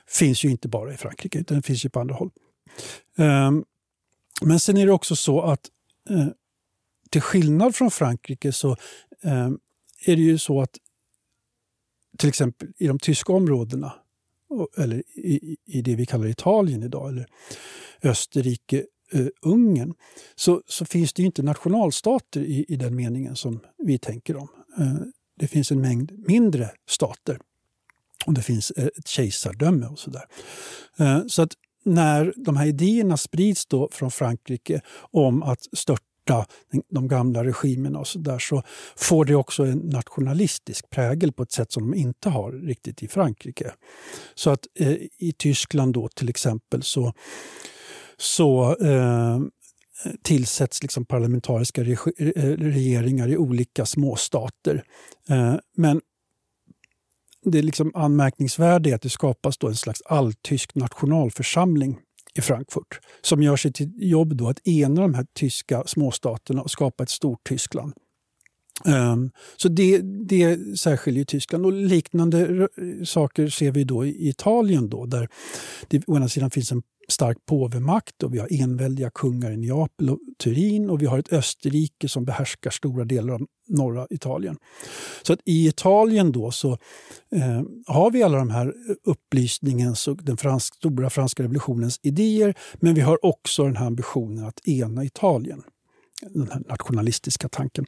Finns 0.06 0.44
ju 0.44 0.50
inte 0.50 0.68
bara 0.68 0.94
i 0.94 0.96
Frankrike, 0.96 1.38
utan 1.38 1.54
den 1.54 1.62
finns 1.62 1.84
ju 1.84 1.88
på 1.88 2.00
andra 2.00 2.14
håll. 2.14 2.30
Um, 3.16 3.64
Men 4.42 4.60
sen 4.60 4.76
är 4.76 4.86
det 4.86 4.92
också 4.92 5.16
så 5.16 5.40
att 5.40 5.70
eh, 6.10 6.26
till 7.10 7.20
skillnad 7.20 7.74
från 7.74 7.90
Frankrike 7.90 8.52
så 8.52 8.70
eh, 9.22 9.48
är 10.06 10.16
det 10.16 10.22
ju 10.22 10.38
så 10.38 10.60
att 10.60 10.78
till 12.18 12.28
exempel 12.28 12.68
i 12.78 12.86
de 12.86 12.98
tyska 12.98 13.32
områdena, 13.32 13.92
eller 14.76 14.98
i, 15.14 15.56
i 15.64 15.82
det 15.82 15.94
vi 15.94 16.06
kallar 16.06 16.26
Italien 16.26 16.82
idag, 16.82 17.08
eller 17.08 17.26
Österrike, 18.02 18.84
eh, 19.12 19.26
Ungern, 19.42 19.94
så, 20.34 20.62
så 20.66 20.84
finns 20.84 21.12
det 21.12 21.22
inte 21.22 21.42
nationalstater 21.42 22.40
i, 22.40 22.64
i 22.68 22.76
den 22.76 22.96
meningen 22.96 23.36
som 23.36 23.60
vi 23.78 23.98
tänker 23.98 24.36
om. 24.36 24.48
Eh, 24.78 24.94
det 25.38 25.48
finns 25.48 25.72
en 25.72 25.80
mängd 25.80 26.12
mindre 26.28 26.70
stater 26.88 27.38
och 28.26 28.34
det 28.34 28.42
finns 28.42 28.70
eh, 28.70 28.86
ett 28.86 29.08
kejsardöme 29.08 29.86
och 29.86 29.98
sådär. 29.98 30.24
Eh, 30.98 31.20
så 31.26 31.42
att 31.42 31.52
när 31.84 32.34
de 32.36 32.56
här 32.56 32.66
idéerna 32.66 33.16
sprids 33.16 33.66
då 33.66 33.88
från 33.92 34.10
Frankrike 34.10 34.80
om 35.10 35.42
att 35.42 35.68
störta 35.72 36.46
de 36.90 37.08
gamla 37.08 37.44
regimerna 37.44 37.98
och 37.98 38.06
så 38.06 38.18
där 38.18 38.38
så 38.38 38.62
får 38.96 39.24
det 39.24 39.34
också 39.34 39.64
en 39.64 39.78
nationalistisk 39.78 40.90
prägel 40.90 41.32
på 41.32 41.42
ett 41.42 41.52
sätt 41.52 41.72
som 41.72 41.90
de 41.90 41.98
inte 41.98 42.28
har 42.28 42.52
riktigt 42.52 43.02
i 43.02 43.08
Frankrike. 43.08 43.72
Så 44.34 44.50
att 44.50 44.66
eh, 44.74 44.96
i 45.18 45.34
Tyskland 45.38 45.94
då 45.94 46.08
till 46.08 46.28
exempel 46.28 46.82
så, 46.82 47.12
så 48.18 48.76
eh, 48.76 49.38
tillsätts 50.22 50.82
liksom 50.82 51.04
parlamentariska 51.04 51.82
eh, 51.82 51.86
regeringar 52.58 53.28
i 53.28 53.36
olika 53.36 53.86
småstater. 53.86 54.84
Eh, 55.28 55.54
men 55.76 56.00
det 57.44 57.62
liksom 57.62 57.92
anmärkningsvärda 57.94 58.90
är 58.90 58.94
att 58.94 59.02
det 59.02 59.08
skapas 59.08 59.58
då 59.58 59.68
en 59.68 59.76
slags 59.76 60.02
alltysk 60.02 60.74
nationalförsamling 60.74 61.98
i 62.34 62.40
Frankfurt 62.40 63.00
som 63.22 63.42
gör 63.42 63.56
sig 63.56 63.72
till 63.72 63.92
jobb 63.96 64.36
då 64.36 64.48
att 64.48 64.68
ena 64.68 65.00
de 65.00 65.14
här 65.14 65.26
tyska 65.34 65.82
småstaterna 65.86 66.62
och 66.62 66.70
skapa 66.70 67.02
ett 67.02 67.10
stort 67.10 67.44
Tyskland. 67.48 67.92
Um, 68.84 69.30
så 69.56 69.68
det, 69.68 70.00
det 70.02 70.78
särskiljer 70.78 71.24
Tyskland. 71.24 71.66
Och 71.66 71.72
liknande 71.72 72.68
saker 73.04 73.48
ser 73.48 73.70
vi 73.70 73.84
då 73.84 74.06
i 74.06 74.28
Italien 74.28 74.88
då, 74.88 75.06
där 75.06 75.28
det 75.88 76.02
å 76.06 76.16
ena 76.16 76.28
sidan 76.28 76.50
finns 76.50 76.72
en 76.72 76.82
stark 77.08 77.36
påvemakt 77.46 78.22
och 78.22 78.34
vi 78.34 78.38
har 78.38 78.48
enväldiga 78.50 79.10
kungar 79.10 79.50
i 79.50 79.56
Neapel 79.56 80.10
och 80.10 80.18
Turin 80.38 80.90
och 80.90 81.02
vi 81.02 81.06
har 81.06 81.18
ett 81.18 81.32
Österrike 81.32 82.08
som 82.08 82.24
behärskar 82.24 82.70
stora 82.70 83.04
delar 83.04 83.34
av 83.34 83.46
norra 83.68 84.06
Italien. 84.10 84.56
Så 85.22 85.32
att 85.32 85.40
i 85.44 85.68
Italien 85.68 86.32
då 86.32 86.50
så 86.50 86.72
eh, 87.32 87.62
har 87.86 88.10
vi 88.10 88.22
alla 88.22 88.38
de 88.38 88.50
här 88.50 88.74
upplysningens 89.04 90.08
och 90.08 90.16
den 90.22 90.36
fransk, 90.36 90.74
stora 90.74 91.10
franska 91.10 91.42
revolutionens 91.42 92.00
idéer 92.02 92.54
men 92.74 92.94
vi 92.94 93.00
har 93.00 93.24
också 93.24 93.64
den 93.64 93.76
här 93.76 93.86
ambitionen 93.86 94.44
att 94.44 94.68
ena 94.68 95.04
Italien 95.04 95.62
den 96.22 96.50
här 96.50 96.62
nationalistiska 96.68 97.48
tanken. 97.48 97.86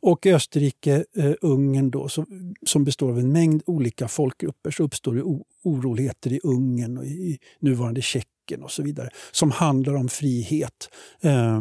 Och 0.00 0.26
i 0.26 0.32
Österrike, 0.32 1.04
eh, 1.16 1.32
Ungern 1.40 1.90
då, 1.90 2.08
som, 2.08 2.54
som 2.66 2.84
består 2.84 3.10
av 3.10 3.18
en 3.18 3.32
mängd 3.32 3.62
olika 3.66 4.08
folkgrupper 4.08 4.70
så 4.70 4.82
uppstår 4.82 5.14
det 5.14 5.22
oroligheter 5.64 6.32
i 6.32 6.40
Ungern 6.42 6.98
och 6.98 7.04
i, 7.04 7.08
i 7.08 7.38
nuvarande 7.58 8.02
Tjeckien 8.02 8.62
och 8.62 8.70
så 8.70 8.82
vidare 8.82 9.08
som 9.32 9.50
handlar 9.50 9.94
om 9.94 10.08
frihet 10.08 10.88
eh, 11.20 11.60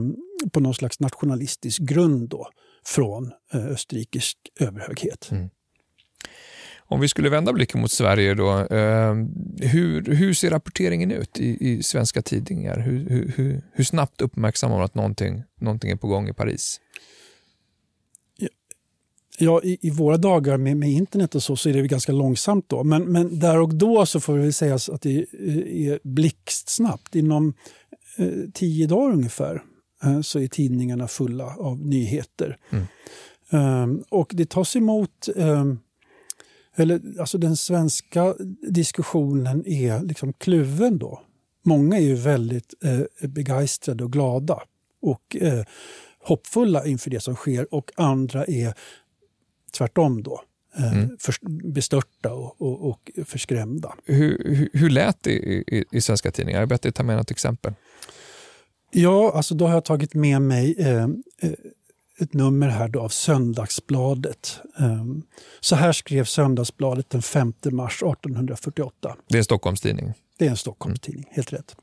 på 0.52 0.60
någon 0.60 0.74
slags 0.74 1.00
nationalistisk 1.00 1.82
grund 1.82 2.30
då, 2.30 2.48
från 2.86 3.32
eh, 3.54 3.66
österrikisk 3.66 4.38
överhöghet. 4.60 5.32
Mm. 5.32 5.50
Om 6.92 7.00
vi 7.00 7.08
skulle 7.08 7.30
vända 7.30 7.54
blicken 7.54 7.82
mot 7.82 7.92
Sverige 7.92 8.34
då, 8.34 8.50
eh, 8.60 9.16
hur, 9.58 10.16
hur 10.16 10.34
ser 10.34 10.50
rapporteringen 10.50 11.12
ut 11.12 11.40
i, 11.40 11.70
i 11.70 11.84
svenska 11.84 12.22
tidningar? 12.22 12.80
Hur, 12.80 13.10
hur, 13.10 13.62
hur, 13.74 13.84
snabbt 13.84 14.22
uppmärksammar 14.22 14.76
man 14.76 14.86
att 14.86 14.96
någonting, 14.96 15.44
någonting 15.60 15.92
är 15.92 15.96
på 15.96 16.08
gång 16.08 16.30
i 16.30 16.34
Paris? 16.34 16.80
Ja, 19.40 19.62
i, 19.64 19.78
i, 19.82 19.90
våra 19.90 20.18
dagar 20.18 20.58
med, 20.58 20.78
med, 20.78 20.90
internet 20.90 21.36
och 21.36 21.44
så, 21.44 21.56
så 21.56 21.70
är 21.70 21.74
det 21.74 21.88
ganska 21.88 22.12
långsamt 22.12 22.70
då. 22.70 22.84
Men, 22.84 23.04
men 23.04 23.40
där 23.40 23.60
och 23.60 23.76
då 23.76 24.06
så 24.06 24.20
får 24.20 24.38
väl 24.38 24.54
sägas 24.54 24.90
att 24.90 25.02
det 25.02 25.26
är 25.88 26.00
blixtsnabbt. 26.04 27.16
Inom 27.16 27.54
eh, 28.18 28.28
tio 28.54 28.88
dagar 28.88 29.14
ungefär 29.14 29.64
eh, 30.04 30.22
så 30.22 30.40
är 30.40 30.48
tidningarna 30.48 31.08
fulla 31.08 31.56
av 31.56 31.80
nyheter. 31.80 32.58
Mm. 32.70 32.86
Um, 33.52 34.04
och 34.10 34.32
det 34.36 34.50
tas 34.50 34.76
emot 34.76 35.30
um, 35.36 35.80
eller, 36.80 37.20
alltså 37.20 37.38
den 37.38 37.58
svenska 37.58 38.36
diskussionen 38.70 39.68
är 39.68 40.04
liksom 40.04 40.34
kluven 40.34 40.98
då. 40.98 41.22
Många 41.64 41.98
är 41.98 42.02
ju 42.02 42.16
väldigt 42.16 42.74
eh, 42.84 43.30
begeistrade 43.30 44.04
och 44.04 44.12
glada 44.12 44.62
och 45.02 45.36
eh, 45.36 45.64
hoppfulla 46.20 46.86
inför 46.86 47.10
det 47.10 47.20
som 47.20 47.36
sker 47.36 47.74
och 47.74 47.92
andra 47.96 48.46
är 48.46 48.74
tvärtom 49.72 50.24
då. 50.24 50.42
Eh, 50.78 50.94
mm. 50.94 51.18
För, 51.20 51.36
bestörta 51.74 52.34
och, 52.34 52.62
och, 52.62 52.90
och 52.90 53.12
förskrämda. 53.26 53.96
Hur, 54.06 54.44
hur, 54.46 54.70
hur 54.74 54.90
lät 54.90 55.24
det 55.24 55.32
i, 55.32 55.64
i, 55.68 55.86
i 55.92 56.02
svenska 56.02 56.32
tidningar? 56.32 56.60
Jag 56.60 56.70
ber 56.70 56.78
dig 56.82 56.92
ta 56.92 57.04
med 57.04 57.18
något 57.18 57.32
exempel. 57.32 57.74
Ja, 58.92 59.32
alltså 59.36 59.56
då 59.56 59.68
har 59.68 59.74
jag 59.74 59.86
tagit 59.86 60.14
med 60.14 60.42
mig 60.42 60.76
eh, 60.80 61.04
eh 61.04 61.52
ett 62.22 62.34
nummer 62.34 62.68
här 62.68 62.88
då 62.88 63.00
av 63.00 63.10
Söndagsbladet. 63.10 64.60
Ehm, 64.78 65.24
så 65.60 65.76
här 65.76 65.92
skrev 65.92 66.26
Söndagsbladet 66.26 67.10
den 67.10 67.22
5 67.22 67.54
mars 67.72 68.04
1848. 68.04 69.16
Det 69.28 69.36
är 69.36 69.38
en 69.38 69.44
Stockholmstidning? 69.44 70.14
Det 70.38 70.46
är 70.46 70.50
en 70.50 70.58
Stockholmstidning, 70.58 71.26
helt 71.32 71.54
rätt. 71.54 71.76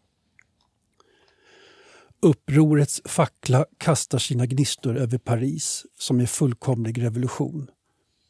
Upprorets 2.23 3.03
fackla 3.05 3.67
kastar 3.79 4.19
sina 4.19 4.47
gnistor 4.47 4.97
över 4.97 5.19
Paris 5.19 5.87
som 5.99 6.21
är 6.21 6.27
fullkomlig 6.27 7.03
revolution. 7.03 7.71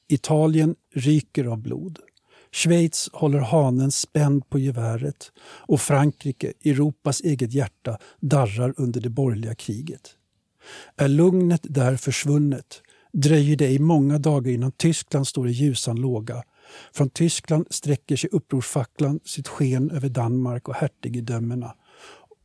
Italien 0.09 0.75
ryker 0.95 1.45
av 1.45 1.59
blod. 1.59 1.99
Schweiz 2.53 3.11
håller 3.13 3.39
hanen 3.39 3.93
spänd 3.93 4.49
på 4.49 4.59
geväret 4.59 5.33
och 5.41 5.81
Frankrike, 5.81 6.53
Europas 6.65 7.21
eget 7.21 7.53
hjärta, 7.53 7.99
darrar 8.21 8.75
under 8.77 9.01
det 9.01 9.11
borgerliga 9.11 9.55
kriget. 9.55 10.17
Är 10.97 11.09
lugnet 11.09 11.61
där 11.63 11.97
försvunnet 11.97 12.83
dröjer 13.13 13.57
det 13.57 13.71
i 13.71 13.79
många 13.79 14.19
dagar 14.19 14.53
innan 14.53 14.73
Tyskland 14.73 15.27
står 15.27 15.49
i 15.49 15.53
ljusan 15.53 15.97
låga. 15.97 16.43
Från 16.95 17.11
Tyskland 17.11 17.67
sträcker 17.71 18.17
sig 18.17 18.31
upprorsfacklan 18.33 19.21
sitt 19.25 19.49
sken 19.49 19.91
över 19.91 20.09
Danmark 20.09 20.69
och 20.69 20.75
hertigedömena 20.75 21.75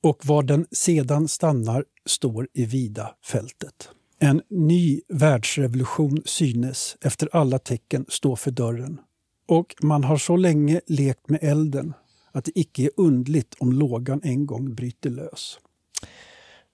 och 0.03 0.25
var 0.25 0.43
den 0.43 0.65
sedan 0.71 1.27
stannar 1.27 1.85
står 2.05 2.47
i 2.53 2.65
vida 2.65 3.15
fältet. 3.25 3.89
En 4.19 4.41
ny 4.49 5.01
världsrevolution 5.07 6.21
synes 6.25 6.97
efter 7.01 7.29
alla 7.35 7.59
tecken 7.59 8.05
stå 8.09 8.35
för 8.35 8.51
dörren. 8.51 8.99
Och 9.47 9.75
man 9.81 10.03
har 10.03 10.17
så 10.17 10.35
länge 10.35 10.81
lekt 10.87 11.29
med 11.29 11.39
elden 11.43 11.93
att 12.31 12.45
det 12.45 12.59
icke 12.59 12.83
är 12.83 12.91
undligt 12.97 13.55
om 13.59 13.71
lågan 13.73 14.21
en 14.23 14.45
gång 14.45 14.75
bryter 14.75 15.09
lös. 15.09 15.59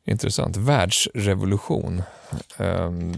Intressant. 0.08 0.58
Världsrevolution. 0.58 2.02
Um, 2.58 3.14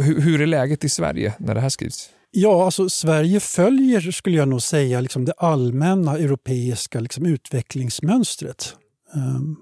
hur, 0.00 0.20
hur, 0.20 0.40
är 0.40 0.46
läget 0.46 0.84
i 0.84 0.88
Sverige 0.88 1.34
när 1.38 1.54
det 1.54 1.60
här 1.60 1.68
skrivs? 1.68 2.10
Ja, 2.30 2.64
alltså 2.64 2.88
Sverige 2.88 3.40
följer, 3.40 4.00
skulle 4.00 4.36
jag 4.36 4.48
nog 4.48 4.62
säga, 4.62 5.00
liksom 5.00 5.24
det 5.24 5.32
allmänna 5.32 6.18
europeiska 6.18 7.00
liksom, 7.00 7.26
utvecklingsmönstret. 7.26 8.76
Um, 9.14 9.56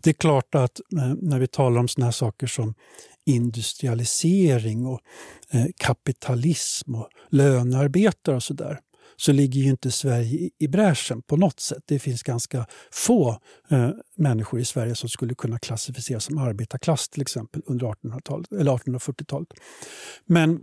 det 0.00 0.10
är 0.10 0.14
klart 0.14 0.54
att 0.54 0.80
eh, 0.96 1.14
när 1.20 1.38
vi 1.38 1.46
talar 1.46 1.80
om 1.80 1.88
såna 1.88 2.06
här 2.06 2.12
saker 2.12 2.46
som 2.46 2.74
industrialisering 3.26 4.86
och 4.86 5.00
eh, 5.50 5.66
kapitalism 5.76 6.94
och 6.94 7.08
lönearbetare 7.30 8.36
och 8.36 8.42
sådär, 8.42 8.78
så 9.16 9.32
ligger 9.32 9.60
ju 9.60 9.70
inte 9.70 9.90
Sverige 9.90 10.50
i 10.58 10.68
bräschen 10.68 11.22
på 11.22 11.36
något 11.36 11.60
sätt. 11.60 11.82
Det 11.86 11.98
finns 11.98 12.22
ganska 12.22 12.66
få 12.92 13.38
eh, 13.70 13.90
människor 14.16 14.60
i 14.60 14.64
Sverige 14.64 14.94
som 14.94 15.08
skulle 15.08 15.34
kunna 15.34 15.58
klassificeras 15.58 16.24
som 16.24 16.38
arbetarklass 16.38 17.08
till 17.08 17.22
exempel 17.22 17.62
under 17.66 17.86
1800-talet 17.86 18.52
eller 18.52 18.72
1840-talet. 18.72 19.48
Men 20.26 20.60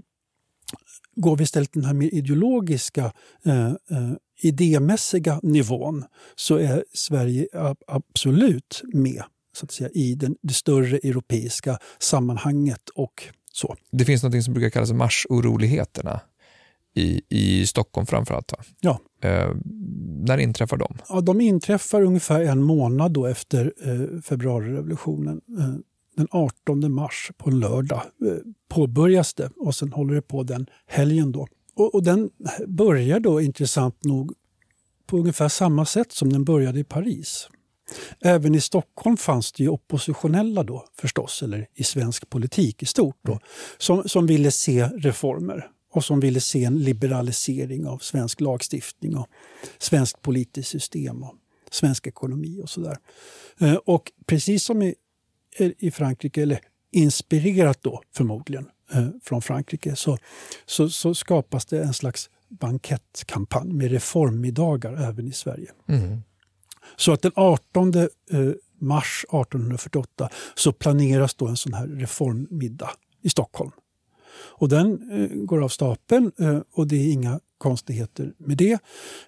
går 1.16 1.38
vi 1.38 1.44
istället 1.44 1.74
den 1.74 1.86
här 1.86 1.94
mer 1.94 2.14
ideologiska, 2.14 3.14
eh, 3.46 3.68
eh, 3.68 4.14
idémässiga 4.42 5.40
nivån 5.44 6.06
så 6.36 6.56
är 6.56 6.84
Sverige 6.94 7.48
absolut 7.88 8.82
med 8.94 9.24
så 9.54 9.66
att 9.66 9.72
säga, 9.72 9.90
i 9.90 10.16
den, 10.16 10.36
det 10.42 10.54
större 10.54 10.98
europeiska 10.98 11.78
sammanhanget. 12.00 12.90
och 12.90 13.24
så. 13.54 13.76
Det 13.92 14.06
finns 14.06 14.24
något 14.24 14.44
som 14.44 14.54
brukar 14.54 14.70
kallas 14.70 14.92
marsoroligheterna 14.92 16.22
i, 16.94 17.22
i 17.30 17.68
Stockholm 17.68 18.08
framförallt. 18.08 18.52
Va? 18.52 18.64
Ja. 18.80 19.00
Eh, 19.24 19.50
när 20.26 20.38
inträffar 20.38 20.78
de? 20.78 20.98
Ja, 21.10 21.22
de 21.22 21.42
inträffar 21.42 22.02
ungefär 22.02 22.42
en 22.42 22.64
månad 22.64 23.12
då 23.12 23.26
efter 23.26 23.74
eh, 23.86 24.22
februarirevolutionen. 24.22 25.42
Eh, 25.60 25.74
den 26.16 26.28
18 26.32 26.94
mars 26.94 27.32
på 27.38 27.50
en 27.50 27.60
lördag 27.60 28.02
eh, 28.26 28.34
påbörjas 28.70 29.34
det 29.34 29.50
och 29.58 29.76
sen 29.76 29.92
håller 29.92 30.16
det 30.16 30.22
på 30.22 30.44
den 30.44 30.66
helgen. 30.88 31.32
Då. 31.32 31.48
Och, 31.76 31.96
och, 31.96 32.04
den 32.04 32.30
börjar 32.68 33.20
då 33.20 33.42
intressant 33.42 34.04
nog 34.04 34.34
på 35.06 35.18
ungefär 35.18 35.50
samma 35.50 35.86
sätt 35.86 36.12
som 36.12 36.34
den 36.34 36.44
började 36.44 36.80
i 36.80 36.84
Paris. 36.84 37.50
Även 38.22 38.56
i 38.56 38.62
Stockholm 38.62 39.18
fanns 39.18 39.52
det 39.52 39.64
ju 39.64 39.70
oppositionella 39.70 40.64
då 40.64 40.86
förstås, 40.98 41.44
eller 41.44 41.68
i 41.76 41.84
svensk 41.84 42.30
politik 42.30 42.84
i 42.84 42.86
stort, 42.86 43.18
då, 43.22 43.40
som, 43.78 44.04
som 44.10 44.28
ville 44.28 44.52
se 44.52 44.86
reformer 44.86 45.68
och 45.92 46.04
som 46.04 46.20
ville 46.20 46.42
se 46.42 46.64
en 46.64 46.84
liberalisering 46.84 47.88
av 47.88 47.98
svensk 47.98 48.42
lagstiftning 48.42 49.18
och 49.18 49.28
svenskt 49.78 50.22
politiskt 50.22 50.70
system 50.70 51.24
och 51.24 51.36
svensk 51.72 52.08
ekonomi 52.08 52.62
och 52.64 52.70
sådär. 52.70 52.98
Eh, 53.60 53.76
och 53.76 54.12
precis 54.26 54.64
som 54.64 54.82
i, 54.82 54.96
i 55.58 55.92
Frankrike, 55.92 56.42
eller 56.42 56.60
inspirerat 56.92 57.84
då 57.84 58.02
förmodligen 58.16 58.70
eh, 58.94 59.08
från 59.24 59.42
Frankrike, 59.42 59.96
så, 59.96 60.18
så, 60.66 60.90
så, 60.90 61.16
skapas 61.16 61.66
det 61.66 61.84
en 61.84 61.94
slags 61.94 62.30
bankettkampanj 62.50 63.74
med 63.74 63.92
reformmiddagar 63.92 64.94
även 64.94 65.28
i 65.28 65.32
Sverige. 65.32 65.72
Mm. 65.88 66.22
Så 66.96 67.12
att 67.12 67.22
den 67.22 67.32
18 67.36 67.94
eh, 67.96 68.08
mars 68.80 69.26
1848 69.30 70.30
så 70.56 70.72
planeras 70.72 71.34
då 71.34 71.48
en 71.48 71.58
sån 71.58 71.74
här 71.74 71.88
reformmiddag 71.88 72.92
i 73.22 73.30
Stockholm. 73.30 73.72
Och 74.34 74.70
den 74.70 75.12
eh, 75.12 75.38
går 75.38 75.64
av 75.64 75.70
stapeln 75.70 76.32
eh, 76.40 76.60
och 76.72 76.88
det 76.88 76.96
är 76.96 77.12
inga 77.12 77.40
konstigheter 77.58 78.34
med 78.38 78.58
det. 78.58 78.80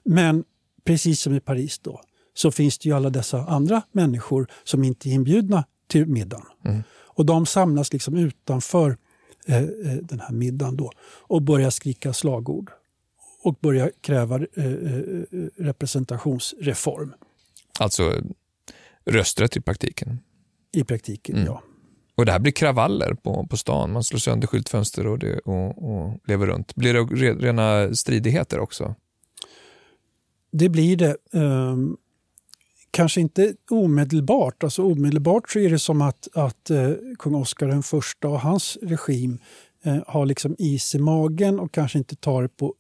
Men 0.04 0.44
precis 0.84 1.22
som 1.22 1.34
i 1.34 1.40
Paris 1.40 1.80
då 1.80 2.02
så 2.34 2.52
finns 2.52 2.78
det 2.78 2.90
ju 2.90 2.96
alla 2.96 3.10
dessa 3.10 3.46
andra 3.46 3.82
människor 3.92 4.48
som 4.64 4.84
inte 4.84 5.10
är 5.10 5.12
inbjudna 5.12 5.66
till 5.88 6.06
middagen. 6.06 6.46
Mm. 6.66 6.84
Och 7.06 7.26
de 7.26 7.46
samlas 7.46 7.94
liksom 7.94 8.16
utanför 8.16 8.98
eh, 9.48 9.58
eh 9.58 9.68
den 10.02 10.20
här 10.20 10.32
middagen 10.32 10.78
då 10.78 10.92
och 11.06 11.42
börjar 11.42 11.70
skrika 11.70 12.14
slagord 12.14 12.72
och 13.44 13.56
börjar 13.62 13.92
kräva 14.02 14.36
eh, 14.36 14.66
eh, 14.66 15.24
representationsreform. 15.58 17.14
Alltså 17.80 18.14
rösträtt 19.06 19.58
i 19.58 19.62
praktiken? 19.62 20.20
I 20.72 20.84
praktiken, 20.84 21.36
mm. 21.36 21.48
ja. 21.48 21.64
Och 22.16 22.26
det 22.26 22.32
här 22.32 22.40
blir 22.40 22.52
kravaller 22.52 23.14
på, 23.14 23.48
på 23.48 23.58
stan. 23.58 23.92
Man 23.92 24.04
slår 24.04 24.20
sönder 24.20 24.48
skyltfönster 24.48 25.08
och, 25.08 25.20
det, 25.20 25.40
och, 25.40 25.92
och 25.92 26.20
lever 26.28 26.48
runt. 26.48 26.76
Blir 26.76 26.94
det 26.94 27.34
rena 27.34 27.96
stridigheter 27.96 28.60
också? 28.60 28.96
Det 30.52 30.70
blir 30.70 30.98
det. 30.98 31.18
Um, 31.32 31.98
kanske 32.92 33.22
inte 33.22 33.54
omedelbart. 33.70 34.64
Alltså 34.64 34.84
omedelbart 34.84 35.50
så 35.50 35.60
är 35.60 35.70
det 35.70 35.80
som 35.80 36.02
att, 36.02 36.28
att 36.34 36.72
uh, 36.72 36.94
kung 37.20 37.36
Oscar 37.36 37.68
den 37.68 37.84
första 37.84 38.28
och 38.28 38.40
hans 38.40 38.78
regim 38.82 39.40
uh, 39.88 40.00
har 40.08 40.26
liksom 40.26 40.56
is 40.58 40.96
i 40.96 41.00
magen 41.00 41.60
och 41.60 41.72
kanske 41.72 41.98
inte 41.98 42.16
tar 42.16 42.42
det 42.42 42.50
på 42.50 42.76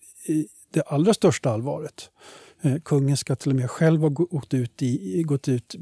det 0.73 0.81
allra 0.81 1.13
största 1.13 1.49
allvaret. 1.49 2.09
Uh, 2.65 2.79
kungen 2.79 3.17
ska 3.17 3.35
till 3.35 3.51
och 3.51 3.55
med 3.55 3.71
själv 3.71 4.01
ha 4.01 4.09
gått 4.09 4.53
ut, 4.53 4.81
i, 4.81 5.23
gått 5.23 5.47
ut 5.47 5.75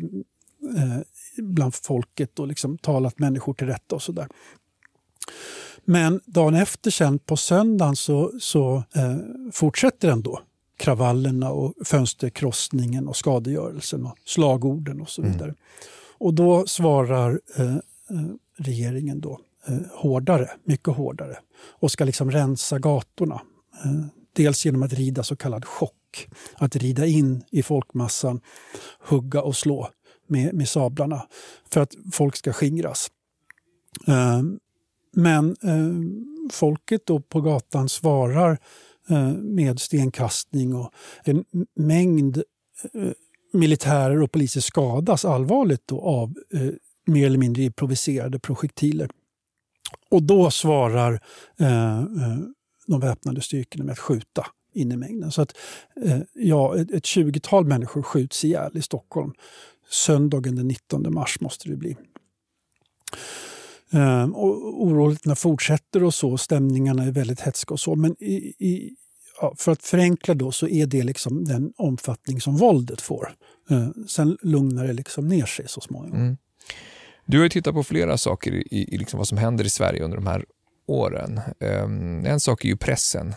bland 1.38 1.76
folket 1.76 2.40
och 2.40 2.48
liksom 2.48 2.78
talat 2.78 3.20
människor 3.20 3.54
till 3.54 3.68
rätta 3.68 3.96
och 3.96 4.02
sådär. 4.02 4.28
Men 5.86 6.22
dagen 6.26 6.56
efter, 6.56 6.92
sen 6.92 7.20
på 7.20 7.38
söndagen, 7.38 7.96
så, 7.96 8.32
så 8.40 8.84
eh, 8.96 9.18
fortsätter 9.52 10.10
ändå 10.10 10.42
kravallerna 10.78 11.52
och 11.52 11.74
fönsterkrossningen 11.86 13.08
och 13.08 13.16
skadegörelsen 13.16 14.06
och 14.06 14.16
slagorden 14.26 15.02
och 15.02 15.10
så 15.10 15.22
mm. 15.22 15.34
vidare. 15.34 15.50
Mm. 15.50 15.60
Och 16.18 16.34
då 16.34 16.66
svarar 16.68 17.40
eh, 17.56 17.76
eh, 17.76 17.82
regeringen 18.58 19.22
då 19.22 19.40
eh, 19.68 19.78
hårdare, 19.94 20.50
mycket 20.64 20.96
hårdare 20.96 21.38
och 21.80 21.92
ska 21.92 22.06
liksom 22.06 22.32
rensa 22.32 22.80
gatorna. 22.80 23.42
Eh, 23.86 24.06
dels 24.34 24.66
genom 24.66 24.84
att 24.84 24.94
rida 24.94 25.24
så 25.24 25.36
kallad 25.36 25.66
chock, 25.66 26.28
att 26.54 26.76
rida 26.76 27.06
in 27.06 27.44
i 27.52 27.64
folkmassan, 27.64 28.42
hugga 29.00 29.42
och 29.42 29.56
slå 29.56 29.90
med, 30.32 30.54
med 30.54 30.70
sablarna 30.70 31.28
för 31.70 31.82
att 31.82 31.96
folk 32.12 32.36
ska 32.36 32.54
skingras. 32.54 33.12
Eh, 34.08 34.42
men 35.16 35.50
eh, 35.50 35.94
folket 36.52 37.06
då 37.06 37.20
på 37.20 37.42
gatan 37.42 37.90
svarar 37.90 38.58
eh, 39.10 39.34
med 39.34 39.80
stenkastning 39.80 40.76
och 40.76 40.94
en 41.24 41.46
mängd 41.76 42.38
eh, 42.94 43.12
militärer 43.54 44.22
och 44.22 44.32
poliser 44.32 44.62
skadas 44.62 45.26
allvarligt 45.26 45.88
då 45.88 46.02
av 46.02 46.34
eh, 46.54 46.70
mer 47.06 47.26
eller 47.26 47.38
mindre 47.38 47.64
improviserade 47.64 48.40
projektiler. 48.40 49.10
Och 50.10 50.24
då 50.24 50.52
svarar 50.52 51.14
eh, 51.60 52.04
de 52.88 53.00
väpnade 53.00 53.42
styrkorna 53.42 53.84
med 53.84 53.94
att 53.94 54.00
skjuta 54.00 54.48
in 54.74 54.92
i 54.92 54.98
mängden. 54.98 55.32
Så 55.32 55.42
att 55.42 55.58
eh, 56.06 56.20
ja, 56.34 56.78
ett, 56.78 56.92
ett 56.92 57.04
20-tal 57.04 57.66
människor 57.66 58.02
skjuts 58.02 58.46
ihjäl 58.46 58.78
i 58.78 58.82
Stockholm 58.82 59.34
söndagen 59.92 60.56
den 60.56 60.68
19 60.68 61.14
mars 61.14 61.40
måste 61.40 61.70
det 61.70 61.76
bli. 61.76 61.96
Ehm, 63.92 64.36
och 64.36 64.84
oroligheterna 64.84 65.36
fortsätter 65.36 66.04
och 66.04 66.14
så, 66.14 66.38
stämningarna 66.38 67.04
är 67.04 67.12
väldigt 67.12 67.40
hetska 67.40 67.74
och 67.74 67.80
så. 67.80 67.96
Men 67.96 68.16
i, 68.24 68.36
i, 68.60 68.96
ja, 69.42 69.54
för 69.58 69.72
att 69.72 69.84
förenkla 69.84 70.34
då 70.34 70.52
så 70.52 70.68
är 70.68 70.86
det 70.86 71.04
liksom 71.04 71.46
den 71.46 71.74
omfattning 71.78 72.42
som 72.42 72.58
våldet 72.58 73.02
får. 73.02 73.36
Ehm, 73.70 74.08
sen 74.08 74.38
lugnar 74.42 74.88
det 74.88 74.94
liksom 74.94 75.28
ner 75.28 75.46
sig 75.46 75.68
så 75.68 75.82
småningom. 75.82 76.20
Mm. 76.20 76.38
Du 77.26 77.42
har 77.42 77.50
tittat 77.50 77.74
på 77.74 77.84
flera 77.84 78.18
saker 78.18 78.52
i, 78.52 78.94
i 78.94 78.98
liksom 78.98 79.18
vad 79.18 79.28
som 79.28 79.38
händer 79.38 79.66
i 79.66 79.70
Sverige 79.70 80.04
under 80.04 80.18
de 80.18 80.28
här 80.28 80.46
åren. 80.88 81.42
Um, 81.60 82.26
en 82.26 82.40
sak 82.40 82.66
är 82.66 82.70
ju 82.70 82.78
pressen 82.78 83.34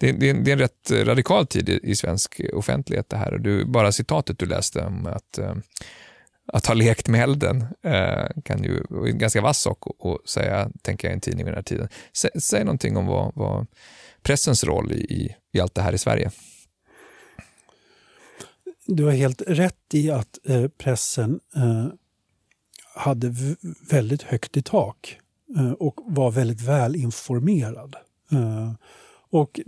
det, 0.00 0.12
det, 0.12 0.32
det, 0.32 0.50
är 0.50 0.52
en 0.52 0.58
rätt 0.58 0.90
radikal 0.90 1.46
tid 1.46 1.68
i, 1.68 1.80
i, 1.82 1.96
svensk 1.96 2.40
offentlighet 2.52 3.08
det 3.08 3.16
här. 3.16 3.38
Du, 3.38 3.64
bara 3.64 3.92
citatet 3.92 4.38
du 4.38 4.46
läste 4.46 4.84
om 4.84 5.06
att, 5.06 5.38
eh, 5.38 5.54
att 6.52 6.66
ha 6.66 6.74
lekt 6.74 7.08
med 7.08 7.22
elden 7.22 7.66
eh, 7.82 8.42
kan 8.44 8.62
ju 8.62 8.82
en 9.06 9.18
ganska 9.18 9.40
vass 9.40 9.60
sak 9.60 9.78
att 9.86 10.28
säga, 10.28 10.70
tänker 10.82 11.08
jag, 11.08 11.12
i 11.12 11.14
en 11.14 11.20
tidning 11.20 11.44
vid 11.44 11.52
den 11.52 11.58
här 11.58 11.62
tiden. 11.62 11.88
Sä, 12.12 12.40
säg 12.40 12.64
någonting 12.64 12.96
om 12.96 13.06
vad, 13.06 13.32
vad 13.34 13.66
pressens 14.22 14.64
roll 14.64 14.92
i, 14.92 15.36
i, 15.52 15.60
allt 15.60 15.74
det 15.74 15.82
här 15.82 15.92
i 15.92 15.98
Sverige. 15.98 16.30
Du 18.86 19.04
har 19.04 19.12
helt 19.12 19.42
rätt 19.46 19.94
i 19.94 20.10
att 20.10 20.38
eh, 20.44 20.68
pressen 20.68 21.40
eh, 21.56 21.86
hade 22.94 23.34
väldigt 23.90 24.22
högt 24.22 24.56
i 24.56 24.62
tak 24.62 25.18
eh, 25.56 25.72
och 25.72 26.00
var 26.04 26.30
väldigt 26.30 26.60
välinformerad. 26.60 27.96
Och 29.30 29.60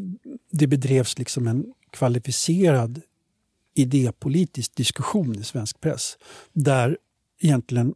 det 0.51 0.67
bedrevs 0.67 1.19
liksom 1.19 1.47
en 1.47 1.67
kvalificerad 1.91 3.01
idépolitisk 3.75 4.75
diskussion 4.75 5.39
i 5.39 5.45
svensk 5.45 5.81
press 5.81 6.19
där 6.53 6.99
egentligen 7.41 7.95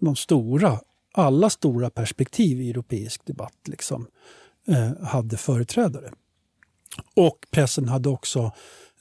de 0.00 0.16
stora, 0.16 0.80
alla 1.12 1.50
stora 1.50 1.90
perspektiv 1.90 2.60
i 2.60 2.70
europeisk 2.70 3.26
debatt 3.26 3.58
liksom, 3.68 4.06
eh, 4.68 5.02
hade 5.02 5.36
företrädare. 5.36 6.12
Och 7.14 7.46
pressen 7.50 7.88
hade 7.88 8.08
också, 8.08 8.52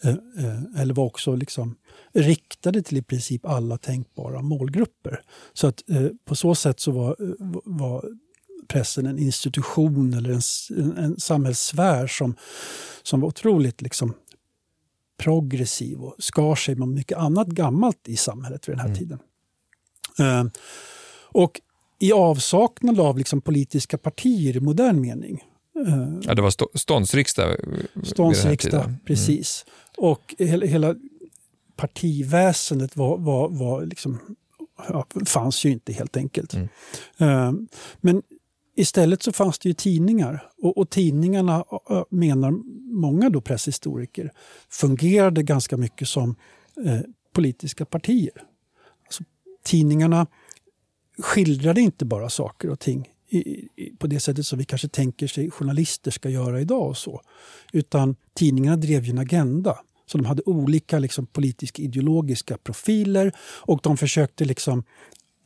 eh, 0.03 0.10
eh 0.10 0.82
eller 0.82 0.93
var 0.93 1.05
också 1.05 1.36
liksom 1.36 1.76
riktade 2.14 2.82
till 2.82 2.97
i 2.97 3.01
princip 3.01 3.45
alla 3.45 3.78
tänkbara 3.78 4.41
målgrupper. 4.41 5.22
Så 5.53 5.68
att 5.68 5.89
eh, 5.89 6.08
på 6.26 6.36
så 6.36 6.55
sätt 6.55 6.80
så 6.80 6.91
var, 6.91 7.16
eh, 7.20 7.62
var 7.66 8.05
pressen 8.68 9.05
en 9.05 9.20
institution 9.20 10.13
eller 10.13 10.30
en, 10.32 10.97
en 10.97 11.20
samhällssfär 11.20 12.07
som, 12.07 12.36
som 13.03 13.22
var 13.22 13.28
otroligt 13.28 13.82
liksom, 13.82 14.13
progressiv 15.18 16.01
och 16.01 16.15
skar 16.20 16.55
sig 16.55 16.76
med 16.76 16.88
mycket 16.88 17.18
annat 17.18 17.47
gammalt 17.47 18.07
i 18.07 18.18
samhället 18.18 18.70
vid 18.70 18.76
den 18.76 18.80
här 18.80 18.88
mm. 18.88 18.97
tiden. 18.99 19.20
Uh, 20.20 20.51
och 21.22 21.61
i 21.99 22.11
avsaknad 22.11 22.99
av 22.99 23.18
liksom 23.18 23.41
politiska 23.41 23.97
partier 23.97 24.57
i 24.57 24.59
modern 24.59 25.01
mening. 25.01 25.43
Uh, 25.88 26.20
ja, 26.22 26.34
det 26.34 26.41
var 26.41 26.78
ståndsriksdag 26.78 27.55
Ståndsriksdag, 28.03 28.86
mm. 28.86 28.97
precis. 29.05 29.65
Och 29.97 30.36
hela, 30.38 30.65
hela 30.65 30.95
partiväsendet 31.76 32.97
var, 32.97 33.18
var, 33.18 33.49
var 33.49 33.86
liksom, 33.86 34.20
ja, 34.89 35.05
fanns 35.26 35.65
ju 35.65 35.72
inte 35.72 35.93
helt 35.93 36.18
enkelt. 36.18 36.53
Mm. 36.53 36.68
Uh, 37.22 37.53
men 38.01 38.24
Istället 38.80 39.23
så 39.23 39.32
fanns 39.32 39.59
det 39.59 39.69
ju 39.69 39.73
tidningar 39.73 40.49
och, 40.57 40.78
och 40.78 40.89
tidningarna 40.89 41.65
menar 42.09 42.51
många 42.93 43.30
då 43.30 43.41
presshistoriker 43.41 44.32
fungerade 44.69 45.43
ganska 45.43 45.78
mycket 45.78 46.07
som 46.07 46.36
eh, 46.86 46.99
politiska 47.34 47.86
partier. 47.86 48.43
Alltså, 49.05 49.23
tidningarna 49.63 50.28
skildrade 51.17 51.82
inte 51.82 52.05
bara 52.05 52.30
saker 52.30 52.69
och 52.69 52.80
ting 52.80 53.09
i, 53.30 53.38
i, 53.38 53.95
på 53.99 54.07
det 54.07 54.19
sättet 54.19 54.45
som 54.45 54.59
vi 54.59 54.65
kanske 54.65 54.88
tänker 54.88 55.28
sig 55.28 55.51
journalister 55.51 56.11
ska 56.11 56.30
göra 56.30 56.61
idag. 56.61 56.89
och 56.89 56.97
så. 56.97 57.21
Utan 57.73 58.15
tidningarna 58.34 58.78
drev 58.78 59.03
ju 59.03 59.11
en 59.11 59.17
agenda. 59.17 59.80
Så 60.05 60.17
de 60.17 60.25
hade 60.25 60.41
olika 60.45 60.99
liksom, 60.99 61.25
politisk-ideologiska 61.25 62.57
profiler 62.57 63.32
och 63.39 63.80
de 63.84 63.97
försökte 63.97 64.45
liksom 64.45 64.84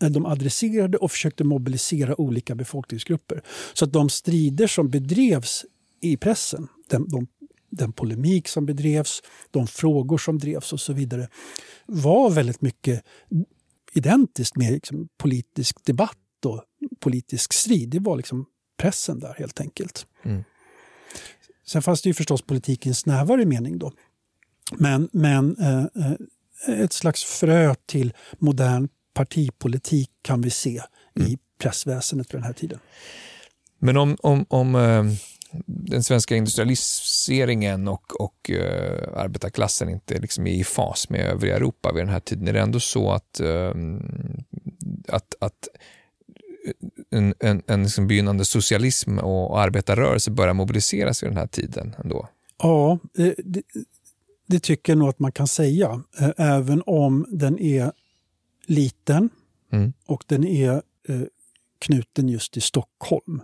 de 0.10 0.26
adresserade 0.26 0.98
och 0.98 1.12
försökte 1.12 1.44
mobilisera 1.44 2.22
olika 2.22 2.56
befolkningsgrupper. 2.56 3.44
Så 3.74 3.86
att 3.86 3.94
de 3.94 4.10
strider 4.10 4.68
som 4.68 4.90
bedrevs 4.90 5.66
i 6.02 6.18
pressen, 6.18 6.68
de, 6.90 7.08
de 7.10 7.28
den 7.72 7.94
polemik 7.94 8.48
som 8.48 8.66
bedrevs, 8.66 9.22
de 9.52 9.68
frågor 9.68 10.18
som 10.18 10.38
drevs 10.38 10.74
och 10.74 10.80
så 10.80 10.94
vidare 10.94 11.28
var 11.86 12.30
väldigt 12.30 12.62
mycket 12.62 13.04
identiskt 13.94 14.56
med 14.56 14.72
liksom 14.72 15.08
politisk 15.18 15.86
debatt 15.86 16.46
och 16.46 16.64
politisk 17.00 17.54
strid. 17.54 17.90
Det 17.90 18.00
var 18.00 18.18
liksom 18.18 18.46
pressen 18.78 19.20
där 19.20 19.34
helt 19.38 19.62
enkelt. 19.62 20.06
Mm. 20.24 20.44
Sen 21.66 21.82
fanns 21.82 22.02
det 22.02 22.10
ju 22.10 22.14
förstås 22.14 22.44
en 22.82 22.96
snävare 22.96 23.46
mening 23.46 23.80
då. 23.80 23.92
Men, 24.78 25.10
men 25.14 25.58
eh, 25.58 25.86
eh 25.96 26.12
ett 26.68 26.94
slags 26.94 27.24
frö 27.24 27.76
till 27.86 28.14
modern 28.40 28.90
partipolitik 29.14 30.10
kan 30.22 30.42
vi 30.42 30.50
se 30.50 30.82
mm. 31.20 31.32
i 31.32 31.38
pressväsendet 31.58 32.30
på 32.30 32.38
den 32.38 32.44
här 32.44 32.54
tiden. 32.54 32.80
Men 33.80 33.98
om, 33.98 34.18
om, 34.22 34.46
om 34.50 34.76
eh, 34.76 35.04
den 35.66 36.04
svenska 36.04 36.36
industrialiseringen 36.36 37.88
och, 37.88 38.22
och 38.22 38.50
uh, 38.50 39.18
arbetarklassen 39.18 39.90
inte 39.90 40.20
liksom 40.20 40.48
är 40.48 40.52
i 40.52 40.64
fas 40.64 41.10
med 41.10 41.22
övriga 41.22 41.56
Europa 41.56 41.92
vid 41.94 42.04
den 42.04 42.14
här 42.14 42.20
tiden, 42.20 42.48
är 42.48 42.54
det 42.54 42.60
ändå 42.60 42.80
så 42.80 43.12
att, 43.12 43.42
uh, 43.44 43.72
att, 45.08 45.36
att 45.40 45.68
en, 47.10 47.34
en, 47.40 47.64
en 47.68 47.84
liksom 47.84 48.08
begynnande 48.08 48.46
socialism 48.46 49.18
och 49.18 49.60
arbetarrörelse 49.60 50.32
börjar 50.32 50.54
mobiliseras 50.54 51.24
vid 51.24 51.30
den 51.30 51.38
här 51.38 51.48
tiden 51.48 51.96
ändå? 52.04 52.28
Ja, 52.58 53.00
det, 53.14 53.36
det 54.48 54.60
tycker 54.60 54.94
jag 54.94 54.98
nog 54.98 55.10
att 55.10 55.20
man 55.20 55.32
kan 55.32 55.48
säga. 55.48 56.04
Även 56.38 56.84
om 56.86 57.26
den 57.30 57.60
är 57.60 57.92
liten 58.66 59.30
mm. 59.72 59.94
och 60.06 60.24
den 60.28 60.44
är 60.44 60.82
eh, 61.08 61.22
knuten 61.80 62.30
just 62.30 62.54
till 62.54 62.62
Stockholm. 62.62 63.42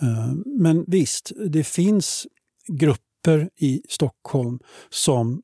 Eh, 0.00 0.32
men 0.46 0.84
visst, 0.86 1.32
det 1.46 1.64
finns 1.64 2.26
grupper 2.66 3.50
i 3.56 3.82
Stockholm 3.88 4.58
som 4.90 5.42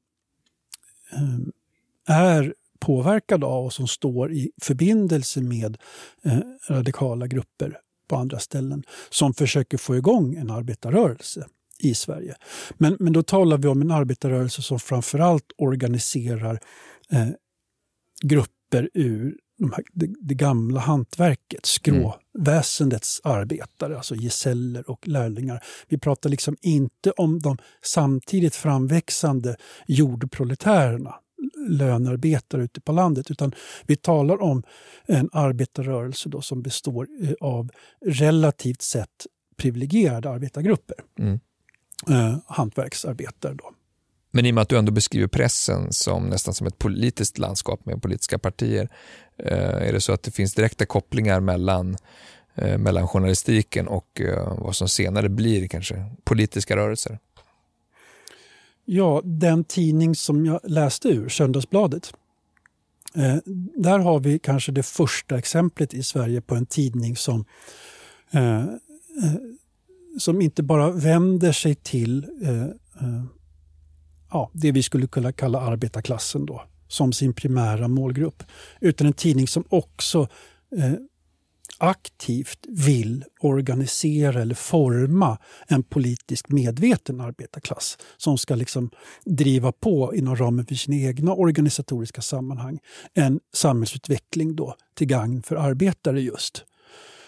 eh, 1.13 2.17
är 2.17 2.55
påverkade 2.79 3.47
av 3.47 3.65
och 3.65 3.73
som 3.73 3.89
står 3.89 4.33
i 4.33 4.51
förbindelse 4.63 5.41
med 5.41 5.79
eh, 6.23 6.39
radikala 6.69 7.27
grupper 7.27 7.79
på 8.09 8.17
andra 8.17 8.39
ställen 8.39 8.83
som 9.11 9.35
försöker 9.35 9.79
få 9.79 9.97
igång 9.97 10.35
en 10.35 10.51
arbetarrörelse 10.51 11.47
i 11.79 11.95
Sverige. 11.95 12.37
Men, 12.79 12.97
men 13.01 13.13
då 13.13 13.23
talar 13.23 13.59
vi 13.59 13.69
om 13.69 13.83
en 13.83 13.91
arbetarrörelse 13.91 14.63
som 14.63 14.79
framförallt 14.79 15.53
organiserar 15.57 16.61
eh, 17.11 17.29
grupper 18.23 18.62
ur 18.95 19.37
de 19.59 19.73
här, 19.73 19.85
det, 19.93 20.15
det, 20.21 20.35
gamla 20.35 20.81
hantverket, 20.81 21.67
skråväsendets 21.67 23.21
mm. 23.25 23.39
arbetare, 23.39 23.97
alltså 23.97 24.15
gesäller 24.15 24.91
och 24.91 25.09
lärlingar. 25.09 25.65
Vi 25.89 25.99
pratar 25.99 26.31
liksom 26.31 26.57
inte 26.61 27.11
om 27.11 27.41
de 27.41 27.57
samtidigt 27.83 28.55
framväxande 28.55 29.57
jordproletärerna, 29.87 31.15
lönearbetare 31.69 32.63
ute 32.63 32.81
på 32.81 32.93
landet, 32.93 33.31
utan 33.31 33.55
vi 33.87 33.97
talar 33.97 34.43
om 34.43 34.63
en 35.07 35.29
arbetarrörelse 35.33 36.29
då 36.29 36.41
som 36.41 36.63
består 36.63 37.09
eh, 37.23 37.33
av 37.41 37.71
relativt 38.07 38.83
sett 38.83 39.27
privilegierade 39.57 40.31
arbetargrupper. 40.31 40.97
Mm. 41.19 41.41
Eh, 42.11 42.39
hantverksarbetare. 42.47 43.55
Då. 43.55 43.73
Men 44.35 44.47
i 44.47 44.51
och 44.51 44.55
med 44.55 44.63
att 44.63 44.69
du 44.69 44.79
ändå 44.79 44.93
beskriver 44.93 45.27
pressen 45.27 45.93
som 45.93 46.29
nästan 46.29 46.55
som 46.55 46.67
ett 46.67 46.79
politiskt 46.79 47.39
landskap 47.39 47.87
med 47.87 48.03
politiska 48.03 48.39
partier, 48.39 48.89
eh, 49.39 49.89
är 49.89 49.93
det 49.93 50.01
så 50.01 50.13
att 50.13 50.23
det 50.23 50.31
finns 50.31 50.55
direkta 50.55 50.87
kopplingar 50.87 51.41
mellan, 51.41 51.97
eh, 52.55 52.79
mellan 52.79 53.09
journalistiken 53.09 53.89
och 53.89 54.21
eh, 54.21 54.59
vad 54.59 54.77
som 54.77 54.89
senare 54.89 55.29
blir 55.29 55.69
kanske 55.69 56.05
politiska 56.25 56.77
rörelser? 56.77 57.19
Ja, 58.85 59.21
den 59.25 59.65
tidning 59.65 60.15
som 60.15 60.47
jag 60.47 60.61
läste 60.65 61.09
ur, 61.09 61.29
Söndagsbladet, 61.29 62.15
där 63.77 63.99
har 63.99 64.21
vi 64.21 64.39
kanske 64.39 64.73
det 64.73 64.83
första 64.83 65.39
exemplet 65.39 65.95
i 65.95 66.03
Sverige 66.03 66.41
på 66.41 66.55
en 66.55 66.67
tidning 66.67 67.17
som 67.17 67.45
som 70.19 70.41
inte 70.41 70.63
bara 70.63 70.91
vänder 70.91 71.53
sig 71.53 71.75
till 71.75 72.27
ja, 74.33 74.51
det 74.53 74.73
vi 74.73 74.83
skulle 74.83 75.07
kunna 75.07 75.33
kalla 75.33 75.61
arbetarklassen 75.61 76.47
då, 76.47 76.63
som 76.89 77.13
sin 77.13 77.33
primära 77.33 77.89
målgrupp. 77.89 78.43
Utan 78.81 79.07
en 79.07 79.13
tidning 79.13 79.49
som 79.49 79.65
också 79.69 80.29
eh, 80.77 80.93
aktivt 81.79 82.59
vill 82.69 83.25
organisera 83.41 84.43
eller 84.43 84.55
forma 84.55 85.39
en 85.67 85.83
politiskt 85.83 86.49
medveten 86.49 87.21
arbetarklass 87.21 87.99
som 88.17 88.39
ska 88.39 88.55
liksom 88.55 88.91
driva 89.25 89.73
på 89.73 90.15
inom 90.15 90.37
ramen 90.37 90.67
för 90.67 90.75
sina 90.75 90.97
egna 90.97 91.35
organisatoriska 91.35 92.23
sammanhang 92.23 92.79
en 93.15 93.41
samhällsutveckling 93.53 94.57
då 94.57 94.75
till 94.95 95.07
gagn 95.07 95.43
för 95.43 95.57
arbetare 95.57 96.21
just. 96.21 96.65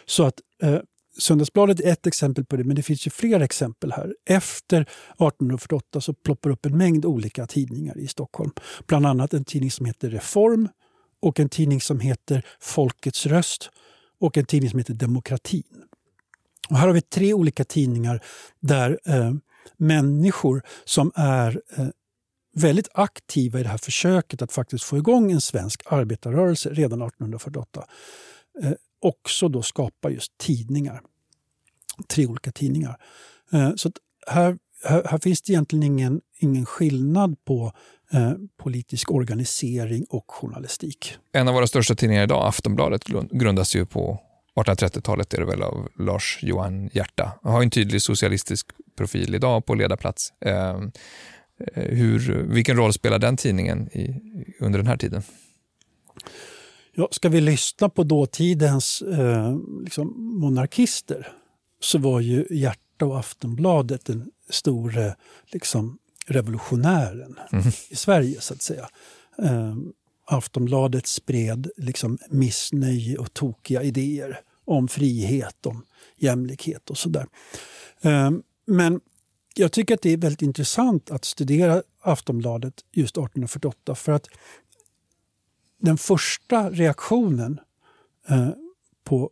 Så 0.07 0.25
att 0.25 0.41
eh, 0.63 0.79
Söndagsbladet 1.19 1.81
är 1.81 1.93
ett 1.93 2.07
exempel 2.07 2.45
på 2.45 2.57
det, 2.57 2.65
men 2.65 2.77
det 2.77 2.83
finns 2.83 3.07
ju 3.07 3.11
fler 3.11 3.41
exempel 3.41 3.93
här. 3.93 4.15
Efter 4.27 4.81
1848 4.81 6.01
så 6.01 6.15
ploppar 6.15 6.51
upp 6.51 6.67
en 6.67 6.77
mängd 6.77 7.05
olika 7.05 7.47
tidningar 7.47 7.99
i 7.99 8.09
Stockholm. 8.09 8.51
Bland 8.87 9.07
annat 9.07 9.35
en 9.35 9.45
tidning 9.45 9.71
som 9.71 9.87
heter 9.87 10.11
Reform 10.11 10.69
och 11.21 11.41
en 11.41 11.49
tidning 11.49 11.81
som 11.81 12.01
heter 12.01 12.47
Folkets 12.61 13.27
röst 13.27 13.71
och 14.21 14.39
en 14.39 14.45
tidning 14.45 14.71
som 14.71 14.79
heter 14.79 14.95
Demokratin. 14.95 15.85
Och 16.69 16.77
här 16.77 16.87
har 16.87 16.95
vi 16.95 17.01
tre 17.01 17.35
olika 17.35 17.65
tidningar 17.65 18.23
där 18.61 19.01
eh, 19.05 19.33
människor 19.77 20.62
som 20.85 21.12
är 21.15 21.61
eh, 21.77 21.87
väldigt 22.55 22.89
aktiva 22.95 23.61
i 23.61 23.62
det 23.62 23.69
här 23.69 23.79
försöket 23.79 24.43
att 24.43 24.53
faktiskt 24.53 24.85
få 24.85 24.97
igång 24.97 25.33
en 25.33 25.41
svensk 25.41 25.83
arbetarrörelse 25.87 26.69
redan 26.69 27.03
1848 27.03 27.85
eh, 28.62 28.73
också 29.05 29.49
då 29.49 29.63
skapa 29.63 30.11
just 30.11 30.39
tidningar. 30.39 31.01
Tre 32.09 32.27
olika 32.27 32.53
tidningar. 32.53 32.97
Eh, 33.53 33.73
så 33.77 33.91
här, 34.27 34.59
här, 34.85 35.03
här, 35.07 35.19
finns 35.19 35.43
det 35.43 35.53
egentligen 35.53 35.83
ingen, 35.83 36.21
ingen 36.39 36.67
skillnad 36.67 37.45
på 37.45 37.73
eh, 38.13 38.33
politisk 38.63 39.11
organisering 39.11 40.05
och 40.11 40.25
journalistik. 40.31 41.17
En 41.33 41.49
av 41.49 41.55
våra 41.55 41.67
största 41.67 41.95
tidningar 41.95 42.23
idag, 42.23 42.47
Aftonbladet, 42.47 43.05
grundas 43.31 43.77
ju 43.77 43.87
på 43.87 44.21
1830-talet 44.55 45.35
är 45.35 45.39
det 45.39 45.47
väl 45.47 45.63
av 45.63 45.89
Lars 45.99 46.39
Johan 46.43 46.91
Hierta. 46.93 47.33
Han 47.43 47.53
har 47.53 47.63
en 47.63 47.71
tydlig 47.71 48.03
socialistisk 48.03 48.67
profil 48.97 49.35
idag 49.35 49.67
på 49.67 49.75
ledarplats. 49.75 50.33
Eh, 50.41 50.71
eh, 50.71 50.77
hur, 51.75 52.43
vilken 52.43 52.77
roll 52.77 52.93
spelar 52.93 53.19
den 53.19 53.37
tidningen 53.37 53.89
i, 53.89 54.21
under 54.61 54.79
den 54.79 54.87
här 54.87 54.97
tiden? 54.97 55.23
Ja, 56.97 57.09
ska 57.11 57.29
vi 57.29 57.41
lyssna 57.41 57.89
på 57.89 58.05
dåtidens 58.05 59.03
eh, 59.03 59.57
liksom 59.85 60.15
monarkister 60.41 61.33
så 61.81 61.99
var 61.99 62.21
ju 62.21 62.47
Hjärta 62.51 63.07
och 63.07 63.19
Aftonbladet 63.19 64.05
den 64.05 64.31
store 64.49 65.17
liksom, 65.47 65.99
revolutionären 66.27 67.39
mm. 67.53 67.65
i 67.89 67.97
Sverige, 67.97 68.41
så 68.41 68.55
att 68.55 68.63
säga. 68.63 68.89
Eh, 69.39 69.75
Aftonbladet 70.27 71.07
spred 71.07 71.71
liksom 71.77 72.19
missnöje 72.29 73.19
och 73.19 73.35
tokiga 73.35 73.83
idéer 73.83 74.41
om 74.65 74.89
frihet, 74.89 75.67
om 75.67 75.85
jämlikhet 76.17 76.91
och 76.91 76.99
sådär. 76.99 77.27
Eh, 78.03 78.31
men 78.67 79.01
jag 79.55 79.73
tycker 79.73 79.95
att 79.95 80.03
det 80.03 80.11
är 80.11 80.17
väldigt 80.17 80.43
intressant 80.43 81.11
att 81.11 81.25
studera 81.25 81.83
Aftonbladet 82.01 82.75
just 82.93 83.17
1848 83.17 83.95
för 83.95 84.13
att 84.13 84.27
den 85.85 85.99
första 85.99 86.70
reaktionen 86.70 87.61
eh, 88.28 88.49
på 89.05 89.30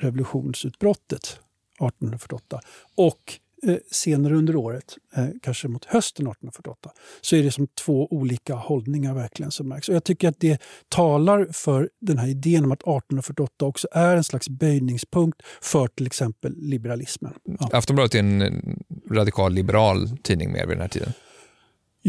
revolutionsutbrottet 0.00 1.22
1848 1.22 2.60
och 2.96 3.38
eh, 3.66 3.76
senare 3.90 4.34
under 4.34 4.56
året, 4.56 4.96
eh, 5.16 5.26
kanske 5.42 5.68
mot 5.68 5.84
hösten 5.84 6.26
1848, 6.26 6.90
så 7.20 7.36
är 7.36 7.42
det 7.42 7.50
som 7.50 7.66
två 7.66 8.08
olika 8.10 8.54
hållningar 8.54 9.14
verkligen 9.14 9.50
som 9.50 9.68
märks. 9.68 9.88
Och 9.88 9.94
jag 9.94 10.04
tycker 10.04 10.28
att 10.28 10.40
det 10.40 10.62
talar 10.88 11.48
för 11.52 11.90
den 12.00 12.18
här 12.18 12.28
idén 12.28 12.64
om 12.64 12.72
att 12.72 12.82
1848 12.82 13.64
också 13.64 13.88
är 13.92 14.16
en 14.16 14.24
slags 14.24 14.48
böjningspunkt 14.48 15.42
för 15.60 15.88
till 15.88 16.06
exempel 16.06 16.54
liberalismen. 16.56 17.34
Ja. 17.44 17.68
Aftonbladet 17.72 18.14
är 18.14 18.18
en 18.18 18.82
radikal 19.10 19.52
liberal 19.52 20.18
tidning 20.22 20.52
mer 20.52 20.66
vid 20.66 20.76
den 20.76 20.82
här 20.82 20.88
tiden? 20.88 21.12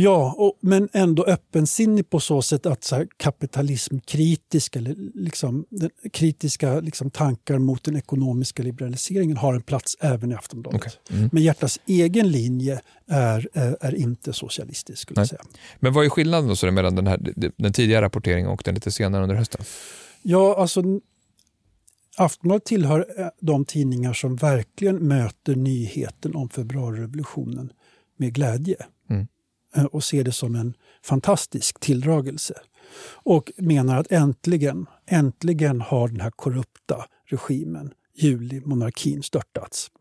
Ja, 0.02 0.36
och, 0.38 0.58
men 0.62 0.90
ändå 0.94 1.24
öppensinnig 1.24 2.10
på 2.10 2.20
så 2.20 2.42
sätt 2.42 2.66
att 2.66 2.84
så 2.84 2.96
här, 2.96 3.08
kapitalismkritisk 3.18 4.76
eller 4.76 4.96
liksom, 5.14 5.66
den, 5.70 5.90
kritiska 6.14 6.80
liksom, 6.80 7.12
tankar 7.12 7.58
mot 7.58 7.84
den 7.84 7.96
ekonomiska 7.96 8.64
liberaliseringen 8.64 9.38
har 9.38 9.54
en 9.54 9.62
plats 9.62 9.98
även 10.00 10.32
i 10.32 10.36
Aftonbladet. 10.36 10.82
Okay. 10.82 11.18
Mm. 11.18 11.30
Men 11.34 11.44
Hjärtas 11.44 11.80
egen 11.86 12.32
linje 12.32 12.82
är, 13.08 13.50
är, 13.54 13.78
är 13.82 13.96
inte 13.96 14.34
socialistisk. 14.34 15.02
Skulle 15.02 15.22
jag 15.22 15.28
säga. 15.28 15.42
Men 15.80 15.94
vad 15.94 16.06
är 16.06 16.10
skillnaden 16.10 16.56
då 16.62 16.72
mellan 16.72 16.96
den, 16.96 17.08
här, 17.08 17.34
den 17.58 17.74
tidigare 17.74 18.06
rapporteringen 18.06 18.50
och 18.50 18.62
den 18.66 18.76
lite 18.76 18.92
senare 18.92 19.24
under 19.24 19.36
hösten? 19.36 19.62
Ja, 20.22 20.56
alltså 20.58 20.84
Aftonbladet 22.18 22.66
tillhör 22.66 23.06
eh, 23.18 23.28
de 23.40 23.66
tidningar 23.66 24.14
som 24.14 24.36
verkligen 24.36 24.96
möter 24.96 25.56
nyheten 25.56 26.36
om 26.36 26.50
februarirevolutionen 26.50 27.72
med 28.18 28.34
glädje 28.34 28.76
eh, 28.80 28.86
Eh, 29.76 29.86
och 29.86 30.04
ser 30.04 30.24
det 30.24 30.32
som 30.32 30.56
en 30.56 30.74
fantastisk 31.04 31.80
tilldragelse. 31.80 32.54
Och 33.12 33.52
menar 33.58 33.98
att 33.98 34.12
äntligen, 34.12 34.86
äntligen 35.08 35.82
har 35.82 36.08
den 36.08 36.20
här 36.20 36.32
korrupta 36.32 37.06
regimen, 37.26 37.94
julimonarkin, 38.16 39.24
störtats. 39.24 39.92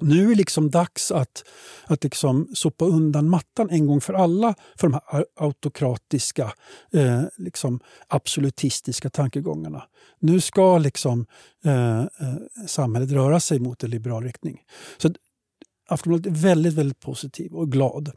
Nu 0.00 0.24
är 0.24 0.28
det 0.28 0.34
liksom 0.34 0.70
dags 0.70 1.12
att, 1.12 1.44
att 1.84 2.04
liksom 2.04 2.48
sopa 2.54 2.84
undan 2.84 3.28
mattan 3.28 3.70
en 3.70 3.86
gång 3.86 4.00
för 4.00 4.14
alla 4.14 4.54
för 4.76 4.88
de 4.88 5.00
här 5.12 5.24
autokratiska, 5.36 6.52
eh, 6.92 7.22
liksom 7.36 7.80
absolutistiska 8.08 9.10
tankegångarna. 9.10 9.82
Nu 10.18 10.40
ska 10.40 10.78
liksom 10.78 11.26
eh, 11.64 12.00
eh, 12.00 12.06
samhället 12.66 13.10
röra 13.10 13.40
sig 13.40 13.58
mot 13.58 13.82
en 13.82 13.90
liberal 13.90 14.24
riktning. 14.24 14.60
Så 14.98 15.10
Aftonbladet 15.88 16.26
är 16.26 16.30
väldigt, 16.30 16.74
väldigt 16.74 17.00
positiv 17.00 17.52
och 17.52 17.72
glad. 17.72 18.10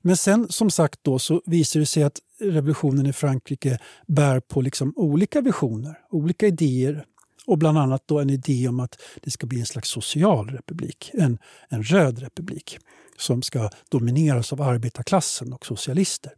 Men 0.00 0.16
sen 0.16 0.46
som 0.48 0.70
sagt 0.70 1.00
då 1.02 1.18
så 1.18 1.42
visar 1.46 1.80
det 1.80 1.86
sig 1.86 2.02
att 2.02 2.20
revolutionen 2.40 3.06
i 3.06 3.12
Frankrike 3.12 3.78
bär 4.06 4.40
på 4.40 4.60
liksom 4.60 4.92
olika 4.96 5.40
visioner, 5.40 5.98
olika 6.10 6.46
idéer 6.46 7.04
och 7.46 7.58
bland 7.58 7.78
annat 7.78 8.02
då 8.06 8.18
en 8.18 8.30
idé 8.30 8.68
om 8.68 8.80
att 8.80 9.00
det 9.22 9.30
ska 9.30 9.46
bli 9.46 9.60
en 9.60 9.66
slags 9.66 9.88
social 9.88 10.50
republik, 10.50 11.10
en, 11.14 11.38
en 11.68 11.82
röd 11.82 12.18
republik 12.18 12.78
som 13.16 13.42
ska 13.42 13.70
domineras 13.88 14.52
av 14.52 14.62
arbetarklassen 14.62 15.52
och 15.52 15.66
socialister. 15.66 16.32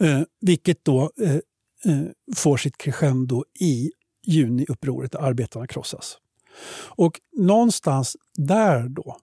Eh, 0.00 0.20
vilket 0.40 0.84
då 0.84 1.10
eh, 1.22 1.34
eh, 1.84 2.02
får 2.36 2.56
sitt 2.56 2.78
crescendo 2.78 3.44
i 3.60 3.90
juniupproret 4.26 5.12
där 5.12 5.18
arbetarna 5.18 5.66
krossas. 5.66 6.18
Och 6.86 7.20
någonstans 7.36 8.16
där 8.34 8.88
då 8.88 9.16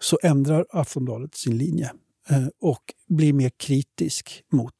så 0.00 0.18
ändrar 0.22 0.66
Aftonbladet 0.70 1.34
sin 1.34 1.58
linje 1.58 1.92
Eh, 2.30 2.46
och 2.60 2.94
blir 3.08 3.32
mer 3.32 3.50
kritisk 3.50 4.44
mot 4.52 4.74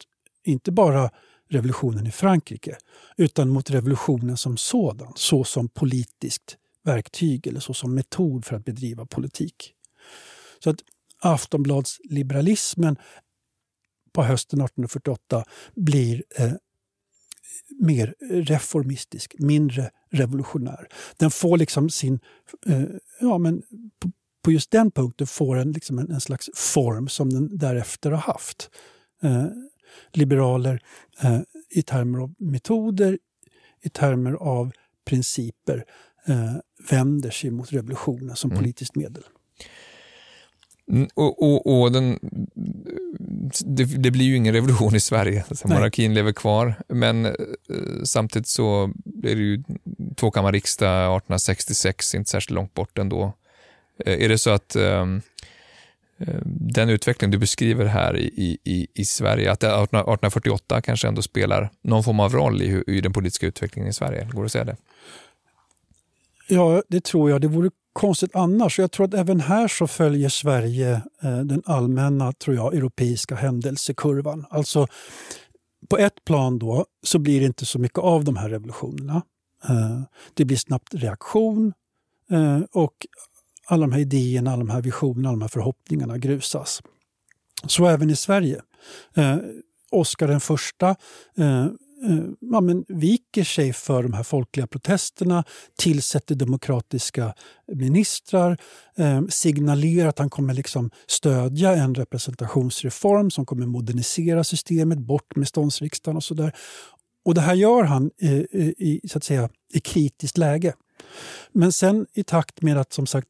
inte 0.44 0.72
bara 0.72 1.10
revolutionen 1.48 2.06
i 2.06 2.10
Frankrike 2.10 2.76
utan 3.16 3.48
mot 3.48 3.70
revolutionen 3.70 4.36
som 4.36 4.56
sådan, 4.56 5.12
så 5.16 5.44
som 5.44 5.68
politiskt 5.68 6.56
verktyg 6.84 7.46
eller 7.46 7.60
så 7.60 7.74
som 7.74 7.94
metod 7.94 8.44
för 8.44 8.56
att 8.56 8.64
bedriva 8.64 9.06
politik. 9.06 9.74
Så 10.64 10.70
att 10.70 10.80
Aftonbladsliberalismen 11.18 12.96
på 14.12 14.22
hösten 14.22 14.60
1848 14.60 15.44
blir 15.74 16.24
eh, 16.36 16.52
mer 17.80 18.14
reformistisk, 18.30 19.34
mindre 19.38 19.90
revolutionär. 20.10 20.88
Den 21.16 21.30
får 21.30 21.58
liksom 21.58 21.90
sin... 21.90 22.20
Eh, 22.66 22.82
ja, 23.20 23.38
men 23.38 23.62
på, 24.42 24.52
just 24.52 24.70
den 24.70 24.90
punkten 24.90 25.26
får 25.26 25.56
den 25.56 25.72
liksom 25.72 25.98
en, 25.98 26.10
en, 26.10 26.20
slags 26.20 26.50
form 26.54 27.08
som 27.08 27.30
den 27.30 27.58
därefter 27.58 28.10
har 28.10 28.32
haft. 28.32 28.70
Eh, 29.22 29.46
liberaler 30.12 30.82
eh, 31.22 31.40
i 31.70 31.82
termer 31.82 32.18
av 32.18 32.34
metoder, 32.38 33.18
i 33.82 33.88
termer 33.88 34.32
av 34.32 34.72
principer 35.04 35.84
eh, 36.26 36.54
vänder 36.90 37.30
sig 37.30 37.50
mot 37.50 37.72
revolutionen 37.72 38.36
som 38.36 38.50
mm. 38.50 38.62
politiskt 38.62 38.96
medel. 38.96 39.22
Mm, 40.90 41.08
och, 41.14 41.42
och, 41.42 41.80
och 41.80 41.92
den, 41.92 42.18
det, 43.64 43.84
det, 43.84 44.10
blir 44.10 44.24
ju 44.24 44.36
ingen 44.36 44.54
revolution 44.54 44.94
i 44.94 45.00
Sverige. 45.00 45.44
Alltså, 45.48 45.68
monarkin 45.68 46.14
lever 46.14 46.32
kvar, 46.32 46.74
men 46.88 47.26
eh, 47.26 47.32
samtidigt 48.04 48.48
så 48.48 48.92
blir 48.94 49.36
det 49.36 49.42
ju 49.42 49.62
tvåkammarriksdag 50.16 51.16
1866, 51.16 52.14
inte 52.14 52.30
särskilt 52.30 52.54
långt 52.54 52.74
bort 52.74 52.98
ändå. 52.98 53.32
Eh, 54.06 54.24
är 54.24 54.28
det 54.28 54.38
så 54.38 54.50
att 54.50 54.76
um, 54.76 55.22
den 56.44 56.88
utveckling 56.88 57.30
du 57.30 57.38
beskriver 57.38 57.84
här 57.84 58.16
i, 58.16 58.58
i, 58.64 58.86
i 58.94 59.04
Sverige, 59.04 59.52
att 59.52 59.62
1848 59.62 60.80
kanske 60.80 61.08
ändå 61.08 61.22
spelar 61.22 61.70
någon 61.82 62.04
form 62.04 62.20
av 62.20 62.32
roll 62.32 62.62
i, 62.62 62.84
i 62.86 63.00
den 63.00 63.12
politiska 63.12 63.46
utvecklingen 63.46 63.90
i 63.90 63.92
Sverige? 63.92 64.28
Går 64.32 64.42
det 64.42 64.46
att 64.46 64.52
säga 64.52 64.64
det? 64.64 64.76
Ja, 66.48 66.82
det 66.88 67.04
tror 67.04 67.30
jag. 67.30 67.40
Det 67.40 67.48
vore 67.48 67.70
konstigt 67.92 68.30
annars. 68.34 68.78
Jag 68.78 68.90
tror 68.90 69.06
att 69.06 69.14
även 69.14 69.40
här 69.40 69.68
så 69.68 69.86
följer 69.86 70.28
Sverige 70.28 71.02
eh, 71.22 71.38
den 71.38 71.62
allmänna, 71.66 72.32
tror 72.32 72.56
jag, 72.56 72.74
europeiska 72.74 73.34
händelsekurvan. 73.34 74.46
Alltså, 74.50 74.86
på 75.88 75.98
ett 75.98 76.24
plan 76.24 76.58
då 76.58 76.86
så 77.02 77.18
blir 77.18 77.40
det 77.40 77.46
inte 77.46 77.66
så 77.66 77.78
mycket 77.78 77.98
av 77.98 78.24
de 78.24 78.36
här 78.36 78.48
revolutionerna. 78.48 79.22
Eh, 79.68 80.02
det 80.34 80.44
blir 80.44 80.56
snabbt 80.56 80.94
reaktion 80.94 81.72
eh, 82.30 82.60
och 82.72 83.06
alla 83.70 83.86
de 83.86 83.92
här 83.92 84.00
idéerna, 84.00 84.50
alla 84.50 84.58
de 84.58 84.70
här 84.70 84.82
visionerna, 84.82 85.28
alla 85.28 85.36
de 85.36 85.42
här 85.42 85.48
förhoppningarna 85.48 86.18
grusas. 86.18 86.82
Så 87.66 87.86
även 87.86 88.10
i 88.10 88.16
Sverige. 88.16 88.62
Eh, 89.14 89.36
Oscar 89.90 90.28
den 90.28 90.40
första 90.40 90.96
eh, 91.36 91.64
eh, 91.64 92.24
ja, 92.40 92.60
men 92.60 92.84
viker 92.88 93.44
sig 93.44 93.72
för 93.72 94.02
de 94.02 94.12
här 94.12 94.22
folkliga 94.22 94.66
protesterna, 94.66 95.44
tillsätter 95.78 96.34
demokratiska 96.34 97.34
ministrar, 97.72 98.58
eh, 98.96 99.22
signalerar 99.28 100.08
att 100.08 100.18
han 100.18 100.30
kommer 100.30 100.54
liksom 100.54 100.90
stödja 101.06 101.74
en 101.74 101.94
representationsreform 101.94 103.30
som 103.30 103.46
kommer 103.46 103.66
modernisera 103.66 104.44
systemet, 104.44 104.98
bort 104.98 105.36
med 105.36 105.48
ståndsriksdagen 105.48 106.16
och 106.16 106.24
sådär. 106.24 106.52
Och 107.24 107.34
det 107.34 107.40
här 107.40 107.54
gör 107.54 107.84
han 107.84 108.10
eh, 108.20 108.32
eh 108.32 108.68
i, 108.78 109.00
så 109.08 109.18
att 109.18 109.24
säga, 109.24 109.48
i 109.72 109.80
kritiskt 109.80 110.38
läge. 110.38 110.74
Men 111.52 111.72
sen 111.72 112.06
i 112.12 112.24
takt 112.24 112.62
med 112.62 112.78
att 112.78 112.92
som 112.92 113.06
sagt 113.06 113.28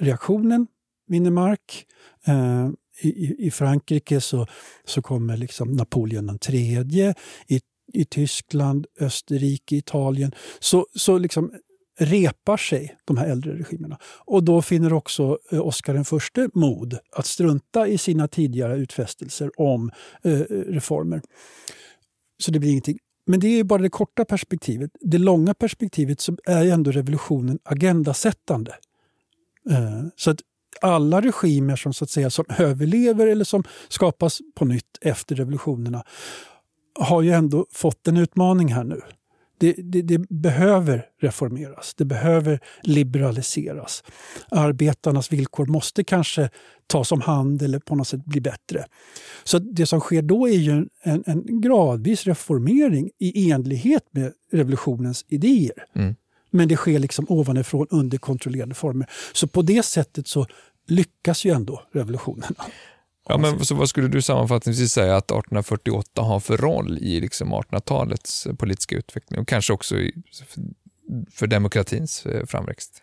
reaktionen 0.00 0.66
vinner 1.06 1.30
mark 1.30 1.86
eh, 2.26 2.68
i, 3.00 3.46
i, 3.46 3.50
Frankrike 3.50 4.20
så, 4.20 4.46
så 4.84 5.02
kommer 5.02 5.36
liksom 5.36 5.72
Napoleon 5.72 6.38
III. 6.48 7.14
I 7.46 7.60
i 7.92 8.04
Tyskland, 8.04 8.86
Österrike, 9.00 9.76
Italien 9.76 10.32
så, 10.58 10.86
så 10.94 11.18
liksom 11.18 11.52
repar 11.98 12.56
sig 12.56 12.96
de 13.04 13.16
här 13.16 13.28
äldre 13.28 13.52
regimerna. 13.52 13.98
Och 14.04 14.44
då 14.44 14.62
finner 14.62 14.92
också 14.92 15.38
eh, 15.52 15.66
Oscar 15.66 15.94
den 15.94 16.04
förste 16.04 16.48
mod 16.54 16.98
att 17.12 17.26
strunta 17.26 17.88
i 17.88 17.98
sina 17.98 18.28
tidigare 18.28 18.76
utfästelser 18.76 19.60
om 19.60 19.90
eh, 20.22 20.40
reformer. 20.50 21.22
Så 22.38 22.50
det 22.50 22.58
blir 22.58 22.70
ingenting. 22.70 22.98
Men 23.28 23.40
det 23.40 23.46
är 23.46 23.56
ju 23.56 23.64
bara 23.64 23.82
det 23.82 23.90
korta 23.90 24.24
perspektivet. 24.24 24.90
Det 25.00 25.18
långa 25.18 25.54
perspektivet 25.54 26.20
så 26.20 26.36
är 26.46 26.62
ju 26.62 26.70
ändå 26.70 26.90
revolutionen 26.90 27.58
agendasättande. 27.64 28.74
Eh, 29.70 30.06
så 30.16 30.30
att 30.30 30.40
alla 30.80 31.20
regimer 31.20 31.76
som, 31.76 31.94
så 31.94 32.04
att 32.04 32.10
säga, 32.10 32.30
som 32.30 32.44
överlever 32.58 33.26
eller 33.26 33.44
som 33.44 33.64
skapas 33.88 34.40
på 34.54 34.64
nytt 34.64 34.98
efter 35.00 35.36
revolutionerna 35.36 36.04
har 37.00 37.22
ju 37.22 37.30
ändå 37.30 37.66
fått 37.72 38.08
en 38.08 38.16
utmaning 38.16 38.72
här 38.72 38.84
nu. 38.84 39.00
Det, 39.58 39.74
det, 39.78 40.02
det, 40.02 40.28
behöver 40.28 41.06
reformeras, 41.20 41.94
det 41.94 42.04
behöver 42.04 42.60
liberaliseras. 42.82 44.04
Arbetarnas 44.50 45.32
villkor 45.32 45.66
måste 45.66 46.04
kanske 46.04 46.50
tas 46.86 47.12
om 47.12 47.20
hand 47.20 47.62
eller 47.62 47.78
på 47.78 47.94
något 47.94 48.08
sätt 48.08 48.24
bli 48.24 48.40
bättre. 48.40 48.84
Så 49.44 49.58
det 49.58 49.86
som 49.86 50.00
sker 50.00 50.22
då 50.22 50.48
är 50.48 50.58
ju 50.58 50.86
en, 51.02 51.22
en 51.26 51.60
gradvis 51.60 52.26
reformering 52.26 53.10
i 53.18 53.50
enlighet 53.50 54.04
med 54.10 54.32
revolutionens 54.52 55.24
idéer. 55.28 55.84
Mm. 55.94 56.14
Men 56.50 56.68
det 56.68 56.76
sker 56.76 56.98
liksom 56.98 57.26
ovanifrån 57.28 57.86
under 57.90 58.18
kontrollerade 58.18 58.74
former. 58.74 59.06
Så 59.32 59.46
på 59.46 59.62
det 59.62 59.82
sättet 59.82 60.28
så 60.28 60.46
lyckas 60.86 61.44
ju 61.44 61.50
ändå 61.50 61.82
revolutionen. 61.92 62.54
Ja, 63.28 63.38
men 63.38 63.64
så 63.64 63.74
vad 63.74 63.88
skulle 63.88 64.08
du 64.08 64.22
sammanfattningsvis 64.22 64.92
säga 64.92 65.16
att 65.16 65.24
1848 65.24 66.22
har 66.22 66.40
för 66.40 66.56
roll 66.56 66.98
i 66.98 67.20
liksom 67.20 67.54
1800-talets 67.54 68.46
politiska 68.58 68.96
utveckling 68.96 69.40
och 69.40 69.48
kanske 69.48 69.72
också 69.72 69.96
i, 69.96 70.14
för 71.30 71.46
demokratins 71.46 72.26
eh, 72.26 72.46
framväxt? 72.46 73.02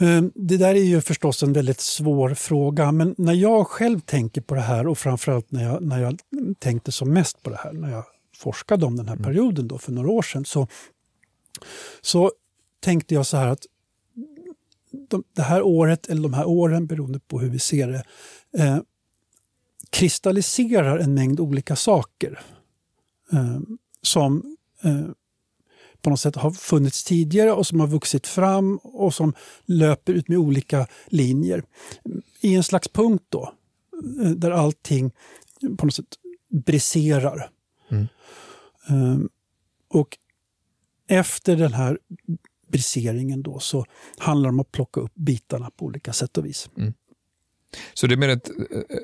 Ehm, 0.00 0.32
det 0.34 0.56
där 0.56 0.74
är 0.74 0.84
ju 0.84 1.00
förstås 1.00 1.42
en 1.42 1.52
väldigt 1.52 1.80
svår 1.80 2.34
fråga, 2.34 2.92
men 2.92 3.14
när 3.18 3.32
jag 3.34 3.66
själv 3.66 4.00
tänker 4.00 4.40
på 4.40 4.54
det 4.54 4.60
här 4.60 4.86
och 4.86 4.98
framförallt 4.98 5.50
när 5.50 5.64
jag, 5.64 5.82
när 5.82 6.00
jag 6.00 6.20
tänkte 6.58 6.92
som 6.92 7.12
mest 7.12 7.42
på 7.42 7.50
det 7.50 7.56
här, 7.56 7.72
när 7.72 7.90
jag 7.90 8.04
forskade 8.36 8.86
om 8.86 8.96
den 8.96 9.08
här 9.08 9.16
mm. 9.16 9.24
perioden 9.24 9.68
då 9.68 9.78
för 9.78 9.92
några 9.92 10.10
år 10.10 10.22
sedan, 10.22 10.44
så, 10.44 10.68
så 12.00 12.32
tänkte 12.80 13.14
jag 13.14 13.26
så 13.26 13.36
här 13.36 13.48
att 13.48 13.66
de, 15.08 15.24
det 15.32 15.42
här 15.42 15.62
året, 15.62 16.08
eller 16.08 16.22
de 16.22 16.34
här 16.34 16.48
åren 16.48 16.86
beroende 16.86 17.20
på 17.20 17.40
hur 17.40 17.50
vi 17.50 17.58
ser 17.58 17.88
det, 17.88 18.04
eh, 18.62 18.78
kristalliserar 19.90 20.98
en 20.98 21.14
mängd 21.14 21.40
olika 21.40 21.76
saker 21.76 22.40
eh, 23.32 23.60
som 24.02 24.56
eh, 24.82 25.06
på 26.02 26.10
något 26.10 26.20
sätt 26.20 26.36
har 26.36 26.50
funnits 26.50 27.04
tidigare 27.04 27.52
och 27.52 27.66
som 27.66 27.80
har 27.80 27.86
vuxit 27.86 28.26
fram 28.26 28.76
och 28.76 29.14
som 29.14 29.34
löper 29.64 30.12
ut 30.12 30.28
med 30.28 30.38
olika 30.38 30.86
linjer. 31.06 31.62
I 32.40 32.54
en 32.54 32.64
slags 32.64 32.88
punkt 32.88 33.24
då, 33.28 33.54
eh, 34.22 34.30
där 34.30 34.50
allting 34.50 35.12
på 35.78 35.86
något 35.86 35.94
sätt 35.94 36.18
briserar. 36.48 37.50
Mm. 37.90 38.08
Eh, 38.88 39.18
och 39.88 40.18
efter 41.06 41.56
den 41.56 41.72
här 41.72 41.98
briseringen 42.70 43.42
då, 43.42 43.58
så 43.58 43.84
handlar 44.18 44.50
det 44.50 44.54
om 44.54 44.60
att 44.60 44.72
plocka 44.72 45.00
upp 45.00 45.14
bitarna 45.14 45.70
på 45.76 45.84
olika 45.84 46.12
sätt 46.12 46.38
och 46.38 46.46
vis. 46.46 46.70
Mm. 46.76 46.94
Så 47.94 48.06
det 48.06 48.14
är 48.14 48.16
mer 48.16 48.28
ett, 48.28 48.50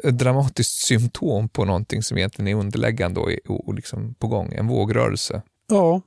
ett, 0.04 0.18
dramatiskt 0.18 0.72
symptom 0.72 1.48
på 1.48 1.64
någonting 1.64 2.02
som 2.02 2.18
egentligen 2.18 2.48
är 2.48 2.54
underläggande 2.54 3.20
och, 3.20 3.30
och 3.66 3.74
liksom 3.74 4.14
på 4.14 4.28
gång, 4.28 4.52
en 4.52 4.66
vågrörelse? 4.66 5.42
Ja, 5.68 6.00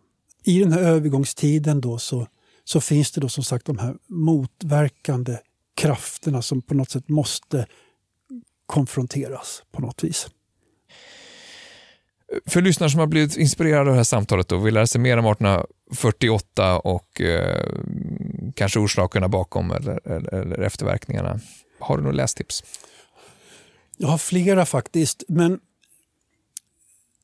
i 0.44 0.60
den 0.60 0.72
här 0.72 0.82
övergångstiden 0.82 1.82
då 1.82 1.98
så, 1.98 2.28
så 2.64 2.82
finns 2.82 3.12
det 3.12 3.22
då 3.22 3.30
som 3.30 3.44
sagt 3.44 3.66
de 3.66 3.78
här 3.78 3.96
motverkande 4.08 5.38
krafterna 5.76 6.42
som 6.42 6.62
på 6.62 6.74
något 6.74 6.90
sätt 6.90 7.10
måste 7.10 7.68
konfronteras 8.66 9.64
på 9.72 9.82
något 9.82 10.04
vis. 10.04 10.28
För 12.46 12.62
lyssnare 12.62 12.90
som 12.90 13.00
har 13.00 13.08
blivit 13.08 13.38
inspirerade 13.38 13.80
av 13.80 13.86
det 13.86 13.94
här 13.94 14.04
samtalet 14.04 14.52
och 14.52 14.68
vill 14.68 14.74
lära 14.74 14.88
sig 14.88 15.02
mer 15.02 15.18
om 15.18 15.26
48 15.94 16.80
och 16.80 17.22
eh, 17.22 17.74
kanske 18.56 18.80
orsakerna 18.80 19.28
bakom 19.28 19.72
eller, 19.72 20.08
eller, 20.08 20.34
eller 20.34 20.62
efterverkningarna, 20.62 21.40
har 21.80 21.98
du 21.98 22.04
några 22.04 22.16
lästips? 22.16 22.64
Jag 23.98 24.08
har 24.08 24.18
flera 24.18 24.66
faktiskt, 24.66 25.24
men 25.28 25.60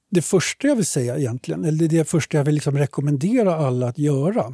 det 0.10 0.22
första 0.22 0.68
jag 0.68 0.76
vill 0.76 0.86
säga 0.86 1.18
egentligen, 1.18 1.66
eller 1.66 1.88
det 1.88 2.10
första 2.10 2.38
jag 2.38 2.46
vill 2.46 2.56
liksom 2.56 2.78
rekommendera 2.78 3.56
alla 3.56 3.88
att 3.88 3.98
göra, 3.98 4.54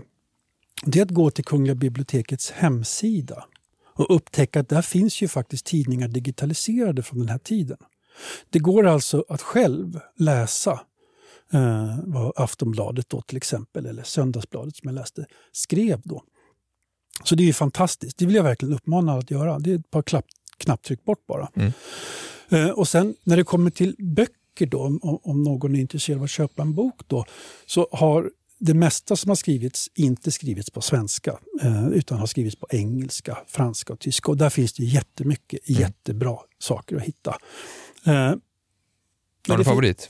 det 0.85 0.99
är 0.99 1.03
att 1.03 1.11
gå 1.11 1.31
till 1.31 1.45
Kungliga 1.45 1.75
bibliotekets 1.75 2.51
hemsida 2.51 3.45
och 3.95 4.15
upptäcka 4.15 4.59
att 4.59 4.69
där 4.69 4.81
finns 4.81 5.21
ju 5.21 5.27
faktiskt 5.27 5.65
tidningar 5.65 6.07
digitaliserade 6.07 7.03
från 7.03 7.19
den 7.19 7.29
här 7.29 7.37
tiden. 7.37 7.77
Det 8.49 8.59
går 8.59 8.87
alltså 8.87 9.25
att 9.29 9.41
själv 9.41 9.99
läsa 10.17 10.79
eh, 11.53 11.97
vad 12.03 12.33
Aftonbladet 12.35 13.09
då 13.09 13.21
till 13.21 13.37
exempel, 13.37 13.85
eller 13.85 14.03
Söndagsbladet 14.03 14.75
som 14.75 14.87
jag 14.87 14.95
läste, 14.95 15.25
skrev 15.51 16.01
då. 16.03 16.23
Så 17.23 17.35
det 17.35 17.49
är 17.49 17.53
fantastiskt. 17.53 18.17
Det 18.17 18.25
vill 18.25 18.35
jag 18.35 18.43
verkligen 18.43 18.75
uppmana 18.75 19.13
att 19.13 19.31
göra. 19.31 19.59
Det 19.59 19.71
är 19.71 19.75
ett 19.75 19.91
par 19.91 20.01
klapp, 20.01 20.25
knapptryck 20.57 21.03
bort 21.03 21.27
bara. 21.27 21.49
Mm. 21.55 21.71
Eh, 22.49 22.69
och 22.69 22.87
sen 22.87 23.15
när 23.23 23.37
det 23.37 23.43
kommer 23.43 23.71
till 23.71 23.95
böcker 23.97 24.65
då, 24.65 24.79
om, 24.79 25.19
om 25.23 25.43
någon 25.43 25.75
är 25.75 25.79
intresserad 25.79 26.17
av 26.17 26.23
att 26.23 26.29
köpa 26.29 26.61
en 26.61 26.73
bok 26.73 27.01
då, 27.07 27.25
så 27.65 27.87
har 27.91 28.31
det 28.57 28.73
mesta 28.73 29.15
som 29.15 29.29
har 29.29 29.35
skrivits 29.35 29.89
inte 29.95 30.31
skrivits 30.31 30.69
på 30.69 30.81
svenska 30.81 31.39
eh, 31.61 31.87
utan 31.87 32.19
har 32.19 32.27
skrivits 32.27 32.55
på 32.55 32.67
engelska, 32.69 33.37
franska 33.47 33.93
och 33.93 33.99
tyska. 33.99 34.31
Och 34.31 34.37
där 34.37 34.49
finns 34.49 34.73
det 34.73 34.83
jättemycket 34.83 35.69
mm. 35.69 35.81
jättebra 35.81 36.37
saker 36.59 36.95
att 36.95 37.03
hitta. 37.03 37.37
Eh, 38.05 38.13
har 38.13 38.39
du 39.47 39.53
en 39.53 39.65
favorit? 39.65 40.09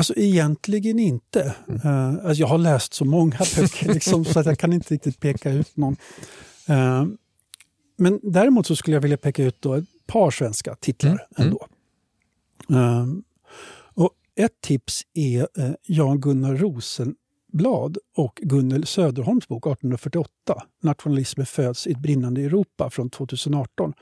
Alltså 0.00 0.14
egentligen 0.16 0.98
inte. 0.98 1.54
Mm. 1.68 1.80
Uh, 1.86 2.26
alltså 2.26 2.40
jag 2.40 2.48
har 2.48 2.58
läst 2.58 2.94
så 2.94 3.04
många 3.04 3.38
böcker 3.56 3.88
liksom, 3.94 4.24
så 4.24 4.40
att 4.40 4.46
jag 4.46 4.58
kan 4.58 4.72
inte 4.72 4.94
riktigt 4.94 5.20
peka 5.20 5.50
ut 5.50 5.76
någon. 5.76 5.96
Uh, 6.70 7.04
men 7.96 8.20
däremot 8.22 8.66
så 8.66 8.76
skulle 8.76 8.96
jag 8.96 9.00
vilja 9.00 9.16
peka 9.16 9.44
ut 9.44 9.62
då 9.62 9.74
ett 9.74 9.84
par 10.06 10.30
svenska 10.30 10.74
titlar 10.74 11.10
mm. 11.10 11.20
mm. 11.36 11.46
ändå. 11.46 11.66
Uh, 12.80 13.20
och 13.94 14.10
ett 14.36 14.60
tips 14.60 15.02
är 15.14 15.46
Jan-Gunnar 15.82 16.56
Rosenblad 16.56 17.98
och 18.16 18.40
Gunnel 18.42 18.86
Söderholms 18.86 19.48
bok 19.48 19.66
1848, 19.66 20.30
Nationalismen 20.82 21.46
föds 21.46 21.86
i 21.86 21.90
ett 21.92 21.98
brinnande 21.98 22.42
Europa 22.42 22.90
från 22.90 23.10
2018. 23.10 23.92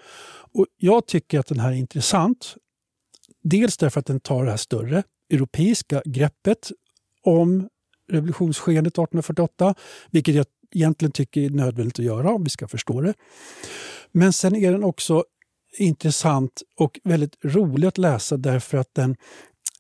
Och 0.53 0.67
jag 0.77 1.07
tycker 1.07 1.39
att 1.39 1.47
den 1.47 1.61
här 1.61 1.73
är 1.73 1.77
intressant. 1.77 2.55
Dels 3.43 3.77
därför 3.77 4.01
att 4.01 4.07
den 4.07 4.21
tar 4.21 4.45
det 4.45 4.51
här 4.51 4.57
större 4.57 5.03
europeiska 5.31 6.03
greppet 6.05 6.71
om 7.25 7.69
revolutionsskedet 8.11 8.93
1848, 8.93 9.75
vilket 10.11 10.35
jag 10.35 10.47
egentligen 10.75 11.13
tycker 11.13 11.41
är 11.41 11.51
nödvändigt 11.51 11.99
att 11.99 12.05
göra 12.05 12.31
om 12.31 12.45
vi 12.45 12.51
ska 12.51 12.69
förstå 12.69 13.01
det. 13.01 13.15
Men 14.13 14.33
sen 14.33 14.57
är 14.57 14.73
den 14.73 14.85
också 14.85 15.25
intressant 15.79 16.63
och 16.77 17.01
väldigt 17.05 17.37
rolig 17.45 17.89
att 17.89 17.99
läsa 17.99 18.37
därför 18.37 18.79
att 18.79 18.95
den 18.95 19.17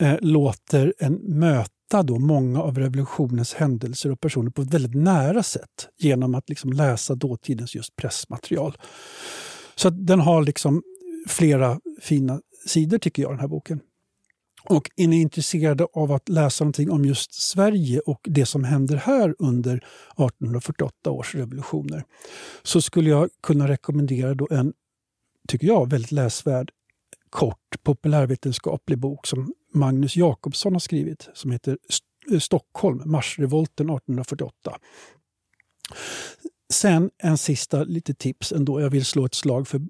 eh, 0.00 0.16
låter 0.20 0.94
en 0.98 1.14
möta 1.14 2.02
då 2.02 2.18
många 2.18 2.62
av 2.62 2.78
revolutionens 2.78 3.54
händelser 3.54 4.10
och 4.10 4.20
personer 4.20 4.50
på 4.50 4.62
ett 4.62 4.74
väldigt 4.74 4.94
nära 4.94 5.42
sätt 5.42 5.88
genom 5.98 6.34
att 6.34 6.48
liksom 6.48 6.72
läsa 6.72 7.14
dåtidens 7.14 7.74
just 7.74 7.96
pressmaterial. 7.96 8.76
Så 9.74 9.90
den 9.90 10.20
har 10.20 10.42
liksom 10.42 10.82
flera 11.28 11.80
fina 12.00 12.40
sidor 12.66 12.98
tycker 12.98 13.22
jag, 13.22 13.32
den 13.32 13.40
här 13.40 13.48
boken. 13.48 13.80
Och 14.68 14.90
är 14.96 15.08
ni 15.08 15.20
intresserade 15.20 15.86
av 15.92 16.12
att 16.12 16.28
läsa 16.28 16.64
någonting 16.64 16.90
om 16.90 17.04
just 17.04 17.34
Sverige 17.34 18.00
och 18.00 18.20
det 18.24 18.46
som 18.46 18.64
händer 18.64 18.96
här 18.96 19.34
under 19.38 19.76
1848 19.76 21.10
års 21.10 21.34
revolutioner 21.34 22.04
så 22.62 22.82
skulle 22.82 23.10
jag 23.10 23.30
kunna 23.42 23.68
rekommendera 23.68 24.34
då 24.34 24.48
en, 24.50 24.72
tycker 25.48 25.66
jag, 25.66 25.90
väldigt 25.90 26.12
läsvärd 26.12 26.70
kort 27.30 27.82
populärvetenskaplig 27.82 28.98
bok 28.98 29.26
som 29.26 29.54
Magnus 29.72 30.16
Jakobsson 30.16 30.72
har 30.72 30.80
skrivit 30.80 31.28
som 31.34 31.50
heter 31.50 31.78
eh, 32.32 32.38
Stockholm, 32.38 33.02
marsrevolten 33.04 33.86
1848. 33.86 34.78
Sen 36.72 37.10
en 37.18 37.38
sista 37.38 37.84
lite 37.84 38.14
tips 38.14 38.52
ändå. 38.52 38.80
Jag 38.80 38.90
vill 38.90 39.04
slå 39.04 39.24
ett 39.24 39.34
slag 39.34 39.68
för 39.68 39.80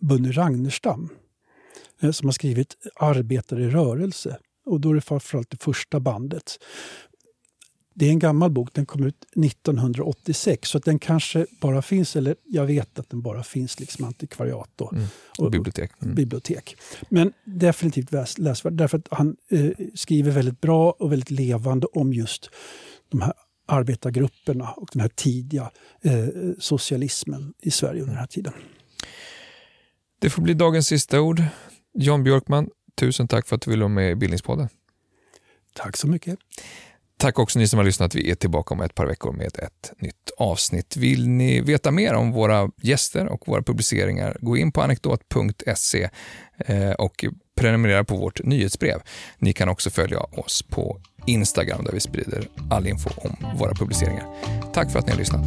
Bunny 0.00 0.30
Ragnerstam 0.30 1.08
som 2.12 2.28
har 2.28 2.32
skrivit 2.32 2.76
Arbetare 2.96 3.64
i 3.64 3.70
rörelse. 3.70 4.38
Och 4.66 4.80
då 4.80 4.90
är 4.90 4.94
det 4.94 5.00
framförallt 5.00 5.50
det 5.50 5.62
första 5.62 6.00
bandet. 6.00 6.58
Det 7.94 8.06
är 8.06 8.10
en 8.10 8.18
gammal 8.18 8.50
bok, 8.50 8.68
den 8.72 8.86
kom 8.86 9.04
ut 9.04 9.24
1986 9.36 10.68
så 10.68 10.78
att 10.78 10.84
den 10.84 10.98
kanske 10.98 11.46
bara 11.60 11.82
finns, 11.82 12.16
eller 12.16 12.36
jag 12.44 12.66
vet 12.66 12.98
att 12.98 13.10
den 13.10 13.22
bara 13.22 13.42
finns 13.42 13.80
liksom 13.80 14.04
antikvariat 14.04 14.80
och, 14.80 14.92
mm. 14.92 15.06
och 15.38 15.50
bibliotek. 15.50 15.90
Mm. 16.02 16.14
bibliotek. 16.14 16.76
Men 17.08 17.32
definitivt 17.44 18.38
läsvärd 18.38 18.72
därför 18.72 18.98
att 18.98 19.08
han 19.10 19.36
eh, 19.48 19.70
skriver 19.94 20.30
väldigt 20.30 20.60
bra 20.60 20.90
och 20.90 21.12
väldigt 21.12 21.30
levande 21.30 21.86
om 21.86 22.12
just 22.12 22.50
de 23.08 23.20
här 23.20 23.32
arbetargrupperna 23.66 24.70
och 24.70 24.88
den 24.92 25.00
här 25.00 25.08
tidiga 25.08 25.70
eh, 26.00 26.26
socialismen 26.58 27.54
i 27.62 27.70
Sverige 27.70 28.00
under 28.00 28.12
den 28.12 28.20
här 28.20 28.26
tiden. 28.26 28.52
Det 30.22 30.30
får 30.30 30.42
bli 30.42 30.54
dagens 30.54 30.86
sista 30.86 31.20
ord. 31.20 31.42
Jan 31.92 32.24
Björkman, 32.24 32.68
tusen 32.94 33.28
tack 33.28 33.46
för 33.46 33.56
att 33.56 33.62
du 33.62 33.70
ville 33.70 33.82
vara 33.82 33.94
med 33.94 34.10
i 34.10 34.14
Bildningspodden. 34.14 34.68
Tack 35.74 35.96
så 35.96 36.06
mycket. 36.06 36.38
Tack 37.16 37.38
också 37.38 37.58
ni 37.58 37.68
som 37.68 37.78
har 37.78 37.84
lyssnat. 37.84 38.14
Vi 38.14 38.30
är 38.30 38.34
tillbaka 38.34 38.74
om 38.74 38.80
ett 38.80 38.94
par 38.94 39.06
veckor 39.06 39.32
med 39.32 39.58
ett 39.58 39.92
nytt 39.98 40.30
avsnitt. 40.38 40.96
Vill 40.96 41.28
ni 41.28 41.60
veta 41.60 41.90
mer 41.90 42.14
om 42.14 42.32
våra 42.32 42.70
gäster 42.82 43.26
och 43.26 43.48
våra 43.48 43.62
publiceringar, 43.62 44.36
gå 44.40 44.56
in 44.56 44.72
på 44.72 44.82
anekdot.se 44.82 46.08
eh, 46.58 46.90
och 46.90 47.24
prenumerera 47.56 48.04
på 48.04 48.16
vårt 48.16 48.44
nyhetsbrev. 48.44 49.02
Ni 49.38 49.52
kan 49.52 49.68
också 49.68 49.90
följa 49.90 50.20
oss 50.20 50.62
på 50.62 51.00
Instagram 51.26 51.84
där 51.84 51.92
vi 51.92 52.00
sprider 52.00 52.48
all 52.70 52.86
info 52.86 53.10
om 53.16 53.36
våra 53.58 53.74
publiceringar. 53.74 54.26
Tack 54.72 54.92
för 54.92 54.98
att 54.98 55.06
ni 55.06 55.12
har 55.12 55.18
lyssnat. 55.18 55.46